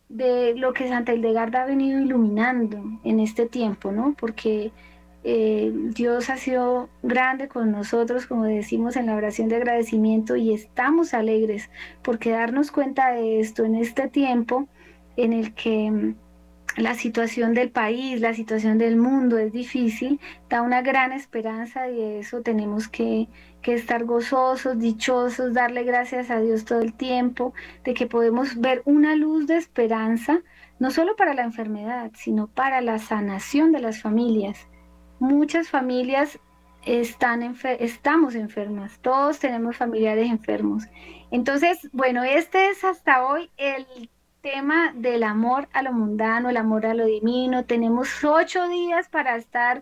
de 0.07 0.53
lo 0.55 0.73
que 0.73 0.87
Santa 0.87 1.13
Hildegarda 1.13 1.63
ha 1.63 1.65
venido 1.65 1.99
iluminando 1.99 2.81
en 3.03 3.19
este 3.19 3.47
tiempo, 3.47 3.91
¿no? 3.91 4.13
Porque 4.17 4.71
eh, 5.25 5.71
Dios 5.73 6.29
ha 6.29 6.37
sido 6.37 6.89
grande 7.01 7.47
con 7.47 7.71
nosotros, 7.71 8.27
como 8.27 8.43
decimos 8.43 8.97
en 8.97 9.05
la 9.05 9.15
oración 9.15 9.47
de 9.47 9.55
agradecimiento, 9.55 10.35
y 10.35 10.53
estamos 10.53 11.13
alegres 11.13 11.69
porque 12.01 12.31
darnos 12.31 12.71
cuenta 12.71 13.11
de 13.11 13.39
esto 13.39 13.63
en 13.63 13.75
este 13.75 14.09
tiempo 14.09 14.67
en 15.15 15.31
el 15.31 15.53
que 15.53 15.89
mm, 15.91 16.15
la 16.75 16.95
situación 16.95 17.53
del 17.53 17.69
país, 17.69 18.19
la 18.19 18.33
situación 18.33 18.77
del 18.77 18.97
mundo 18.97 19.37
es 19.37 19.53
difícil, 19.53 20.19
da 20.49 20.61
una 20.61 20.81
gran 20.81 21.13
esperanza 21.13 21.87
y 21.87 21.95
de 21.95 22.19
eso 22.19 22.41
tenemos 22.41 22.89
que, 22.89 23.29
que, 23.61 23.75
estar 23.75 24.03
gozosos, 24.05 24.77
dichosos, 24.79 25.53
darle 25.53 25.83
gracias 25.83 26.31
a 26.31 26.41
Dios 26.41 26.65
todo 26.65 26.81
el 26.81 26.93
tiempo, 26.93 27.53
de 27.85 27.93
que 27.93 28.07
podemos 28.07 28.59
ver 28.59 28.81
una 28.85 29.15
luz 29.15 29.47
de 29.47 29.55
esperanza, 29.55 30.41
no 30.79 30.91
solo 30.91 31.15
para 31.15 31.33
la 31.33 31.43
enfermedad, 31.43 32.11
sino 32.15 32.47
para 32.47 32.81
la 32.81 32.99
sanación 32.99 33.71
de 33.71 33.79
las 33.79 34.01
familias. 34.01 34.67
Muchas 35.23 35.69
familias 35.69 36.37
están 36.85 37.55
estamos 37.79 38.35
enfermas, 38.35 38.99
todos 38.99 39.39
tenemos 39.39 39.77
familiares 39.77 40.29
enfermos. 40.29 40.83
Entonces, 41.31 41.89
bueno, 41.93 42.25
este 42.25 42.67
es 42.71 42.83
hasta 42.83 43.25
hoy 43.25 43.49
el 43.55 43.87
tema 44.41 44.91
del 44.93 45.23
amor 45.23 45.69
a 45.71 45.81
lo 45.81 45.93
mundano, 45.93 46.49
el 46.49 46.57
amor 46.57 46.85
a 46.85 46.93
lo 46.93 47.05
divino. 47.05 47.63
Tenemos 47.63 48.09
ocho 48.25 48.67
días 48.67 49.07
para 49.07 49.37
estar 49.37 49.81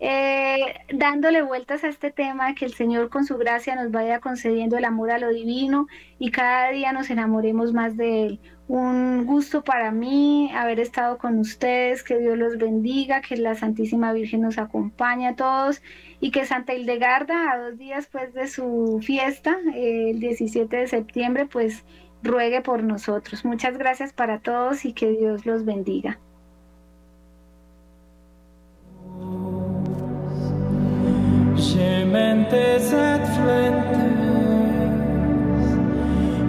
eh, 0.00 0.74
dándole 0.92 1.42
vueltas 1.42 1.84
a 1.84 1.88
este 1.88 2.10
tema, 2.10 2.56
que 2.56 2.64
el 2.64 2.74
Señor 2.74 3.10
con 3.10 3.24
su 3.24 3.38
gracia 3.38 3.76
nos 3.76 3.92
vaya 3.92 4.18
concediendo 4.18 4.76
el 4.76 4.86
amor 4.86 5.12
a 5.12 5.18
lo 5.18 5.28
divino 5.28 5.86
y 6.18 6.32
cada 6.32 6.70
día 6.70 6.92
nos 6.92 7.10
enamoremos 7.10 7.72
más 7.72 7.96
de 7.96 8.26
Él. 8.26 8.40
Un 8.72 9.26
gusto 9.26 9.64
para 9.64 9.90
mí 9.90 10.52
haber 10.54 10.78
estado 10.78 11.18
con 11.18 11.40
ustedes, 11.40 12.04
que 12.04 12.18
Dios 12.18 12.38
los 12.38 12.56
bendiga, 12.56 13.20
que 13.20 13.36
la 13.36 13.56
Santísima 13.56 14.12
Virgen 14.12 14.42
nos 14.42 14.58
acompañe 14.58 15.26
a 15.26 15.34
todos 15.34 15.82
y 16.20 16.30
que 16.30 16.46
Santa 16.46 16.74
Hildegarda, 16.74 17.50
a 17.50 17.58
dos 17.58 17.78
días 17.78 18.06
pues 18.12 18.32
de 18.32 18.46
su 18.46 19.00
fiesta, 19.04 19.58
el 19.74 20.20
17 20.20 20.76
de 20.76 20.86
septiembre, 20.86 21.46
pues 21.46 21.82
ruegue 22.22 22.60
por 22.60 22.84
nosotros. 22.84 23.44
Muchas 23.44 23.76
gracias 23.76 24.12
para 24.12 24.38
todos 24.38 24.84
y 24.84 24.92
que 24.92 25.10
Dios 25.10 25.46
los 25.46 25.64
bendiga. 25.64 26.20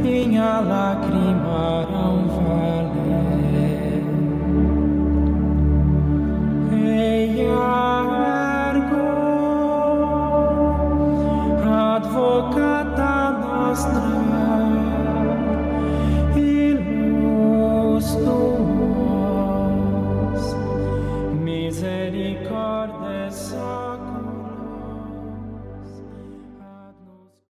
minha 0.02 0.60
lágrima 0.60 1.86
não 1.92 2.28
vale. 2.28 3.22
Ei, 6.74 7.42
ergo, 7.42 9.06
advocata 11.96 13.32
nostra. 13.32 14.31